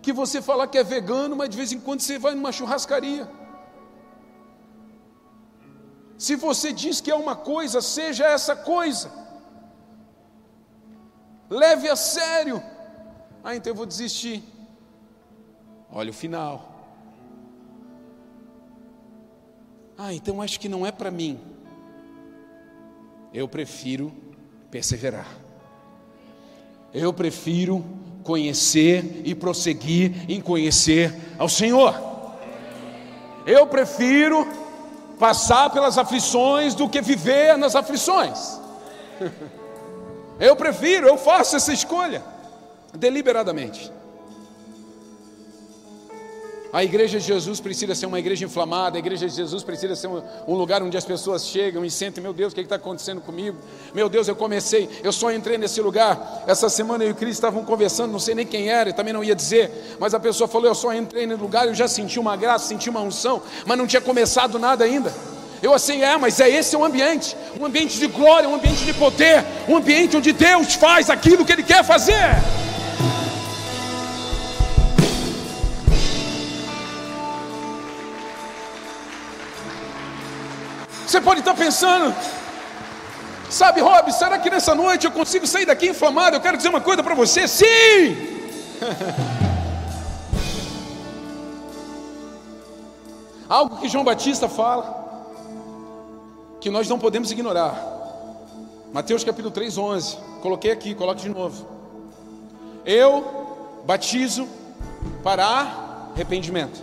que 0.00 0.12
você 0.12 0.40
falar 0.40 0.68
que 0.68 0.78
é 0.78 0.84
vegano, 0.84 1.36
mas 1.36 1.50
de 1.50 1.56
vez 1.56 1.72
em 1.72 1.80
quando 1.80 2.00
você 2.00 2.18
vai 2.18 2.34
numa 2.34 2.52
churrascaria. 2.52 3.28
Se 6.24 6.36
você 6.36 6.72
diz 6.72 7.02
que 7.02 7.10
é 7.10 7.14
uma 7.14 7.36
coisa, 7.36 7.82
seja 7.82 8.24
essa 8.24 8.56
coisa. 8.56 9.12
Leve 11.50 11.86
a 11.86 11.94
sério. 11.94 12.62
Ah, 13.42 13.54
então 13.54 13.70
eu 13.72 13.76
vou 13.76 13.84
desistir. 13.84 14.42
Olha 15.92 16.08
o 16.08 16.14
final. 16.14 16.54
Ah, 19.98 20.14
então 20.14 20.40
acho 20.40 20.58
que 20.58 20.66
não 20.66 20.86
é 20.86 20.90
para 20.90 21.10
mim. 21.10 21.38
Eu 23.34 23.46
prefiro 23.46 24.10
perseverar. 24.70 25.28
Eu 26.94 27.12
prefiro 27.12 27.84
conhecer 28.22 29.20
e 29.26 29.34
prosseguir 29.34 30.24
em 30.26 30.40
conhecer 30.40 31.14
ao 31.38 31.50
Senhor. 31.50 31.94
Eu 33.46 33.66
prefiro 33.66 34.63
passar 35.18 35.70
pelas 35.70 35.98
aflições 35.98 36.74
do 36.74 36.88
que 36.88 37.00
viver 37.00 37.56
nas 37.56 37.74
aflições. 37.74 38.60
Eu 40.40 40.56
prefiro, 40.56 41.06
eu 41.06 41.16
faço 41.16 41.54
essa 41.54 41.72
escolha 41.72 42.20
deliberadamente. 42.92 43.92
A 46.74 46.82
igreja 46.82 47.20
de 47.20 47.24
Jesus 47.24 47.60
precisa 47.60 47.94
ser 47.94 48.06
uma 48.06 48.18
igreja 48.18 48.44
inflamada, 48.44 48.96
a 48.96 48.98
igreja 48.98 49.28
de 49.28 49.32
Jesus 49.32 49.62
precisa 49.62 49.94
ser 49.94 50.08
um, 50.08 50.20
um 50.48 50.54
lugar 50.54 50.82
onde 50.82 50.96
as 50.96 51.04
pessoas 51.04 51.46
chegam 51.46 51.84
e 51.84 51.90
sentem, 51.90 52.20
meu 52.20 52.32
Deus, 52.32 52.52
o 52.52 52.56
que 52.56 52.62
está 52.62 52.74
acontecendo 52.74 53.20
comigo? 53.20 53.56
Meu 53.94 54.08
Deus, 54.08 54.26
eu 54.26 54.34
comecei, 54.34 54.90
eu 55.04 55.12
só 55.12 55.30
entrei 55.30 55.56
nesse 55.56 55.80
lugar. 55.80 56.42
Essa 56.48 56.68
semana 56.68 57.04
eu 57.04 57.10
e 57.10 57.12
o 57.12 57.14
Cris 57.14 57.36
estavam 57.36 57.64
conversando, 57.64 58.10
não 58.10 58.18
sei 58.18 58.34
nem 58.34 58.44
quem 58.44 58.70
era, 58.70 58.92
também 58.92 59.14
não 59.14 59.22
ia 59.22 59.36
dizer, 59.36 59.70
mas 60.00 60.14
a 60.14 60.18
pessoa 60.18 60.48
falou, 60.48 60.66
eu 60.66 60.74
só 60.74 60.92
entrei 60.92 61.28
nesse 61.28 61.40
lugar, 61.40 61.68
eu 61.68 61.74
já 61.76 61.86
senti 61.86 62.18
uma 62.18 62.34
graça, 62.34 62.66
senti 62.66 62.90
uma 62.90 63.02
unção, 63.02 63.40
mas 63.64 63.78
não 63.78 63.86
tinha 63.86 64.02
começado 64.02 64.58
nada 64.58 64.84
ainda. 64.84 65.14
Eu 65.62 65.72
assim, 65.72 66.02
é, 66.02 66.16
mas 66.16 66.40
é 66.40 66.50
esse 66.50 66.74
é 66.74 66.78
o 66.78 66.84
ambiente, 66.84 67.36
um 67.60 67.64
ambiente 67.64 68.00
de 68.00 68.08
glória, 68.08 68.48
um 68.48 68.56
ambiente 68.56 68.84
de 68.84 68.92
poder, 68.94 69.44
um 69.68 69.76
ambiente 69.76 70.16
onde 70.16 70.32
Deus 70.32 70.74
faz 70.74 71.08
aquilo 71.08 71.44
que 71.44 71.52
Ele 71.52 71.62
quer 71.62 71.84
fazer. 71.84 72.34
Você 81.14 81.20
pode 81.20 81.40
estar 81.42 81.54
pensando, 81.54 82.12
sabe, 83.48 83.80
Rob, 83.80 84.10
será 84.10 84.36
que 84.36 84.50
nessa 84.50 84.74
noite 84.74 85.06
eu 85.06 85.12
consigo 85.12 85.46
sair 85.46 85.64
daqui 85.64 85.90
inflamado? 85.90 86.34
Eu 86.34 86.40
quero 86.40 86.56
dizer 86.56 86.70
uma 86.70 86.80
coisa 86.80 87.04
para 87.04 87.14
você: 87.14 87.46
sim! 87.46 87.64
Algo 93.48 93.76
que 93.76 93.88
João 93.88 94.02
Batista 94.02 94.48
fala, 94.48 95.30
que 96.60 96.68
nós 96.68 96.88
não 96.88 96.98
podemos 96.98 97.30
ignorar. 97.30 97.80
Mateus 98.92 99.22
capítulo 99.22 99.52
3, 99.52 99.78
11. 99.78 100.16
Coloquei 100.42 100.72
aqui, 100.72 100.96
coloque 100.96 101.22
de 101.22 101.28
novo. 101.28 101.64
Eu 102.84 103.84
batizo 103.86 104.48
para 105.22 106.10
arrependimento. 106.12 106.82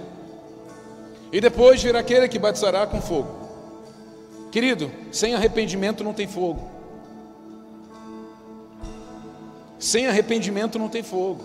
E 1.33 1.41
depois 1.41 1.83
virá 1.83 1.99
aquele 1.99 2.29
que 2.29 2.39
batizará 2.39 2.87
com 2.87 3.01
fogo. 3.01 3.40
Querido, 4.51 4.91
sem 5.11 5.33
arrependimento 5.33 6.03
não 6.03 6.13
tem 6.13 6.27
fogo. 6.27 6.69
Sem 9.79 10.07
arrependimento 10.07 10.77
não 10.77 10.89
tem 10.89 11.01
fogo. 11.01 11.43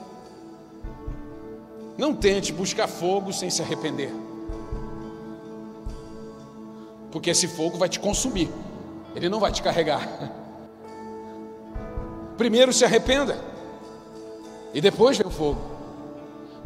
Não 1.97 2.15
tente 2.15 2.53
buscar 2.53 2.89
fogo 2.89 3.33
sem 3.33 3.49
se 3.49 3.63
arrepender. 3.63 4.13
Porque 7.11 7.31
esse 7.31 7.49
fogo 7.49 7.79
vai 7.79 7.89
te 7.89 7.99
consumir, 7.99 8.51
ele 9.15 9.29
não 9.29 9.41
vai 9.41 9.53
te 9.53 9.63
carregar. 9.63 10.07
Primeiro 12.37 12.73
se 12.75 12.85
arrependa, 12.85 13.43
e 14.75 14.81
depois 14.83 15.17
vem 15.17 15.27
o 15.27 15.31
fogo. 15.31 15.59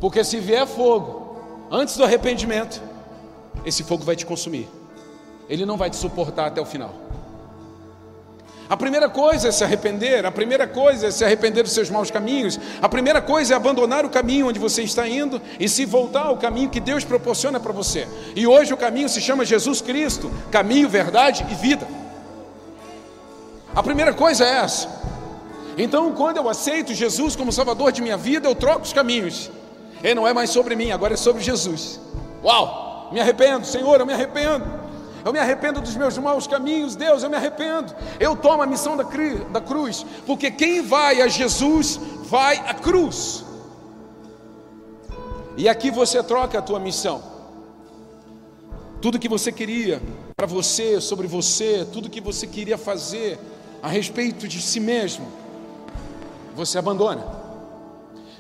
Porque 0.00 0.24
se 0.24 0.40
vier 0.40 0.66
fogo 0.66 1.36
antes 1.70 1.96
do 1.96 2.02
arrependimento, 2.02 2.82
esse 3.64 3.84
fogo 3.84 4.02
vai 4.02 4.16
te 4.16 4.26
consumir, 4.26 4.68
ele 5.50 5.66
não 5.66 5.76
vai 5.76 5.90
te 5.90 5.96
suportar 5.96 6.46
até 6.46 6.60
o 6.60 6.64
final. 6.64 6.94
A 8.68 8.76
primeira 8.76 9.08
coisa 9.08 9.48
é 9.48 9.50
se 9.50 9.64
arrepender, 9.64 10.24
a 10.24 10.30
primeira 10.30 10.64
coisa 10.64 11.08
é 11.08 11.10
se 11.10 11.24
arrepender 11.24 11.64
dos 11.64 11.72
seus 11.72 11.90
maus 11.90 12.08
caminhos, 12.08 12.56
a 12.80 12.88
primeira 12.88 13.20
coisa 13.20 13.54
é 13.54 13.56
abandonar 13.56 14.06
o 14.06 14.08
caminho 14.08 14.46
onde 14.46 14.60
você 14.60 14.82
está 14.82 15.08
indo 15.08 15.42
e 15.58 15.68
se 15.68 15.84
voltar 15.84 16.26
ao 16.26 16.36
caminho 16.36 16.70
que 16.70 16.78
Deus 16.78 17.04
proporciona 17.04 17.58
para 17.58 17.72
você. 17.72 18.06
E 18.36 18.46
hoje 18.46 18.72
o 18.72 18.76
caminho 18.76 19.08
se 19.08 19.20
chama 19.20 19.44
Jesus 19.44 19.80
Cristo, 19.80 20.30
caminho, 20.52 20.88
verdade 20.88 21.44
e 21.50 21.54
vida. 21.56 21.84
A 23.74 23.82
primeira 23.82 24.14
coisa 24.14 24.44
é 24.44 24.58
essa. 24.58 24.88
Então, 25.76 26.12
quando 26.12 26.36
eu 26.36 26.48
aceito 26.48 26.94
Jesus 26.94 27.34
como 27.34 27.50
Salvador 27.50 27.90
de 27.90 28.00
minha 28.00 28.16
vida, 28.16 28.46
eu 28.46 28.54
troco 28.54 28.82
os 28.82 28.92
caminhos. 28.92 29.50
E 30.00 30.14
não 30.14 30.28
é 30.28 30.32
mais 30.32 30.50
sobre 30.50 30.76
mim, 30.76 30.92
agora 30.92 31.14
é 31.14 31.16
sobre 31.16 31.42
Jesus. 31.42 31.98
Uau! 32.44 33.08
Me 33.10 33.18
arrependo, 33.18 33.66
Senhor, 33.66 33.98
eu 33.98 34.06
me 34.06 34.12
arrependo. 34.12 34.79
Eu 35.24 35.32
me 35.32 35.38
arrependo 35.38 35.80
dos 35.80 35.96
meus 35.96 36.16
maus 36.18 36.46
caminhos, 36.46 36.96
Deus, 36.96 37.22
eu 37.22 37.30
me 37.30 37.36
arrependo. 37.36 37.94
Eu 38.18 38.36
tomo 38.36 38.62
a 38.62 38.66
missão 38.66 38.96
da, 38.96 39.04
da 39.52 39.60
cruz, 39.60 40.04
porque 40.26 40.50
quem 40.50 40.82
vai 40.82 41.20
a 41.20 41.28
Jesus 41.28 42.00
vai 42.24 42.56
à 42.58 42.74
cruz. 42.74 43.44
E 45.56 45.68
aqui 45.68 45.90
você 45.90 46.22
troca 46.22 46.58
a 46.58 46.62
tua 46.62 46.80
missão. 46.80 47.22
Tudo 49.00 49.18
que 49.18 49.28
você 49.28 49.50
queria 49.50 50.00
para 50.36 50.46
você, 50.46 51.00
sobre 51.00 51.26
você, 51.26 51.86
tudo 51.92 52.08
que 52.08 52.20
você 52.20 52.46
queria 52.46 52.78
fazer 52.78 53.38
a 53.82 53.88
respeito 53.88 54.46
de 54.46 54.60
si 54.60 54.80
mesmo, 54.80 55.26
você 56.54 56.78
abandona. 56.78 57.39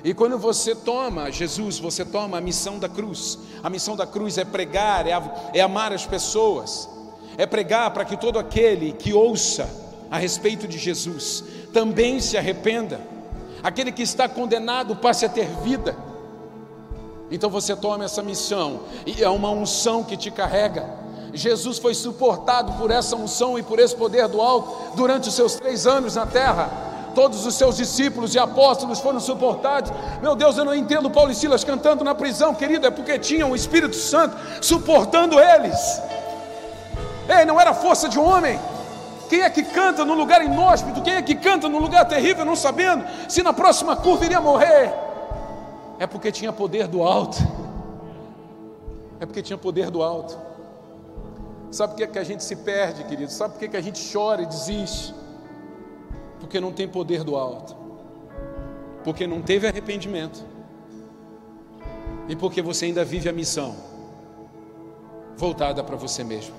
E 0.02 0.14
quando 0.14 0.38
você 0.38 0.74
toma 0.74 1.30
Jesus, 1.30 1.78
você 1.78 2.04
toma 2.04 2.38
a 2.38 2.40
missão 2.40 2.78
da 2.78 2.88
cruz. 2.88 3.38
A 3.62 3.68
missão 3.68 3.94
da 3.94 4.06
cruz 4.06 4.38
é 4.38 4.44
pregar, 4.44 5.06
é, 5.06 5.12
é 5.52 5.60
amar 5.60 5.92
as 5.92 6.06
pessoas, 6.06 6.88
é 7.36 7.44
pregar 7.44 7.90
para 7.90 8.04
que 8.04 8.16
todo 8.16 8.38
aquele 8.38 8.92
que 8.92 9.12
ouça 9.12 9.68
a 10.10 10.18
respeito 10.18 10.66
de 10.66 10.78
Jesus 10.78 11.44
também 11.72 12.18
se 12.20 12.38
arrependa. 12.38 13.00
Aquele 13.62 13.92
que 13.92 14.02
está 14.02 14.26
condenado 14.26 14.96
passe 14.96 15.26
a 15.26 15.28
ter 15.28 15.48
vida. 15.62 15.94
Então 17.30 17.50
você 17.50 17.76
toma 17.76 18.04
essa 18.04 18.22
missão, 18.22 18.80
e 19.06 19.22
é 19.22 19.28
uma 19.28 19.50
unção 19.50 20.02
que 20.02 20.16
te 20.16 20.30
carrega. 20.30 20.98
Jesus 21.32 21.78
foi 21.78 21.94
suportado 21.94 22.72
por 22.72 22.90
essa 22.90 23.14
unção 23.14 23.56
e 23.56 23.62
por 23.62 23.78
esse 23.78 23.94
poder 23.94 24.26
do 24.26 24.40
alto 24.40 24.96
durante 24.96 25.28
os 25.28 25.34
seus 25.34 25.54
três 25.54 25.86
anos 25.86 26.16
na 26.16 26.26
terra 26.26 26.89
todos 27.14 27.46
os 27.46 27.54
seus 27.54 27.76
discípulos 27.76 28.34
e 28.34 28.38
apóstolos 28.38 28.98
foram 29.00 29.20
suportados. 29.20 29.92
Meu 30.22 30.34
Deus, 30.34 30.56
eu 30.56 30.64
não 30.64 30.74
entendo 30.74 31.10
Paulo 31.10 31.30
e 31.30 31.34
Silas 31.34 31.64
cantando 31.64 32.04
na 32.04 32.14
prisão, 32.14 32.54
querido, 32.54 32.86
é 32.86 32.90
porque 32.90 33.18
tinham 33.18 33.50
o 33.50 33.56
Espírito 33.56 33.96
Santo 33.96 34.36
suportando 34.60 35.38
eles. 35.38 36.00
Ei, 37.28 37.44
não 37.44 37.60
era 37.60 37.72
força 37.72 38.08
de 38.08 38.18
homem. 38.18 38.58
Quem 39.28 39.42
é 39.42 39.50
que 39.50 39.62
canta 39.62 40.04
no 40.04 40.14
lugar 40.14 40.44
inóspito? 40.44 41.02
Quem 41.02 41.14
é 41.14 41.22
que 41.22 41.36
canta 41.36 41.68
no 41.68 41.78
lugar 41.78 42.04
terrível, 42.06 42.44
não 42.44 42.56
sabendo 42.56 43.04
se 43.28 43.42
na 43.42 43.52
próxima 43.52 43.94
curva 43.94 44.24
iria 44.24 44.40
morrer? 44.40 44.92
É 46.00 46.06
porque 46.06 46.32
tinha 46.32 46.52
poder 46.52 46.88
do 46.88 47.02
alto. 47.02 47.38
É 49.20 49.26
porque 49.26 49.42
tinha 49.42 49.56
poder 49.56 49.90
do 49.90 50.02
alto. 50.02 50.36
Sabe 51.70 51.92
por 51.92 51.98
que, 51.98 52.02
é 52.02 52.06
que 52.08 52.18
a 52.18 52.24
gente 52.24 52.42
se 52.42 52.56
perde, 52.56 53.04
querido? 53.04 53.30
Sabe 53.30 53.52
por 53.52 53.60
que, 53.60 53.66
é 53.66 53.68
que 53.68 53.76
a 53.76 53.80
gente 53.80 54.12
chora 54.12 54.42
e 54.42 54.46
desiste? 54.46 55.14
Porque 56.40 56.58
não 56.58 56.72
tem 56.72 56.88
poder 56.88 57.22
do 57.22 57.36
alto. 57.36 57.76
Porque 59.04 59.26
não 59.26 59.40
teve 59.42 59.68
arrependimento. 59.68 60.44
E 62.28 62.34
porque 62.34 62.62
você 62.62 62.86
ainda 62.86 63.04
vive 63.04 63.28
a 63.28 63.32
missão 63.32 63.76
voltada 65.36 65.82
para 65.82 65.96
você 65.96 66.24
mesmo. 66.24 66.54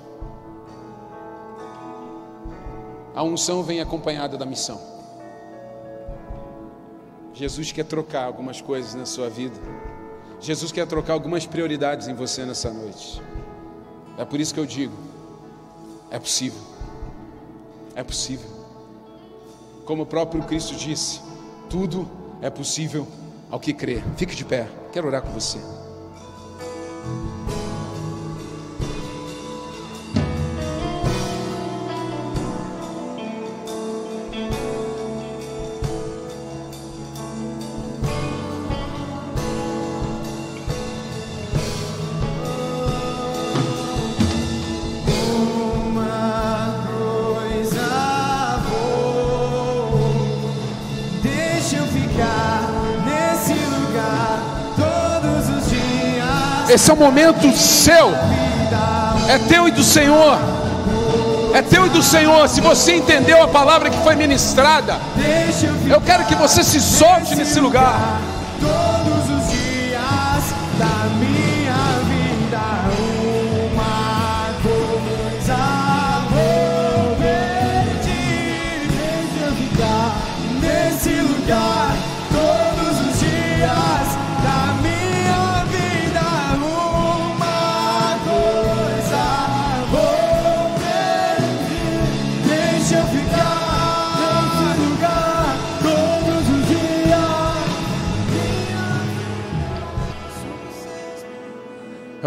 A 3.14 3.24
unção 3.24 3.62
vem 3.62 3.82
acompanhada 3.82 4.38
da 4.38 4.46
missão. 4.46 4.82
Jesus 7.34 7.72
quer 7.72 7.86
trocar 7.86 8.26
algumas 8.26 8.62
coisas 8.62 8.96
na 8.96 9.06
sua 9.06 9.30
vida. 9.30 9.60
Jesus 10.40 10.72
quer 10.72 10.88
trocar 10.88 11.14
algumas 11.14 11.46
prioridades 11.46 12.08
em 12.08 12.14
você 12.14 12.46
nessa 12.46 12.72
noite. 12.72 13.22
É 14.18 14.26
por 14.26 14.40
isso 14.40 14.54
que 14.54 14.60
eu 14.60 14.66
digo: 14.66 14.96
é 16.10 16.20
possível. 16.20 16.62
É 17.96 18.04
possível. 18.04 18.61
Como 19.86 20.04
o 20.04 20.06
próprio 20.06 20.44
Cristo 20.44 20.76
disse, 20.76 21.22
tudo 21.70 22.08
é 22.42 22.50
possível 22.50 23.08
ao 23.50 23.60
que 23.60 23.74
crê. 23.74 24.02
Fique 24.18 24.36
de 24.36 24.46
pé, 24.46 24.68
quero 24.92 25.08
orar 25.08 25.22
com 25.22 25.32
você. 25.32 25.60
Esse 56.74 56.90
é 56.90 56.94
um 56.94 56.98
momento 56.98 57.52
seu, 57.54 58.14
é 59.28 59.38
teu 59.50 59.68
e 59.68 59.72
do 59.72 59.84
Senhor. 59.84 60.40
É 61.54 61.62
teu 61.62 61.86
e 61.86 61.90
do 61.90 62.02
Senhor. 62.02 62.48
Se 62.48 62.62
você 62.62 62.96
entendeu 62.96 63.44
a 63.44 63.48
palavra 63.50 63.90
que 63.90 63.98
foi 63.98 64.16
ministrada, 64.16 64.96
eu 65.90 66.00
quero 66.00 66.24
que 66.24 66.34
você 66.34 66.64
se 66.64 66.80
solte 66.80 67.36
nesse 67.36 67.60
lugar. 67.60 68.22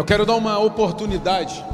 Eu 0.05 0.07
quero 0.07 0.23
dar 0.23 0.35
uma 0.35 0.59
oportunidade 0.59 1.65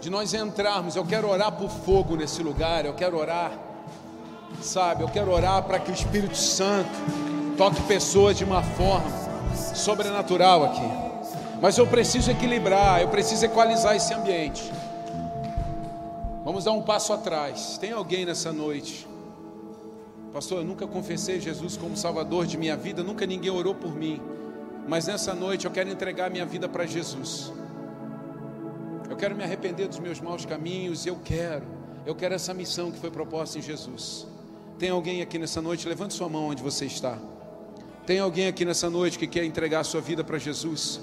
de 0.00 0.10
nós 0.10 0.34
entrarmos. 0.34 0.96
Eu 0.96 1.04
quero 1.04 1.28
orar 1.28 1.52
por 1.52 1.70
fogo 1.70 2.16
nesse 2.16 2.42
lugar. 2.42 2.84
Eu 2.84 2.92
quero 2.92 3.16
orar, 3.16 3.52
sabe? 4.60 5.04
Eu 5.04 5.08
quero 5.08 5.30
orar 5.30 5.62
para 5.62 5.78
que 5.78 5.92
o 5.92 5.94
Espírito 5.94 6.36
Santo 6.36 6.90
toque 7.56 7.80
pessoas 7.82 8.36
de 8.36 8.42
uma 8.42 8.64
forma 8.64 9.08
sobrenatural 9.76 10.64
aqui. 10.64 10.90
Mas 11.62 11.78
eu 11.78 11.86
preciso 11.86 12.32
equilibrar, 12.32 13.00
eu 13.00 13.06
preciso 13.06 13.44
equalizar 13.46 13.94
esse 13.94 14.12
ambiente. 14.12 14.68
Vamos 16.44 16.64
dar 16.64 16.72
um 16.72 16.82
passo 16.82 17.12
atrás. 17.12 17.78
Tem 17.78 17.92
alguém 17.92 18.26
nessa 18.26 18.52
noite? 18.52 19.06
Pastor, 20.32 20.58
eu 20.58 20.64
nunca 20.64 20.84
confessei 20.84 21.40
Jesus 21.40 21.76
como 21.76 21.96
Salvador 21.96 22.44
de 22.44 22.58
minha 22.58 22.76
vida, 22.76 23.04
nunca 23.04 23.24
ninguém 23.24 23.52
orou 23.52 23.72
por 23.72 23.94
mim. 23.94 24.20
Mas 24.86 25.06
nessa 25.06 25.34
noite 25.34 25.66
eu 25.66 25.70
quero 25.70 25.90
entregar 25.90 26.30
minha 26.30 26.46
vida 26.46 26.68
para 26.68 26.86
Jesus. 26.86 27.52
Eu 29.10 29.16
quero 29.16 29.34
me 29.34 29.42
arrepender 29.42 29.88
dos 29.88 29.98
meus 29.98 30.20
maus 30.20 30.44
caminhos, 30.44 31.06
eu 31.06 31.18
quero. 31.24 31.64
Eu 32.04 32.14
quero 32.14 32.34
essa 32.34 32.54
missão 32.54 32.92
que 32.92 32.98
foi 32.98 33.10
proposta 33.10 33.58
em 33.58 33.62
Jesus. 33.62 34.26
Tem 34.78 34.90
alguém 34.90 35.22
aqui 35.22 35.38
nessa 35.38 35.60
noite? 35.60 35.88
Levante 35.88 36.14
sua 36.14 36.28
mão 36.28 36.48
onde 36.48 36.62
você 36.62 36.84
está. 36.86 37.18
Tem 38.06 38.20
alguém 38.20 38.46
aqui 38.46 38.64
nessa 38.64 38.88
noite 38.88 39.18
que 39.18 39.26
quer 39.26 39.44
entregar 39.44 39.80
a 39.80 39.84
sua 39.84 40.00
vida 40.00 40.22
para 40.22 40.38
Jesus? 40.38 41.00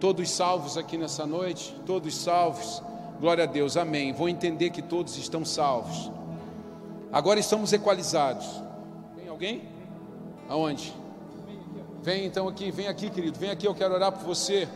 Todos 0.00 0.30
salvos 0.30 0.76
aqui 0.76 0.96
nessa 0.96 1.24
noite? 1.24 1.76
Todos 1.86 2.16
salvos? 2.16 2.82
Glória 3.20 3.44
a 3.44 3.46
Deus, 3.46 3.76
amém. 3.76 4.12
Vou 4.12 4.28
entender 4.28 4.70
que 4.70 4.82
todos 4.82 5.16
estão 5.16 5.44
salvos. 5.44 6.10
Agora 7.12 7.38
estamos 7.38 7.72
equalizados. 7.72 8.46
Tem 9.16 9.28
alguém? 9.28 9.68
Aonde? 10.48 10.94
Vem 12.02 12.24
então 12.26 12.48
aqui, 12.48 12.70
vem 12.70 12.88
aqui, 12.88 13.10
querido. 13.10 13.38
Vem 13.38 13.50
aqui, 13.50 13.66
eu 13.66 13.74
quero 13.74 13.94
orar 13.94 14.12
por 14.12 14.24
você. 14.24 14.68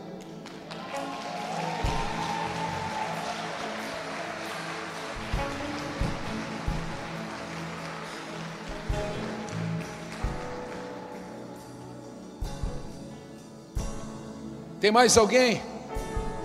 Tem 14.83 14.91
mais 14.91 15.17
alguém? 15.17 15.61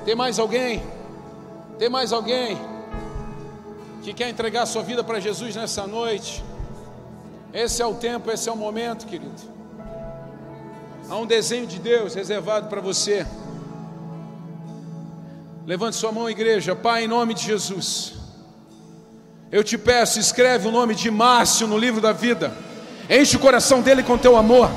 Tem 0.04 0.14
mais 0.14 0.38
alguém? 0.38 0.80
Tem 1.76 1.88
mais 1.88 2.12
alguém 2.12 2.56
que 4.00 4.14
quer 4.14 4.28
entregar 4.28 4.64
sua 4.64 4.82
vida 4.82 5.02
para 5.02 5.18
Jesus 5.18 5.56
nessa 5.56 5.88
noite? 5.88 6.44
Esse 7.52 7.82
é 7.82 7.86
o 7.86 7.94
tempo, 7.94 8.30
esse 8.30 8.48
é 8.48 8.52
o 8.52 8.56
momento, 8.56 9.08
querido. 9.08 9.57
Há 11.10 11.16
um 11.16 11.24
desenho 11.24 11.66
de 11.66 11.78
Deus 11.78 12.14
reservado 12.14 12.68
para 12.68 12.82
você. 12.82 13.26
Levante 15.66 15.96
sua 15.96 16.12
mão, 16.12 16.28
igreja. 16.28 16.76
Pai, 16.76 17.04
em 17.04 17.08
nome 17.08 17.32
de 17.32 17.44
Jesus. 17.44 18.12
Eu 19.50 19.64
te 19.64 19.78
peço, 19.78 20.20
escreve 20.20 20.68
o 20.68 20.70
nome 20.70 20.94
de 20.94 21.10
Márcio 21.10 21.66
no 21.66 21.78
livro 21.78 21.98
da 21.98 22.12
vida. 22.12 22.52
Enche 23.08 23.36
o 23.36 23.40
coração 23.40 23.80
dele 23.80 24.02
com 24.02 24.18
teu 24.18 24.36
amor. 24.36 24.70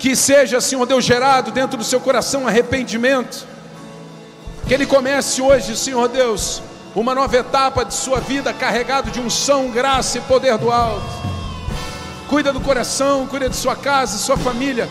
Que 0.00 0.16
seja, 0.16 0.60
Senhor 0.60 0.86
Deus, 0.86 1.04
gerado 1.04 1.52
dentro 1.52 1.78
do 1.78 1.84
seu 1.84 2.00
coração 2.00 2.48
arrependimento. 2.48 3.46
Que 4.66 4.74
ele 4.74 4.86
comece 4.86 5.40
hoje, 5.40 5.76
Senhor 5.76 6.08
Deus, 6.08 6.60
uma 6.96 7.14
nova 7.14 7.36
etapa 7.36 7.84
de 7.84 7.94
sua 7.94 8.18
vida 8.18 8.52
carregado 8.52 9.08
de 9.12 9.20
unção, 9.20 9.70
graça 9.70 10.18
e 10.18 10.20
poder 10.22 10.58
do 10.58 10.68
alto. 10.68 11.06
Cuida 12.28 12.52
do 12.52 12.60
coração, 12.60 13.28
cuida 13.28 13.48
de 13.48 13.54
sua 13.54 13.76
casa, 13.76 14.18
sua 14.18 14.36
família. 14.36 14.90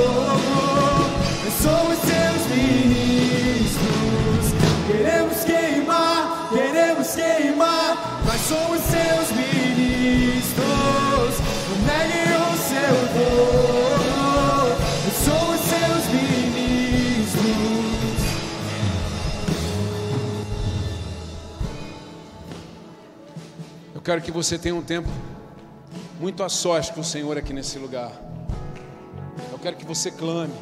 Eu 24.01 24.03
quero 24.03 24.21
que 24.23 24.31
você 24.31 24.57
tenha 24.57 24.73
um 24.73 24.81
tempo 24.81 25.07
muito 26.19 26.41
a 26.41 26.49
sorte 26.49 26.91
com 26.91 27.01
o 27.01 27.03
Senhor 27.03 27.37
aqui 27.37 27.53
nesse 27.53 27.77
lugar. 27.77 28.11
Eu 29.51 29.59
quero 29.59 29.75
que 29.75 29.85
você 29.85 30.09
clame. 30.09 30.55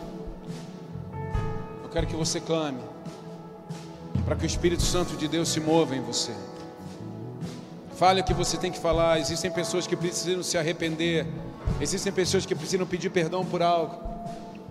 Eu 1.82 1.88
quero 1.90 2.06
que 2.06 2.18
você 2.18 2.42
clame. 2.42 2.80
Para 4.26 4.36
que 4.36 4.44
o 4.44 4.46
Espírito 4.46 4.84
Santo 4.84 5.16
de 5.16 5.30
Deus 5.30 5.48
se 5.48 5.62
mova 5.62 5.96
em 5.96 6.02
você. 6.02 6.34
Fale 7.96 8.20
o 8.20 8.26
que 8.26 8.34
você 8.34 8.58
tem 8.58 8.74
que 8.74 8.78
falar. 8.78 9.22
Existem 9.22 9.50
pessoas 9.50 9.88
que 9.88 9.96
precisam 9.96 10.44
se 10.44 10.58
arrepender. 10.58 11.26
Existem 11.80 12.12
pessoas 12.12 12.46
que 12.46 12.54
precisam 12.54 12.86
pedir 12.86 13.10
perdão 13.10 13.46
por 13.46 13.62
algo. 13.62 14.04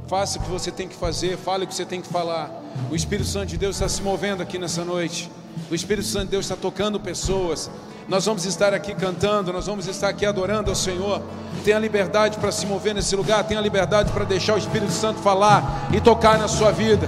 Faça 0.08 0.38
o 0.38 0.42
que 0.42 0.50
você 0.50 0.70
tem 0.70 0.86
que 0.86 0.94
fazer. 0.94 1.38
Fale 1.38 1.64
o 1.64 1.66
que 1.66 1.74
você 1.74 1.86
tem 1.86 2.02
que 2.02 2.08
falar. 2.08 2.50
O 2.90 2.94
Espírito 2.94 3.30
Santo 3.30 3.46
de 3.46 3.56
Deus 3.56 3.76
está 3.76 3.88
se 3.88 4.02
movendo 4.02 4.42
aqui 4.42 4.58
nessa 4.58 4.84
noite. 4.84 5.32
O 5.70 5.74
Espírito 5.74 6.06
Santo 6.06 6.26
de 6.26 6.32
Deus 6.32 6.44
está 6.44 6.54
tocando 6.54 7.00
pessoas. 7.00 7.70
Nós 8.08 8.24
vamos 8.24 8.46
estar 8.46 8.72
aqui 8.72 8.94
cantando, 8.94 9.52
nós 9.52 9.66
vamos 9.66 9.86
estar 9.86 10.08
aqui 10.08 10.24
adorando 10.24 10.70
ao 10.70 10.74
Senhor. 10.74 11.20
Tenha 11.62 11.78
liberdade 11.78 12.38
para 12.38 12.50
se 12.50 12.64
mover 12.64 12.94
nesse 12.94 13.14
lugar, 13.14 13.44
tenha 13.44 13.60
liberdade 13.60 14.10
para 14.12 14.24
deixar 14.24 14.54
o 14.54 14.58
Espírito 14.58 14.92
Santo 14.92 15.20
falar 15.20 15.90
e 15.92 16.00
tocar 16.00 16.38
na 16.38 16.48
sua 16.48 16.72
vida. 16.72 17.06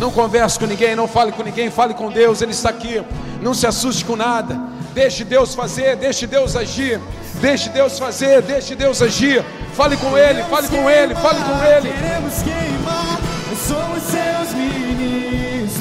Não 0.00 0.10
converse 0.10 0.58
com 0.58 0.64
ninguém, 0.64 0.96
não 0.96 1.06
fale 1.06 1.32
com 1.32 1.42
ninguém, 1.42 1.70
fale 1.70 1.92
com 1.92 2.10
Deus, 2.10 2.40
Ele 2.40 2.52
está 2.52 2.70
aqui. 2.70 3.04
Não 3.42 3.52
se 3.52 3.66
assuste 3.66 4.06
com 4.06 4.16
nada. 4.16 4.58
Deixe 4.94 5.22
Deus 5.22 5.54
fazer, 5.54 5.96
deixe 5.96 6.26
Deus 6.26 6.56
agir. 6.56 6.98
Deixe 7.42 7.68
Deus 7.68 7.98
fazer, 7.98 8.40
deixe 8.40 8.74
Deus 8.74 9.02
agir. 9.02 9.44
Fale 9.74 9.98
com 9.98 10.16
Ele, 10.16 10.42
fale 10.44 10.68
com 10.68 10.88
Ele, 10.88 11.14
fale 11.14 11.40
com 11.40 11.62
Ele. 11.62 11.92
Queremos 11.92 12.42
queimar, 12.42 13.20
somos 13.66 14.02
seus 14.02 14.54
ministros. 14.54 15.74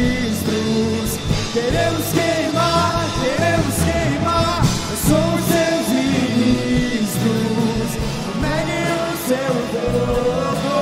Queremos 1.53 2.05
queimar, 2.11 3.05
queremos 3.21 3.75
queimar. 3.85 4.61
Somos 5.07 5.41
seus 5.45 5.87
ministros. 5.89 7.17
Negue 8.41 8.81
o 8.91 9.15
seu 9.27 9.53
povo. 9.71 10.77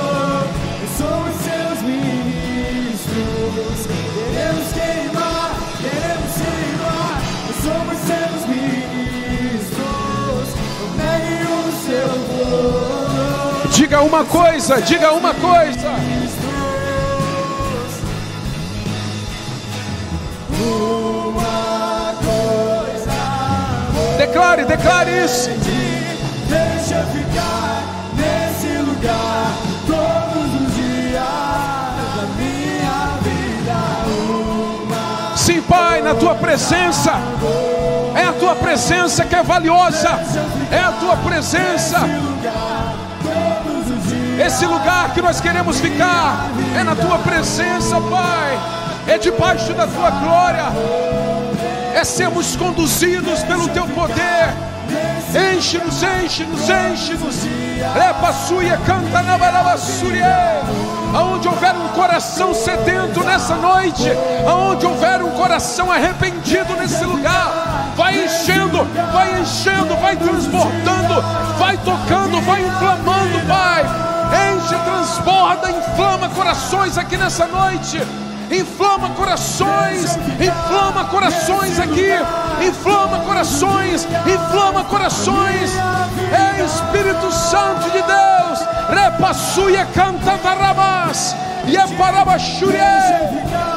Somos 0.98 1.34
seus 1.42 1.78
ministros. 1.82 3.78
Queremos 3.86 4.68
queimar, 4.72 5.50
queremos 5.80 6.32
queimar. 6.42 7.14
Somos 7.62 7.98
seus 8.08 8.42
ministros. 8.48 9.78
Negue 10.96 11.42
o 11.46 11.56
seu 11.86 12.10
povo. 12.28 13.68
Diga 13.70 13.98
uma 14.02 14.24
coisa, 14.24 14.82
diga 14.82 15.12
uma 15.12 15.34
coisa. 15.34 16.17
Declare, 24.18 24.64
declare 24.64 25.24
isso. 25.24 25.50
Deixa 26.48 27.02
ficar 27.06 27.82
nesse 28.16 28.78
lugar 28.78 29.52
todos 29.86 30.54
os 30.60 30.74
dias 30.74 31.22
da 31.22 32.26
minha 32.36 33.18
vida. 33.22 33.78
Sim, 35.36 35.62
Pai, 35.62 36.02
na 36.02 36.14
tua 36.14 36.34
presença. 36.34 37.12
É 38.14 38.24
a 38.24 38.32
tua 38.32 38.54
presença 38.56 39.24
que 39.24 39.34
é 39.34 39.42
valiosa. 39.42 40.20
É 40.70 40.80
a 40.80 40.92
tua 40.92 41.16
presença. 41.16 42.00
Esse 44.44 44.66
lugar 44.66 45.12
que 45.14 45.22
nós 45.22 45.40
queremos 45.40 45.80
ficar 45.80 46.48
é 46.78 46.82
na 46.84 46.94
tua 46.94 47.18
presença, 47.18 48.00
Pai. 48.00 48.77
É 49.08 49.18
debaixo 49.18 49.72
da 49.72 49.86
tua 49.86 50.10
glória 50.10 50.64
é 51.98 52.04
sermos 52.04 52.54
conduzidos 52.54 53.42
pelo 53.42 53.68
teu 53.68 53.86
poder. 53.88 54.54
Enche-nos, 55.56 56.02
enche-nos, 56.02 56.68
enche-nos. 56.68 57.36
Repassuia, 57.94 58.78
canta 58.86 59.22
na 59.22 59.36
Aonde 61.14 61.48
houver 61.48 61.74
um 61.74 61.88
coração 61.88 62.54
sedento 62.54 63.24
nessa 63.24 63.56
noite, 63.56 64.12
aonde 64.46 64.86
houver 64.86 65.22
um 65.22 65.30
coração 65.30 65.90
arrependido 65.90 66.76
nesse 66.76 67.02
lugar, 67.04 67.94
vai 67.96 68.24
enchendo, 68.24 68.84
vai 69.12 69.40
enchendo, 69.40 69.96
vai 69.96 70.16
transbordando, 70.16 71.22
vai 71.58 71.76
tocando, 71.78 72.40
vai 72.42 72.60
inflamando, 72.60 73.46
Pai. 73.48 73.84
Enche, 74.52 74.74
transborda, 74.84 75.70
inflama 75.70 76.28
corações 76.28 76.98
aqui 76.98 77.16
nessa 77.16 77.46
noite. 77.46 78.02
Inflama 78.50 79.10
corações, 79.10 80.16
inflama 80.40 81.04
corações 81.06 81.78
aqui, 81.78 82.12
inflama 82.66 83.20
corações, 83.20 84.06
inflama 84.26 84.84
corações. 84.84 85.70
É 86.32 86.64
Espírito 86.64 87.30
Santo 87.32 87.90
de 87.90 88.02
Deus. 88.02 88.58
Repassuia 88.88 89.86
canta 89.94 90.38
tarabas 90.38 91.36
e 91.66 91.76
é 91.76 91.86
vida. 91.86 93.74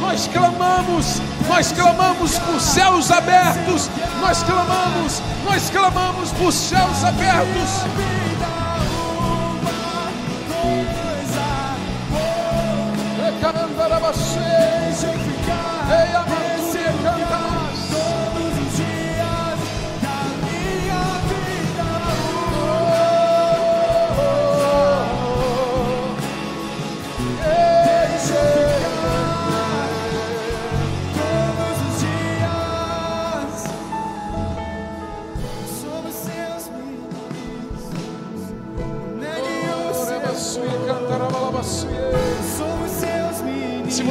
Nós 0.00 0.28
clamamos, 0.28 1.22
nós 1.52 1.70
clamamos 1.70 2.38
por 2.38 2.58
céus 2.58 3.10
abertos, 3.10 3.90
nós 4.22 4.42
clamamos, 4.42 5.22
nós 5.44 5.68
clamamos 5.68 6.32
por 6.32 6.50
céus 6.50 7.04
abertos. 7.04 8.51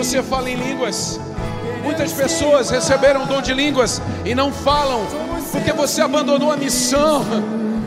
Você 0.03 0.23
fala 0.23 0.49
em 0.49 0.55
línguas, 0.55 1.19
muitas 1.83 2.11
pessoas 2.11 2.71
receberam 2.71 3.21
o 3.21 3.27
dom 3.27 3.39
de 3.39 3.53
línguas 3.53 4.01
e 4.25 4.33
não 4.33 4.51
falam, 4.51 5.05
porque 5.51 5.71
você 5.71 6.01
abandonou 6.01 6.51
a 6.51 6.57
missão. 6.57 7.23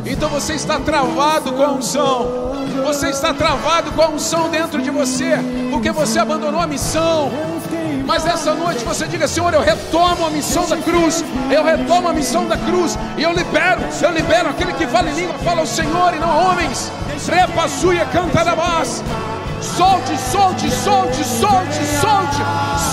Então 0.06 0.28
você 0.28 0.54
está 0.54 0.78
travado 0.78 1.52
com 1.52 1.62
a 1.64 1.72
unção. 1.72 2.54
Você 2.84 3.08
está 3.08 3.34
travado 3.34 3.90
com 3.90 4.00
a 4.00 4.08
unção 4.10 4.48
dentro 4.48 4.80
de 4.80 4.90
você, 4.90 5.38
porque 5.72 5.90
você 5.90 6.20
abandonou 6.20 6.60
a 6.60 6.68
missão. 6.68 7.32
Mas 8.06 8.24
essa 8.24 8.54
noite 8.54 8.84
você 8.84 9.08
diga, 9.08 9.26
Senhor, 9.26 9.52
eu 9.52 9.62
retomo 9.62 10.24
a 10.24 10.30
missão 10.30 10.68
da 10.68 10.76
cruz, 10.76 11.24
eu 11.50 11.64
retomo 11.64 12.08
a 12.08 12.12
missão 12.12 12.46
da 12.46 12.56
cruz, 12.56 12.96
e 13.18 13.24
eu 13.24 13.32
libero, 13.32 13.80
eu 14.00 14.10
libero 14.12 14.50
aquele 14.50 14.72
que 14.74 14.86
fala 14.86 15.10
em 15.10 15.14
língua, 15.14 15.34
fala 15.38 15.60
ao 15.60 15.66
Senhor 15.66 16.14
e 16.14 16.20
não 16.20 16.30
a 16.30 16.50
homens. 16.52 16.92
Trepa 17.26 17.66
suia, 17.66 18.04
canta 18.06 18.44
na 18.44 18.54
voz. 18.54 19.02
Solte, 19.64 20.16
solte, 20.18 20.70
solte, 20.70 21.24
solte, 21.24 21.84
solte, 22.00 22.42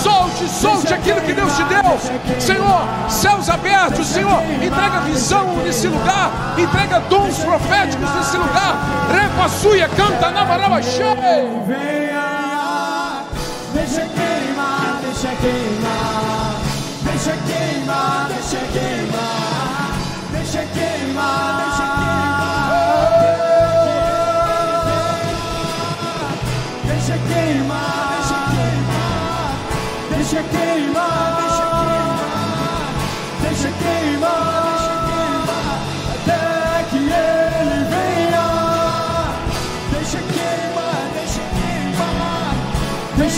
solte, 0.02 0.48
solte 0.48 0.94
aquilo 0.94 1.20
que 1.20 1.32
Deus 1.34 1.52
te 1.54 1.64
deu. 1.64 2.40
Senhor, 2.40 2.88
céus 3.08 3.48
abertos, 3.50 4.06
Senhor, 4.06 4.42
entrega 4.54 5.00
visão 5.00 5.56
nesse 5.64 5.86
lugar, 5.86 6.30
entrega 6.56 7.00
dons 7.10 7.38
proféticos 7.38 8.14
nesse 8.16 8.36
lugar. 8.36 8.78
Repa 9.12 9.48
suia, 9.48 9.88
canta 9.88 10.30
na 10.30 10.44
deixa 10.44 11.76
queimar, 11.76 13.58
deixa 13.74 14.08
queimar, 14.08 15.00
deixa 15.02 15.28
queimar, 15.36 16.56
deixa 17.04 17.36
queimar, 17.46 18.28
deixa 18.28 18.58
queimar, 18.72 19.92
deixa 20.32 20.64
queimar, 20.72 21.61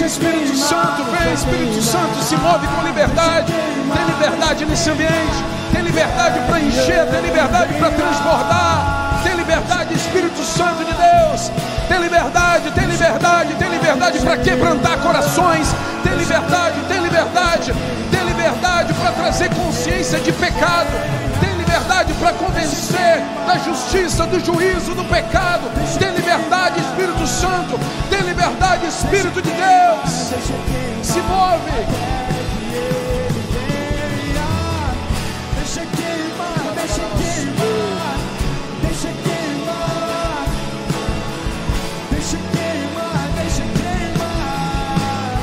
Espírito 0.07 0.55
Santo, 0.57 1.03
vem, 1.05 1.33
Espírito 1.33 1.83
Santo, 1.83 2.23
se 2.23 2.37
move 2.37 2.67
com 2.69 2.83
liberdade. 2.83 3.53
Tem 3.53 4.05
liberdade 4.07 4.67
nesse 4.67 4.91
ambiente, 4.91 5.45
tem 5.73 5.83
liberdade 5.83 6.41
para 6.47 6.61
encher, 6.61 7.07
tem 7.07 7.21
liberdade 7.23 7.75
para 7.75 7.91
transbordar. 7.91 9.21
Tem 9.23 9.35
liberdade, 9.35 9.95
Espírito 9.95 10.43
Santo 10.43 10.85
de 10.85 10.93
Deus. 10.93 11.51
Tem 11.89 11.99
liberdade, 11.99 12.71
tem 12.73 12.85
liberdade, 12.85 13.55
tem 13.55 13.69
liberdade 13.71 14.19
para 14.21 14.37
quebrantar 14.37 14.99
corações. 14.99 15.75
Tem 16.03 16.15
liberdade, 16.15 16.75
tem 16.89 17.01
liberdade, 17.01 17.75
tem 18.11 18.25
liberdade 18.25 18.93
para 18.95 19.13
trazer 19.13 19.49
consciência 19.55 20.21
de 20.21 20.31
pecado. 20.33 20.89
Tem 21.41 21.53
liberdade 21.57 22.13
para 22.15 22.33
convencer 22.35 23.23
da 23.47 23.59
justiça, 23.59 24.27
do 24.27 24.39
juízo, 24.45 24.95
do 24.95 25.05
pecado. 25.05 25.71
Tem 25.99 26.11
liberdade, 26.15 26.81
Espírito 26.81 27.27
Santo. 27.27 27.81
Tem 28.11 28.21
liberdade, 28.21 28.87
Espírito 28.87 29.41
Deus. 29.65 30.11
Se 31.03 31.21
move. 31.21 31.79
Deixa 35.57 35.81
queimar, 35.87 36.75
deixa 36.77 37.05
queimar, 37.19 37.85
deixa 38.83 39.09
queimar, 39.25 40.47
deixa 42.11 42.39
queimar, 42.55 43.25
deixa 43.37 43.65
queimar. 43.79 45.41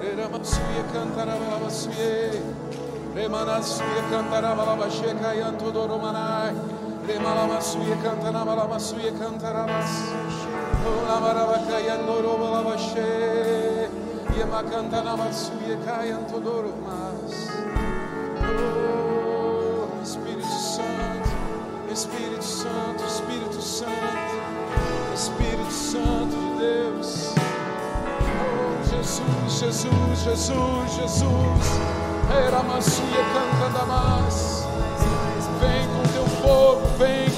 Reramasuye 0.00 0.82
cantarabalaba수ye 0.92 2.64
Remanasuye 3.14 4.00
cantarabalabaxe 4.10 5.14
Lemalabasuye 7.06 7.96
cantana 8.02 8.44
malabasuye 8.44 9.10
cantaramas. 9.18 9.92
Lamarabacaya 11.08 11.96
ndoro 12.02 12.38
malabashe. 12.38 13.08
Yemakantana 14.38 15.16
masuye 15.16 15.76
kaya 15.84 16.16
antodoro 16.16 16.72
mas. 16.84 17.50
Oh, 18.42 20.02
Espírito 20.02 20.58
Santo, 20.74 21.30
Espírito 21.92 22.42
Santo, 22.42 23.04
Espírito 23.04 23.62
Santo, 23.62 24.36
Espírito 25.14 25.70
Santo 25.70 26.36
de 26.36 26.50
Deus. 26.58 27.34
Oh, 28.40 28.74
Jesus, 28.90 29.60
Jesus, 29.60 30.24
Jesus, 30.24 30.96
Jesus. 30.96 31.66
Era 32.44 32.62
masuye 32.62 33.22
cantana 33.34 33.84
mas 33.86 34.53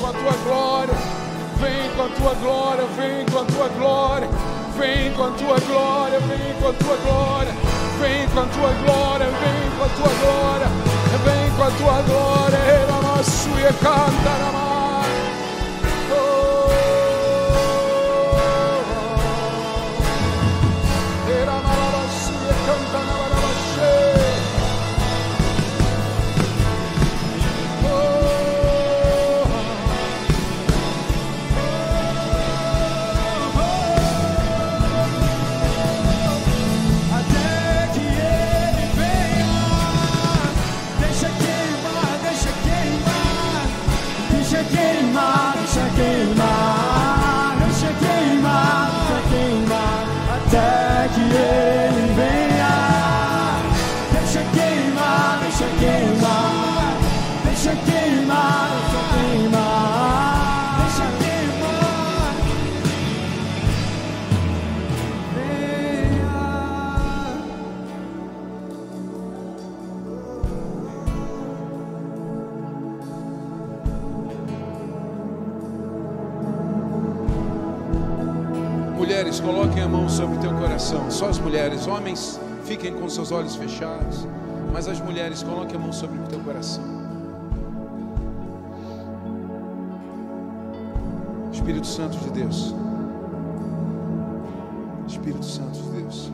com 0.07 0.11
a 0.11 0.13
tua 0.13 0.33
glória. 0.45 0.95
Vem 1.59 1.91
com 1.97 2.03
a 2.03 2.09
tua 2.09 2.35
glória, 2.35 2.85
vem 2.97 3.27
com 3.27 3.39
a 3.39 3.45
tua 3.45 3.69
glória. 3.69 4.29
Vem 4.79 5.13
com 5.15 5.25
a 5.25 5.31
tua 5.31 5.59
glória, 5.61 6.21
vem 6.21 6.55
com 6.61 6.69
a 6.69 6.73
tua 6.73 6.97
glória. 6.97 7.53
Vem 8.01 8.29
com 8.29 8.41
a 8.41 8.47
tua 8.47 8.73
glória, 8.85 9.27
vem 9.27 9.71
com 9.77 9.85
a 9.85 9.89
tua 9.89 10.13
glória. 10.21 10.69
Vem 11.25 11.51
com 11.57 11.63
a 11.63 11.71
tua 11.71 12.03
glória. 12.03 12.57
Era 12.57 13.03
macia 13.03 13.73
canta 13.81 14.53
mais. 14.53 14.76
Mulheres. 81.47 81.87
Homens, 81.87 82.41
fiquem 82.65 82.93
com 82.93 83.09
seus 83.09 83.31
olhos 83.31 83.55
fechados. 83.55 84.27
Mas 84.73 84.89
as 84.89 85.01
mulheres, 85.01 85.45
coloquem 85.45 85.77
a 85.77 85.79
mão 85.79 85.93
sobre 85.93 86.19
o 86.19 86.25
teu 86.25 86.41
coração. 86.41 86.83
Espírito 91.53 91.87
Santo 91.87 92.19
de 92.19 92.31
Deus. 92.31 92.75
Espírito 95.07 95.45
Santo 95.45 95.79
de 95.79 95.91
Deus. 96.01 96.33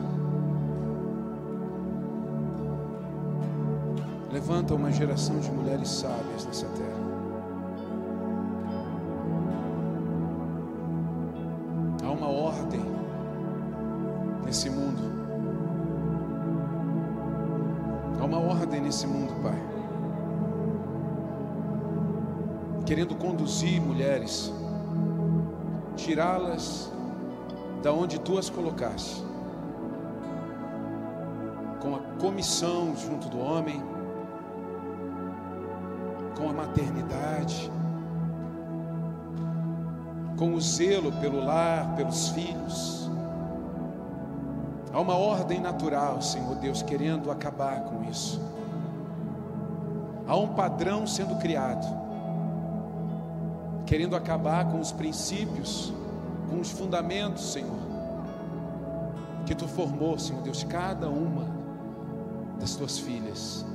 Levanta 4.31 4.73
uma 4.73 4.91
geração 4.91 5.39
de 5.39 5.51
mulheres 5.51 5.89
sábias 5.89 6.43
nessa 6.45 6.65
terra. 6.65 7.22
Nesse 18.93 19.07
mundo, 19.07 19.33
Pai. 19.41 19.59
Querendo 22.85 23.15
conduzir 23.15 23.81
mulheres, 23.81 24.53
tirá-las 25.95 26.91
da 27.81 27.91
onde 27.91 28.19
tu 28.19 28.37
as 28.37 28.51
colocaste, 28.51 29.23
com 31.81 31.95
a 31.95 31.99
comissão 32.21 32.95
junto 32.95 33.29
do 33.29 33.39
homem, 33.39 33.81
com 36.37 36.49
a 36.49 36.53
maternidade, 36.53 37.71
com 40.37 40.53
o 40.53 40.61
zelo 40.61 41.11
pelo 41.13 41.43
lar, 41.43 41.95
pelos 41.95 42.29
filhos. 42.29 43.09
Há 44.93 44.99
uma 44.99 45.15
ordem 45.15 45.59
natural, 45.59 46.21
Senhor 46.21 46.55
Deus, 46.57 46.83
querendo 46.83 47.31
acabar 47.31 47.85
com 47.85 48.03
isso. 48.03 48.52
Há 50.27 50.35
um 50.37 50.53
padrão 50.53 51.05
sendo 51.05 51.35
criado, 51.35 51.85
querendo 53.85 54.15
acabar 54.15 54.65
com 54.71 54.79
os 54.79 54.91
princípios, 54.91 55.93
com 56.49 56.59
os 56.59 56.71
fundamentos, 56.71 57.51
Senhor, 57.51 57.79
que 59.45 59.53
tu 59.53 59.67
formou, 59.67 60.17
Senhor 60.17 60.41
Deus, 60.41 60.63
cada 60.63 61.09
uma 61.09 61.45
das 62.59 62.75
tuas 62.75 62.97
filhas. 62.97 63.65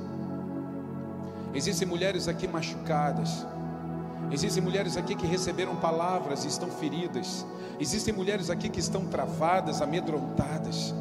Existem 1.53 1.87
mulheres 1.87 2.27
aqui 2.27 2.47
machucadas. 2.47 3.45
Existem 4.31 4.61
mulheres 4.61 4.95
aqui 4.97 5.15
que 5.15 5.25
receberam 5.25 5.75
palavras 5.75 6.45
e 6.45 6.47
estão 6.47 6.69
feridas. 6.69 7.45
Existem 7.79 8.13
mulheres 8.13 8.49
aqui 8.49 8.69
que 8.69 8.79
estão 8.79 9.05
travadas, 9.05 9.81
amedrontadas. 9.81 10.93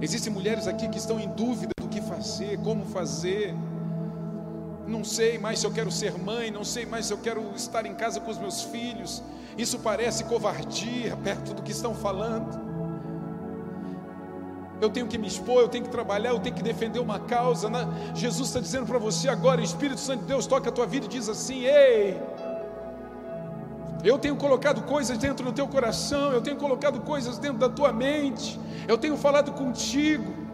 Existem 0.00 0.32
mulheres 0.32 0.66
aqui 0.66 0.88
que 0.88 0.98
estão 0.98 1.18
em 1.18 1.28
dúvida 1.28 1.72
do 1.80 1.88
que 1.88 2.02
fazer, 2.02 2.58
como 2.58 2.84
fazer. 2.84 3.54
Não 4.86 5.02
sei 5.02 5.38
mais 5.38 5.58
se 5.58 5.66
eu 5.66 5.72
quero 5.72 5.90
ser 5.90 6.16
mãe, 6.16 6.50
não 6.50 6.64
sei 6.64 6.86
mais 6.86 7.06
se 7.06 7.12
eu 7.12 7.18
quero 7.18 7.42
estar 7.56 7.84
em 7.84 7.94
casa 7.94 8.20
com 8.20 8.30
os 8.30 8.38
meus 8.38 8.62
filhos. 8.62 9.22
Isso 9.58 9.78
parece 9.80 10.24
covardia 10.24 11.16
perto 11.16 11.54
do 11.54 11.62
que 11.62 11.72
estão 11.72 11.94
falando. 11.94 12.64
Eu 14.80 14.90
tenho 14.90 15.06
que 15.06 15.16
me 15.16 15.26
expor, 15.26 15.62
eu 15.62 15.68
tenho 15.68 15.84
que 15.84 15.90
trabalhar, 15.90 16.30
eu 16.30 16.38
tenho 16.38 16.54
que 16.54 16.62
defender 16.62 17.00
uma 17.00 17.18
causa. 17.18 17.68
Né? 17.68 17.88
Jesus 18.14 18.48
está 18.48 18.60
dizendo 18.60 18.86
para 18.86 18.98
você 18.98 19.28
agora, 19.28 19.60
Espírito 19.60 20.00
Santo 20.00 20.20
de 20.20 20.26
Deus 20.26 20.46
toca 20.46 20.68
a 20.68 20.72
tua 20.72 20.86
vida 20.86 21.06
e 21.06 21.08
diz 21.08 21.28
assim: 21.28 21.64
Ei, 21.64 22.20
eu 24.04 24.18
tenho 24.18 24.36
colocado 24.36 24.82
coisas 24.82 25.16
dentro 25.18 25.44
do 25.44 25.52
teu 25.52 25.66
coração, 25.66 26.32
eu 26.32 26.42
tenho 26.42 26.56
colocado 26.56 27.00
coisas 27.00 27.38
dentro 27.38 27.58
da 27.58 27.68
tua 27.68 27.92
mente, 27.92 28.60
eu 28.86 28.98
tenho 28.98 29.16
falado 29.16 29.52
contigo, 29.52 30.45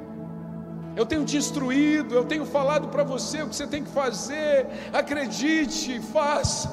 eu 0.95 1.07
tenho 1.07 1.25
te 1.25 1.37
instruído, 1.37 2.15
eu 2.15 2.25
tenho 2.25 2.45
falado 2.45 2.89
para 2.89 3.03
você 3.03 3.43
o 3.43 3.49
que 3.49 3.57
você 3.57 3.67
tem 3.67 3.83
que 3.83 3.91
fazer. 3.91 4.67
Acredite, 4.93 6.01
faça. 6.01 6.69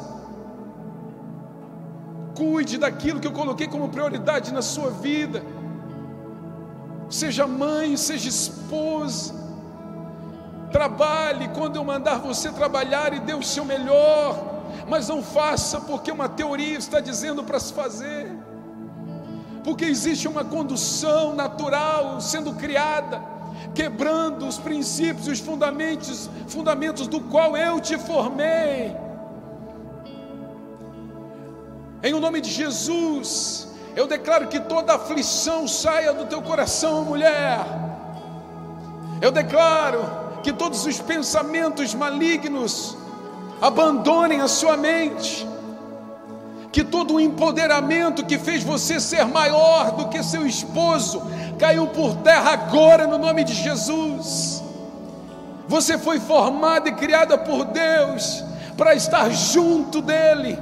Cuide 2.35 2.77
daquilo 2.77 3.19
que 3.19 3.27
eu 3.27 3.31
coloquei 3.31 3.67
como 3.67 3.89
prioridade 3.89 4.53
na 4.53 4.61
sua 4.61 4.89
vida. 4.89 5.41
Seja 7.09 7.47
mãe, 7.47 7.97
seja 7.97 8.29
esposa, 8.29 9.33
trabalhe 10.71 11.47
quando 11.49 11.77
eu 11.77 11.83
mandar 11.83 12.19
você 12.19 12.51
trabalhar 12.51 13.13
e 13.13 13.19
dê 13.19 13.33
o 13.33 13.41
seu 13.41 13.65
melhor, 13.65 14.37
mas 14.87 15.07
não 15.07 15.23
faça 15.23 15.81
porque 15.81 16.11
uma 16.11 16.29
teoria 16.29 16.77
está 16.77 16.99
dizendo 16.99 17.43
para 17.43 17.59
se 17.59 17.73
fazer, 17.73 18.31
porque 19.63 19.85
existe 19.85 20.27
uma 20.27 20.45
condução 20.45 21.35
natural 21.35 22.21
sendo 22.21 22.53
criada, 22.53 23.38
quebrando 23.73 24.47
os 24.47 24.57
princípios 24.57 25.27
e 25.27 25.31
os 25.31 25.39
fundamentos, 25.39 26.29
fundamentos 26.47 27.07
do 27.07 27.21
qual 27.21 27.55
eu 27.55 27.79
te 27.79 27.97
formei. 27.97 28.95
Em 32.01 32.13
o 32.13 32.19
nome 32.19 32.39
de 32.41 32.49
Jesus, 32.49 33.67
eu 33.95 34.07
declaro 34.07 34.47
que 34.47 34.59
toda 34.59 34.95
aflição 34.95 35.67
saia 35.67 36.13
do 36.13 36.25
teu 36.25 36.41
coração, 36.41 37.03
mulher. 37.03 37.59
Eu 39.21 39.31
declaro 39.31 40.39
que 40.41 40.53
todos 40.53 40.85
os 40.85 40.99
pensamentos 40.99 41.93
malignos 41.93 42.97
abandonem 43.61 44.39
a 44.39 44.47
sua 44.47 44.77
mente. 44.77 45.45
Que 46.71 46.83
todo 46.83 47.15
o 47.15 47.19
empoderamento 47.19 48.25
que 48.25 48.37
fez 48.37 48.63
você 48.63 48.99
ser 48.99 49.25
maior 49.25 49.91
do 49.91 50.07
que 50.07 50.21
seu 50.21 50.45
esposo 50.45 51.21
caiu 51.57 51.87
por 51.87 52.15
terra 52.17 52.51
agora 52.51 53.07
no 53.07 53.17
nome 53.17 53.43
de 53.43 53.53
Jesus. 53.53 54.63
Você 55.67 55.97
foi 55.97 56.19
formada 56.19 56.89
e 56.89 56.95
criada 56.95 57.37
por 57.37 57.65
Deus 57.65 58.43
para 58.75 58.95
estar 58.95 59.29
junto 59.29 60.01
dEle, 60.01 60.57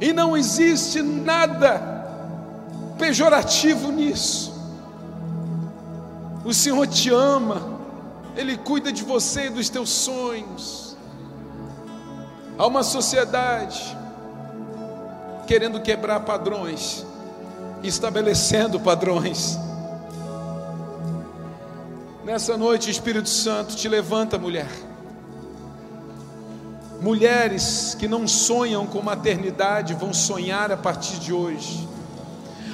e 0.00 0.12
não 0.12 0.36
existe 0.36 1.00
nada 1.00 1.80
pejorativo 2.98 3.90
nisso. 3.90 4.52
O 6.44 6.52
Senhor 6.52 6.86
te 6.86 7.08
ama, 7.10 7.62
Ele 8.36 8.56
cuida 8.56 8.92
de 8.92 9.02
você 9.02 9.46
e 9.46 9.50
dos 9.50 9.68
teus 9.68 9.88
sonhos. 9.88 10.96
Há 12.58 12.66
uma 12.66 12.82
sociedade 12.82 13.96
querendo 15.46 15.80
quebrar 15.80 16.20
padrões, 16.20 17.04
estabelecendo 17.82 18.80
padrões. 18.80 19.58
Nessa 22.24 22.56
noite, 22.56 22.90
Espírito 22.90 23.28
Santo 23.28 23.74
te 23.74 23.88
levanta, 23.88 24.38
mulher. 24.38 24.68
Mulheres 27.00 27.96
que 27.98 28.06
não 28.06 28.28
sonham 28.28 28.86
com 28.86 29.02
maternidade 29.02 29.92
vão 29.92 30.14
sonhar 30.14 30.70
a 30.70 30.76
partir 30.76 31.18
de 31.18 31.32
hoje. 31.32 31.88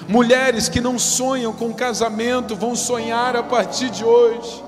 Mulheres 0.06 0.68
que 0.68 0.80
não 0.80 0.98
sonham 0.98 1.52
com 1.52 1.72
casamento 1.72 2.54
vão 2.54 2.76
sonhar 2.76 3.36
a 3.36 3.42
partir 3.42 3.88
de 3.88 4.04
hoje. 4.04 4.62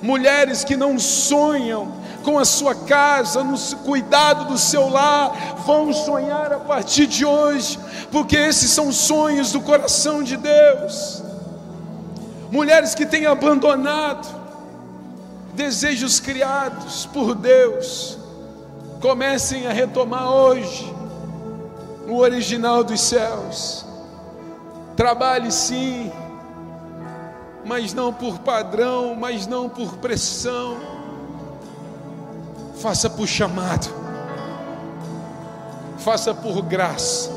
Mulheres 0.00 0.64
que 0.64 0.76
não 0.76 0.98
sonham 0.98 1.99
com 2.22 2.38
a 2.38 2.44
sua 2.44 2.74
casa, 2.74 3.42
no 3.42 3.58
cuidado 3.84 4.46
do 4.46 4.58
seu 4.58 4.88
lar, 4.88 5.56
vão 5.66 5.92
sonhar 5.92 6.52
a 6.52 6.58
partir 6.60 7.06
de 7.06 7.24
hoje, 7.24 7.78
porque 8.10 8.36
esses 8.36 8.70
são 8.70 8.92
sonhos 8.92 9.52
do 9.52 9.60
coração 9.60 10.22
de 10.22 10.36
Deus. 10.36 11.22
Mulheres 12.50 12.94
que 12.94 13.06
têm 13.06 13.26
abandonado 13.26 14.40
desejos 15.54 16.20
criados 16.20 17.06
por 17.06 17.34
Deus, 17.34 18.18
comecem 19.00 19.66
a 19.66 19.72
retomar 19.72 20.32
hoje 20.32 20.92
o 22.08 22.16
original 22.16 22.82
dos 22.82 23.00
céus. 23.00 23.84
Trabalhe 24.96 25.50
sim, 25.50 26.10
mas 27.64 27.94
não 27.94 28.12
por 28.12 28.38
padrão, 28.40 29.14
mas 29.14 29.46
não 29.46 29.68
por 29.68 29.96
pressão. 29.96 30.99
Faça 32.80 33.10
por 33.10 33.26
chamado, 33.28 33.88
faça 35.98 36.32
por 36.32 36.62
graça, 36.62 37.30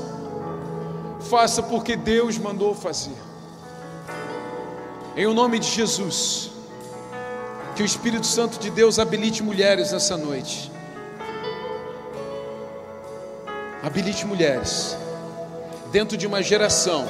faça 1.29 1.61
porque 1.61 1.97
Deus 1.97 2.37
mandou 2.37 2.73
fazer. 2.73 3.17
Em 5.17 5.25
o 5.25 5.33
nome 5.33 5.59
de 5.59 5.67
Jesus, 5.67 6.49
que 7.75 7.83
o 7.83 7.85
Espírito 7.85 8.25
Santo 8.25 8.57
de 8.57 8.69
Deus 8.69 8.99
habilite 8.99 9.43
mulheres 9.43 9.91
nessa 9.91 10.15
noite. 10.15 10.71
Habilite 13.83 14.25
mulheres 14.25 14.95
dentro 15.91 16.15
de 16.15 16.25
uma 16.25 16.41
geração 16.41 17.05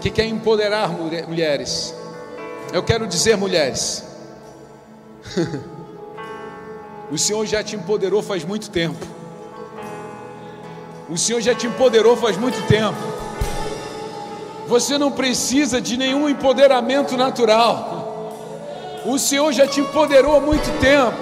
que 0.00 0.10
quer 0.10 0.26
empoderar 0.26 0.90
mulheres. 0.90 1.94
Eu 2.72 2.82
quero 2.82 3.06
dizer, 3.06 3.36
mulheres, 3.36 4.04
o 7.10 7.18
Senhor 7.18 7.44
já 7.46 7.62
te 7.62 7.76
empoderou 7.76 8.22
faz 8.22 8.44
muito 8.44 8.70
tempo. 8.70 9.06
O 11.08 11.18
Senhor 11.18 11.40
já 11.40 11.54
te 11.54 11.66
empoderou 11.66 12.16
faz 12.16 12.36
muito 12.36 12.60
tempo. 12.66 12.96
Você 14.66 14.96
não 14.96 15.12
precisa 15.12 15.80
de 15.80 15.96
nenhum 15.96 16.28
empoderamento 16.28 17.16
natural. 17.16 18.32
O 19.04 19.18
Senhor 19.18 19.52
já 19.52 19.66
te 19.66 19.80
empoderou 19.80 20.36
há 20.36 20.40
muito 20.40 20.70
tempo. 20.80 21.16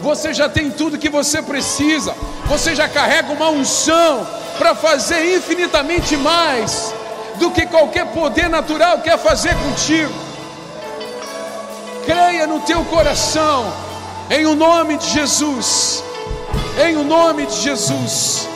Você 0.00 0.32
já 0.32 0.48
tem 0.48 0.70
tudo 0.70 0.98
que 0.98 1.08
você 1.08 1.42
precisa. 1.42 2.14
Você 2.46 2.74
já 2.74 2.88
carrega 2.88 3.32
uma 3.32 3.50
unção 3.50 4.26
para 4.56 4.74
fazer 4.74 5.36
infinitamente 5.36 6.16
mais 6.16 6.94
do 7.38 7.50
que 7.50 7.66
qualquer 7.66 8.06
poder 8.12 8.48
natural 8.48 9.00
quer 9.00 9.18
fazer 9.18 9.54
contigo. 9.56 10.12
Creia 12.06 12.46
no 12.46 12.60
teu 12.60 12.84
coração, 12.86 13.70
em 14.30 14.46
o 14.46 14.54
nome 14.54 14.96
de 14.96 15.08
Jesus. 15.10 16.02
Em 16.84 16.96
o 16.96 17.04
nome 17.04 17.46
de 17.46 17.54
Jesus. 17.62 18.48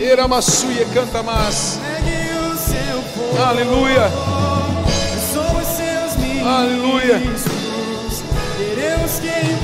Eramassuia 0.00 0.86
canta 0.94 1.22
mais. 1.22 1.78
Aleluia. 3.48 4.10
Aleluia. 6.44 7.20
Queremos 8.56 9.18
queimar. 9.18 9.55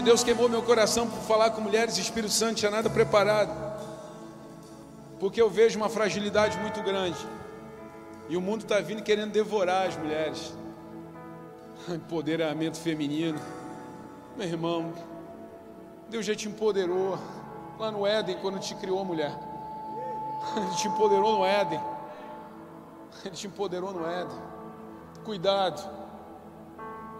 Sabe, 0.00 0.08
Deus 0.08 0.24
queimou 0.24 0.48
meu 0.48 0.62
coração 0.62 1.06
por 1.06 1.18
falar 1.20 1.50
com 1.50 1.60
mulheres 1.60 1.98
Espírito 1.98 2.32
Santo, 2.32 2.54
tinha 2.54 2.70
nada 2.70 2.88
preparado. 2.88 3.52
Porque 5.18 5.40
eu 5.40 5.50
vejo 5.50 5.78
uma 5.78 5.90
fragilidade 5.90 6.56
muito 6.58 6.82
grande. 6.82 7.18
E 8.26 8.34
o 8.34 8.40
mundo 8.40 8.62
está 8.62 8.80
vindo 8.80 9.02
querendo 9.02 9.30
devorar 9.30 9.88
as 9.88 9.96
mulheres. 9.98 10.54
Empoderamento 11.86 12.78
feminino. 12.78 13.38
Meu 14.38 14.46
irmão, 14.46 14.94
Deus 16.08 16.24
já 16.24 16.34
te 16.34 16.48
empoderou 16.48 17.18
lá 17.78 17.90
no 17.90 18.06
Éden 18.06 18.38
quando 18.40 18.58
te 18.58 18.74
criou 18.76 19.04
mulher. 19.04 19.32
Ele 20.56 20.76
te 20.76 20.88
empoderou 20.88 21.38
no 21.38 21.44
Éden. 21.44 21.80
Ele 23.22 23.34
te 23.34 23.46
empoderou 23.46 23.92
no 23.92 24.06
Éden. 24.06 24.38
Cuidado, 25.24 25.86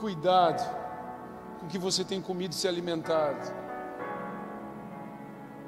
cuidado 0.00 0.79
com 1.60 1.66
que 1.66 1.78
você 1.78 2.02
tem 2.02 2.20
comido 2.20 2.52
e 2.52 2.54
se 2.54 2.66
alimentado. 2.66 3.52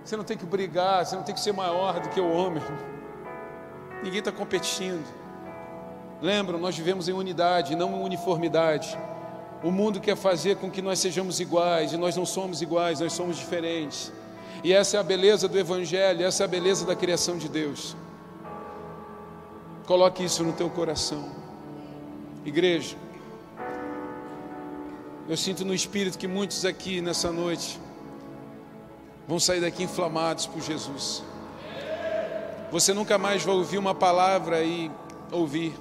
Você 0.03 0.17
não 0.17 0.25
tem 0.25 0.37
que 0.37 0.47
brigar, 0.47 1.05
você 1.05 1.15
não 1.15 1.23
tem 1.23 1.35
que 1.35 1.41
ser 1.41 1.53
maior 1.53 2.01
do 2.01 2.09
que 2.09 2.21
o 2.21 2.29
homem. 2.29 2.63
Ninguém 4.03 4.19
está 4.19 4.33
competindo. 4.33 5.07
Lembram, 6.21 6.59
nós 6.59 6.77
vivemos 6.77 7.09
em 7.09 7.13
unidade, 7.13 7.77
não 7.77 7.91
em 7.91 8.03
uniformidade. 8.03 8.99
O 9.63 9.71
mundo 9.71 10.01
quer 10.01 10.17
fazer 10.17 10.57
com 10.57 10.71
que 10.71 10.83
nós 10.83 10.99
sejamos 10.99 11.39
iguais, 11.39 11.93
e 11.93 11.97
nós 11.97 12.17
não 12.17 12.27
somos 12.27 12.63
iguais, 12.63 12.99
nós 12.99 13.13
somos 13.13 13.37
diferentes. 13.37 14.13
E 14.65 14.73
essa 14.73 14.97
é 14.97 15.01
a 15.01 15.03
beleza 15.03 15.47
do 15.47 15.59
Evangelho, 15.59 16.25
essa 16.25 16.43
é 16.43 16.47
a 16.47 16.49
beleza 16.49 16.87
da 16.87 16.97
criação 16.97 17.37
de 17.37 17.49
Deus. 17.49 17.97
Coloque 19.87 20.25
isso 20.25 20.43
no 20.43 20.53
teu 20.53 20.71
coração. 20.71 21.29
Igreja, 22.45 22.97
eu 25.29 25.37
sinto 25.37 25.65
no 25.65 25.73
espírito 25.73 26.19
que 26.19 26.27
muitos 26.27 26.65
aqui 26.65 27.01
nessa 27.01 27.31
noite 27.31 27.81
vão 29.27 29.39
sair 29.39 29.61
daqui 29.61 29.85
inflamados 29.85 30.47
por 30.47 30.61
Jesus. 30.61 31.23
Você 32.71 32.93
nunca 32.93 33.19
mais 33.19 33.45
vai 33.45 33.55
ouvir 33.55 33.79
uma 33.79 33.95
palavra 33.95 34.63
e 34.63 34.91
ouvir. 35.31 35.75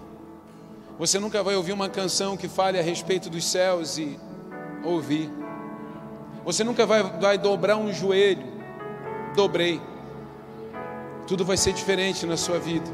Você 0.99 1.19
nunca 1.19 1.41
vai 1.41 1.55
ouvir 1.55 1.71
uma 1.71 1.89
canção 1.89 2.37
que 2.37 2.47
fale 2.47 2.77
a 2.77 2.83
respeito 2.83 3.29
dos 3.29 3.45
céus 3.45 3.97
e 3.97 4.19
ouvir. 4.83 5.31
Você 6.45 6.63
nunca 6.63 6.85
vai, 6.85 7.01
vai 7.01 7.37
dobrar 7.37 7.77
um 7.77 7.91
joelho. 7.91 8.45
Dobrei. 9.35 9.81
Tudo 11.25 11.45
vai 11.45 11.57
ser 11.57 11.73
diferente 11.73 12.25
na 12.25 12.37
sua 12.37 12.59
vida. 12.59 12.89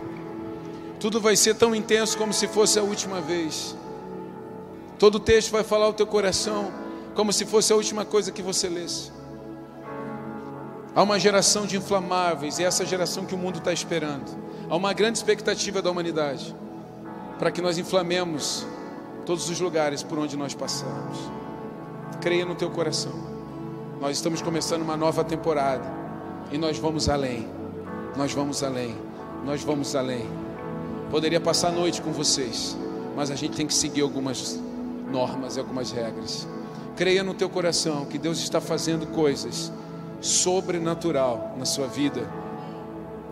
Tudo 1.00 1.20
vai 1.20 1.36
ser 1.36 1.56
tão 1.56 1.76
intenso 1.76 2.18
como 2.18 2.32
se 2.32 2.48
fosse 2.48 2.80
a 2.80 2.84
última 2.84 3.20
vez. 3.20 3.76
Todo 5.00 5.20
texto 5.20 5.52
vai 5.52 5.64
falar 5.64 5.88
o 5.88 5.94
teu 5.94 6.08
coração 6.08 6.72
como 7.14 7.32
se 7.32 7.46
fosse 7.46 7.72
a 7.72 7.76
última 7.76 8.04
coisa 8.04 8.32
que 8.32 8.42
você 8.42 8.68
lesse. 8.68 9.12
Há 10.96 11.04
uma 11.04 11.20
geração 11.20 11.68
de 11.68 11.78
inflamáveis 11.78 12.58
e 12.58 12.64
é 12.64 12.66
essa 12.66 12.86
geração 12.86 13.26
que 13.26 13.36
o 13.36 13.38
mundo 13.38 13.60
está 13.60 13.72
esperando. 13.72 14.26
Há 14.68 14.76
uma 14.76 14.94
grande 14.94 15.20
expectativa 15.20 15.82
da 15.82 15.92
humanidade 15.92 16.56
para 17.38 17.52
que 17.52 17.62
nós 17.62 17.78
inflamemos 17.78 18.66
todos 19.24 19.48
os 19.50 19.60
lugares 19.60 20.02
por 20.02 20.18
onde 20.18 20.36
nós 20.36 20.56
passamos. 20.56 21.18
Creia 22.20 22.46
no 22.46 22.56
teu 22.56 22.72
coração. 22.72 23.14
Nós 24.02 24.18
estamos 24.18 24.42
começando 24.42 24.82
uma 24.82 24.98
nova 24.98 25.24
temporada 25.24 25.86
e 26.52 26.58
nós 26.58 26.80
vamos 26.80 27.08
além. 27.08 27.48
Nós 28.16 28.34
vamos 28.34 28.64
além. 28.64 28.96
Nós 29.46 29.62
vamos 29.62 29.96
além. 29.96 30.28
Poderia 31.12 31.40
passar 31.40 31.68
a 31.68 31.72
noite 31.72 32.02
com 32.02 32.12
vocês, 32.12 32.76
mas 33.16 33.30
a 33.30 33.36
gente 33.36 33.56
tem 33.56 33.68
que 33.68 33.74
seguir 33.74 34.02
algumas 34.02 34.60
normas 35.12 35.56
e 35.56 35.60
algumas 35.60 35.92
regras. 35.92 36.48
Creia 36.96 37.24
no 37.24 37.34
teu 37.34 37.50
coração 37.50 38.06
que 38.06 38.18
Deus 38.18 38.40
está 38.40 38.60
fazendo 38.60 39.08
coisas 39.08 39.72
sobrenatural 40.20 41.56
na 41.58 41.66
sua 41.66 41.88
vida 41.88 42.28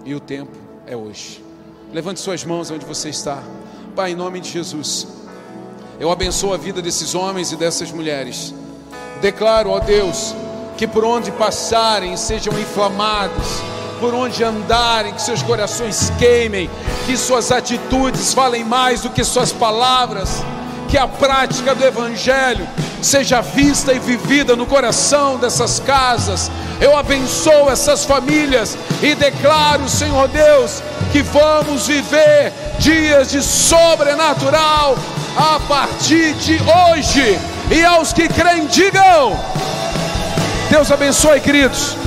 e 0.06 0.14
o 0.14 0.20
tempo 0.20 0.56
é 0.86 0.96
hoje. 0.96 1.44
Levante 1.92 2.20
suas 2.20 2.44
mãos 2.44 2.70
onde 2.70 2.86
você 2.86 3.10
está. 3.10 3.42
Pai, 3.96 4.12
em 4.12 4.16
nome 4.16 4.40
de 4.40 4.50
Jesus, 4.50 5.08
eu 6.00 6.12
abençoo 6.12 6.54
a 6.54 6.58
vida 6.58 6.82
desses 6.82 7.16
homens 7.16 7.52
e 7.52 7.56
dessas 7.56 7.92
mulheres. 7.92 8.54
Declaro, 9.22 9.70
ó 9.70 9.80
Deus, 9.80 10.36
que 10.78 10.86
por 10.86 11.04
onde 11.04 11.32
passarem 11.32 12.16
sejam 12.18 12.58
inflamados, 12.60 13.48
por 14.00 14.14
onde 14.14 14.44
andarem, 14.44 15.14
que 15.14 15.22
seus 15.22 15.42
corações 15.42 16.12
queimem, 16.20 16.70
que 17.06 17.16
suas 17.16 17.52
atitudes 17.52 18.34
falem 18.34 18.64
mais 18.64 19.02
do 19.02 19.10
que 19.10 19.24
suas 19.24 19.54
palavras, 19.54 20.44
que 20.96 21.00
a 21.00 21.10
prática 21.10 21.76
do 21.76 21.84
Evangelho 21.84 22.66
seja 23.02 23.42
vista 23.42 23.92
e 23.92 24.00
vivida 24.00 24.56
no 24.56 24.66
coração 24.66 25.36
dessas 25.38 25.78
casas. 25.78 26.50
Eu 26.80 26.96
abençoo 26.96 27.70
essas 27.70 28.06
famílias 28.06 28.78
e 29.04 29.14
declaro, 29.14 29.90
Senhor 29.90 30.30
Deus, 30.30 30.82
que 31.12 31.22
vamos 31.22 31.88
viver 31.88 32.54
dias 32.80 33.30
de 33.30 33.44
sobrenatural 33.44 34.96
a 35.36 35.60
partir 35.68 36.34
de 36.36 36.58
hoje. 36.62 37.38
E 37.70 37.84
aos 37.84 38.14
que 38.14 38.30
creem, 38.30 38.66
digam: 38.66 39.38
Deus 40.70 40.90
abençoe, 40.90 41.42
queridos. 41.42 41.98